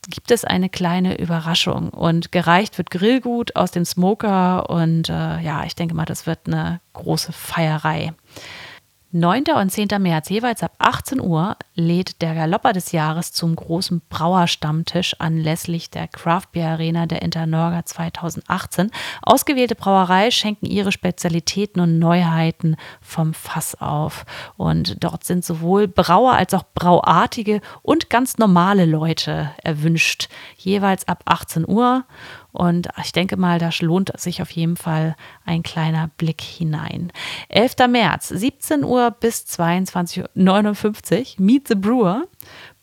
gibt 0.10 0.32
es 0.32 0.44
eine 0.44 0.70
kleine 0.70 1.20
Überraschung 1.20 1.90
und 1.90 2.32
gereicht 2.32 2.78
wird 2.78 2.90
Grillgut 2.90 3.56
aus 3.56 3.72
dem 3.72 3.86
Smoker 3.86 4.70
und 4.70 5.10
äh, 5.10 5.40
ja, 5.42 5.64
ich 5.66 5.76
denke 5.76 5.94
mal, 5.94 6.06
das 6.06 6.26
wird 6.26 6.48
eine 6.48 6.82
große 6.94 7.32
Feierei. 7.32 8.14
9. 9.14 9.44
und 9.58 9.70
10. 9.70 9.90
März 10.00 10.30
jeweils 10.30 10.64
ab 10.64 10.72
18 10.78 11.20
Uhr 11.20 11.58
lädt 11.76 12.22
der 12.22 12.34
Galopper 12.34 12.72
des 12.72 12.94
Jahres 12.94 13.34
zum 13.34 13.58
großen 13.58 14.02
Brauerstammtisch 14.08 15.18
anlässlich 15.20 15.90
der 15.90 16.08
Craft 16.08 16.54
Beer 16.54 16.70
Arena 16.70 17.08
der 17.08 17.22
Internorga 17.22 17.84
2018. 17.84 18.90
Ausgewählte 19.22 19.76
Brauerei 19.76 20.32
schenken 20.32 20.66
ihre 20.66 20.94
Spezialitäten 20.94 21.82
und 21.82 22.00
Neuheiten 22.00 22.78
vom 23.02 23.34
Fass 23.34 23.76
auf. 23.82 24.26
Und 24.56 25.04
dort 25.04 25.26
sind 25.26 25.44
sowohl 25.44 25.90
Brauer 25.90 26.32
als 26.32 26.54
auch 26.54 26.64
Brauartige 26.74 27.60
und 27.82 28.10
ganz 28.10 28.38
normale 28.38 28.86
Leute 28.86 29.52
erwünscht. 29.62 30.30
Jeweils 30.56 31.06
ab 31.10 31.24
18 31.26 31.68
Uhr. 31.68 32.06
Und 32.52 32.90
ich 33.02 33.12
denke 33.12 33.38
mal, 33.38 33.60
da 33.60 33.70
lohnt 33.80 34.12
sich 34.20 34.42
auf 34.42 34.52
jeden 34.52 34.76
Fall 34.76 35.16
ein 35.46 35.64
kleiner 35.64 36.10
Blick 36.18 36.42
hinein. 36.42 37.12
11. 37.50 37.88
März, 37.90 38.28
17 38.30 38.84
Uhr 38.84 39.12
bis 39.12 39.46
22.59 39.46 41.40
Uhr, 41.40 41.46
Meet 41.46 41.68
the 41.70 41.76
Brewer. 41.76 42.24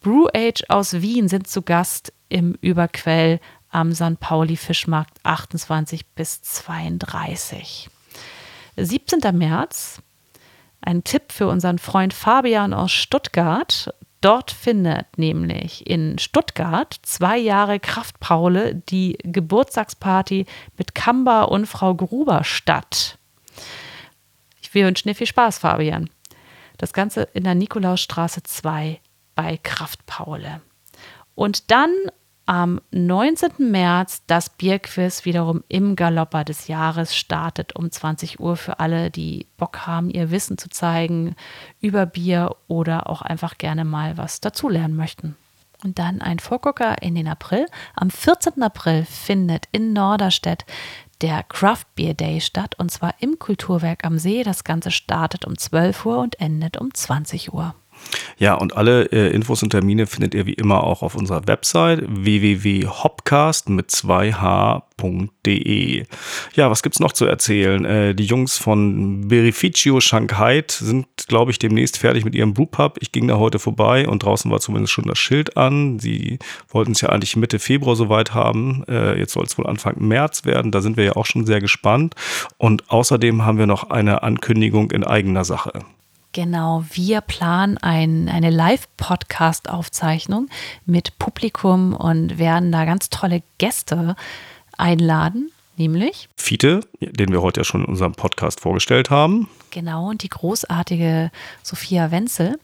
Brew 0.00 0.26
Age 0.34 0.64
aus 0.68 1.00
Wien 1.02 1.28
sind 1.28 1.48
zu 1.48 1.62
Gast 1.62 2.12
im 2.28 2.54
Überquell 2.60 3.40
am 3.70 3.92
St. 3.92 4.20
Pauli 4.20 4.56
Fischmarkt 4.56 5.18
28 5.24 6.06
bis 6.14 6.42
32. 6.42 7.90
17. 8.76 9.36
März, 9.36 10.00
ein 10.80 11.04
Tipp 11.04 11.32
für 11.32 11.48
unseren 11.48 11.78
Freund 11.78 12.14
Fabian 12.14 12.72
aus 12.72 12.92
Stuttgart. 12.92 13.92
Dort 14.20 14.50
findet 14.50 15.16
nämlich 15.16 15.88
in 15.88 16.18
Stuttgart 16.18 16.98
zwei 17.02 17.38
Jahre 17.38 17.78
Kraftpaule 17.78 18.74
die 18.74 19.16
Geburtstagsparty 19.22 20.46
mit 20.76 20.94
Kamba 20.94 21.42
und 21.42 21.66
Frau 21.66 21.94
Gruber 21.94 22.42
statt. 22.42 23.18
Ich 24.60 24.74
wünsche 24.74 25.04
dir 25.04 25.14
viel 25.14 25.26
Spaß, 25.26 25.58
Fabian. 25.58 26.10
Das 26.78 26.92
Ganze 26.92 27.22
in 27.32 27.44
der 27.44 27.54
Nikolausstraße 27.54 28.42
2 28.42 29.00
bei 29.34 29.56
Kraftpaule. 29.62 30.60
Und 31.34 31.70
dann 31.70 31.94
am 32.49 32.80
19. 32.92 33.70
März 33.70 34.22
das 34.26 34.49
Bierquiz 34.49 35.26
wiederum 35.26 35.62
im 35.68 35.96
Galopper 35.96 36.44
des 36.44 36.66
Jahres 36.66 37.14
startet 37.14 37.76
um 37.76 37.90
20 37.90 38.40
Uhr 38.40 38.57
für 38.57 38.80
alle, 38.80 39.11
die 39.11 39.46
Bock 39.59 39.86
haben, 39.86 40.09
ihr 40.09 40.30
Wissen 40.30 40.57
zu 40.57 40.70
zeigen 40.70 41.36
über 41.82 42.07
Bier 42.07 42.57
oder 42.66 43.11
auch 43.11 43.20
einfach 43.20 43.59
gerne 43.59 43.84
mal 43.84 44.16
was 44.16 44.40
dazulernen 44.40 44.96
möchten. 44.96 45.36
Und 45.84 45.99
dann 45.99 46.22
ein 46.22 46.38
Vorgucker 46.38 47.03
in 47.03 47.14
den 47.14 47.28
April. 47.28 47.66
Am 47.94 48.09
14. 48.09 48.62
April 48.62 49.05
findet 49.05 49.66
in 49.70 49.92
Norderstedt 49.92 50.64
der 51.20 51.42
Craft 51.42 51.84
Beer 51.96 52.14
Day 52.14 52.40
statt 52.40 52.76
und 52.78 52.90
zwar 52.90 53.14
im 53.20 53.38
Kulturwerk 53.38 54.07
am 54.07 54.18
See. 54.18 54.42
Das 54.42 54.64
Ganze 54.64 54.90
startet 54.90 55.44
um 55.44 55.59
12 55.59 56.07
Uhr 56.07 56.18
und 56.20 56.40
endet 56.40 56.78
um 56.78 56.94
20 56.94 57.53
Uhr. 57.53 57.74
Ja, 58.38 58.55
und 58.55 58.76
alle 58.76 59.05
äh, 59.12 59.30
Infos 59.32 59.62
und 59.62 59.70
Termine 59.70 60.07
findet 60.07 60.34
ihr 60.34 60.46
wie 60.46 60.55
immer 60.55 60.82
auch 60.84 61.03
auf 61.03 61.14
unserer 61.14 61.46
Website 61.46 62.03
www.hopcast 62.07 63.68
mit 63.68 63.90
2h.de. 63.90 66.05
Ja, 66.55 66.70
was 66.70 66.82
gibt's 66.82 67.01
noch 67.01 67.12
zu 67.12 67.26
erzählen? 67.26 67.84
Äh, 67.84 68.14
die 68.14 68.24
Jungs 68.24 68.57
von 68.59 69.28
Berificio 69.28 70.01
Shanghai 70.01 70.64
sind, 70.68 71.07
glaube 71.26 71.51
ich, 71.51 71.59
demnächst 71.59 71.99
fertig 71.99 72.24
mit 72.24 72.34
ihrem 72.34 72.55
Brewpub. 72.55 72.99
Ich 73.01 73.12
ging 73.12 73.28
da 73.28 73.38
heute 73.38 73.59
vorbei 73.59 74.09
und 74.09 74.22
draußen 74.22 74.51
war 74.51 74.61
zumindest 74.61 74.92
schon 74.92 75.07
das 75.07 75.18
Schild 75.18 75.57
an. 75.57 75.99
Sie 75.99 76.38
wollten 76.68 76.92
es 76.92 77.01
ja 77.01 77.09
eigentlich 77.09 77.36
Mitte 77.36 77.59
Februar 77.59 77.96
soweit 77.96 78.34
haben. 78.34 78.84
Äh, 78.88 79.18
jetzt 79.18 79.32
soll 79.32 79.44
es 79.44 79.59
wohl 79.59 79.66
Anfang 79.66 79.96
März 79.99 80.44
werden. 80.44 80.70
Da 80.70 80.80
sind 80.80 80.96
wir 80.96 81.05
ja 81.05 81.16
auch 81.16 81.26
schon 81.26 81.46
sehr 81.46 81.61
gespannt. 81.61 82.14
Und 82.57 82.90
außerdem 82.90 83.44
haben 83.44 83.59
wir 83.59 83.66
noch 83.66 83.90
eine 83.90 84.22
Ankündigung 84.22 84.90
in 84.90 85.05
eigener 85.05 85.44
Sache. 85.44 85.72
Genau, 86.39 86.84
wir 86.93 87.20
planen 87.20 87.78
ein, 87.78 88.28
eine 88.28 88.51
Live-Podcast-Aufzeichnung 88.51 90.49
mit 90.86 91.18
Publikum 91.18 91.95
und 91.95 92.39
werden 92.39 92.70
da 92.70 92.84
ganz 92.84 93.11
tolle 93.11 93.43
Gäste 93.59 94.14
einladen, 94.76 95.51
nämlich 95.76 96.28
Fiete, 96.36 96.82
den 97.01 97.32
wir 97.32 97.43
heute 97.43 97.62
ja 97.62 97.64
schon 97.64 97.80
in 97.80 97.89
unserem 97.89 98.12
Podcast 98.12 98.61
vorgestellt 98.61 99.11
haben. 99.11 99.49
Genau, 99.70 100.11
und 100.11 100.22
die 100.22 100.28
großartige 100.28 101.32
Sophia 101.64 102.12
Wenzel. 102.12 102.61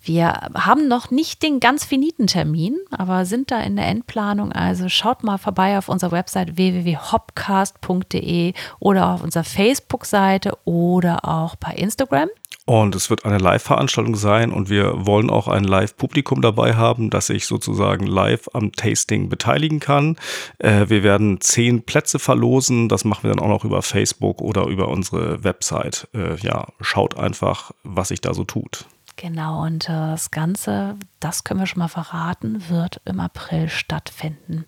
Wir 0.00 0.48
haben 0.54 0.88
noch 0.88 1.10
nicht 1.10 1.42
den 1.42 1.60
ganz 1.60 1.84
finiten 1.84 2.26
Termin, 2.26 2.78
aber 2.90 3.26
sind 3.26 3.50
da 3.50 3.60
in 3.60 3.76
der 3.76 3.86
Endplanung. 3.86 4.50
Also 4.52 4.88
schaut 4.88 5.24
mal 5.24 5.36
vorbei 5.36 5.76
auf 5.76 5.90
unserer 5.90 6.12
Website 6.12 6.56
www.hopcast.de 6.56 8.54
oder 8.78 9.10
auf 9.10 9.22
unserer 9.22 9.44
Facebook-Seite 9.44 10.56
oder 10.64 11.28
auch 11.28 11.56
bei 11.56 11.74
Instagram. 11.74 12.30
Und 12.70 12.94
es 12.94 13.10
wird 13.10 13.24
eine 13.24 13.38
Live-Veranstaltung 13.38 14.14
sein 14.14 14.52
und 14.52 14.70
wir 14.70 15.04
wollen 15.04 15.28
auch 15.28 15.48
ein 15.48 15.64
Live-Publikum 15.64 16.40
dabei 16.40 16.76
haben, 16.76 17.10
das 17.10 17.26
sich 17.26 17.48
sozusagen 17.48 18.06
live 18.06 18.48
am 18.52 18.70
Tasting 18.70 19.28
beteiligen 19.28 19.80
kann. 19.80 20.14
Äh, 20.58 20.88
wir 20.88 21.02
werden 21.02 21.40
zehn 21.40 21.82
Plätze 21.82 22.20
verlosen. 22.20 22.88
Das 22.88 23.04
machen 23.04 23.24
wir 23.24 23.30
dann 23.30 23.40
auch 23.40 23.48
noch 23.48 23.64
über 23.64 23.82
Facebook 23.82 24.40
oder 24.40 24.66
über 24.66 24.86
unsere 24.86 25.42
Website. 25.42 26.06
Äh, 26.14 26.36
ja, 26.36 26.68
schaut 26.80 27.18
einfach, 27.18 27.72
was 27.82 28.10
sich 28.10 28.20
da 28.20 28.34
so 28.34 28.44
tut. 28.44 28.84
Genau, 29.16 29.64
und 29.64 29.88
äh, 29.88 30.12
das 30.12 30.30
Ganze, 30.30 30.94
das 31.18 31.42
können 31.42 31.58
wir 31.58 31.66
schon 31.66 31.80
mal 31.80 31.88
verraten, 31.88 32.62
wird 32.68 33.00
im 33.04 33.18
April 33.18 33.68
stattfinden. 33.68 34.64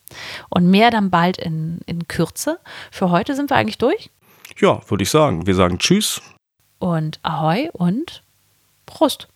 Und 0.48 0.68
mehr 0.68 0.90
dann 0.90 1.11
bald 1.11 1.38
in, 1.38 1.78
in 1.86 2.09
Kürze. 2.09 2.59
Für 2.90 3.12
heute 3.12 3.36
sind 3.36 3.48
wir 3.48 3.57
eigentlich 3.57 3.78
durch. 3.78 4.11
Ja, 4.59 4.80
würde 4.90 5.05
ich 5.05 5.11
sagen. 5.11 5.46
Wir 5.46 5.55
sagen 5.55 5.78
Tschüss 5.78 6.20
und 6.82 7.20
Ahoi 7.22 7.70
und 7.72 8.22
Prost. 8.86 9.28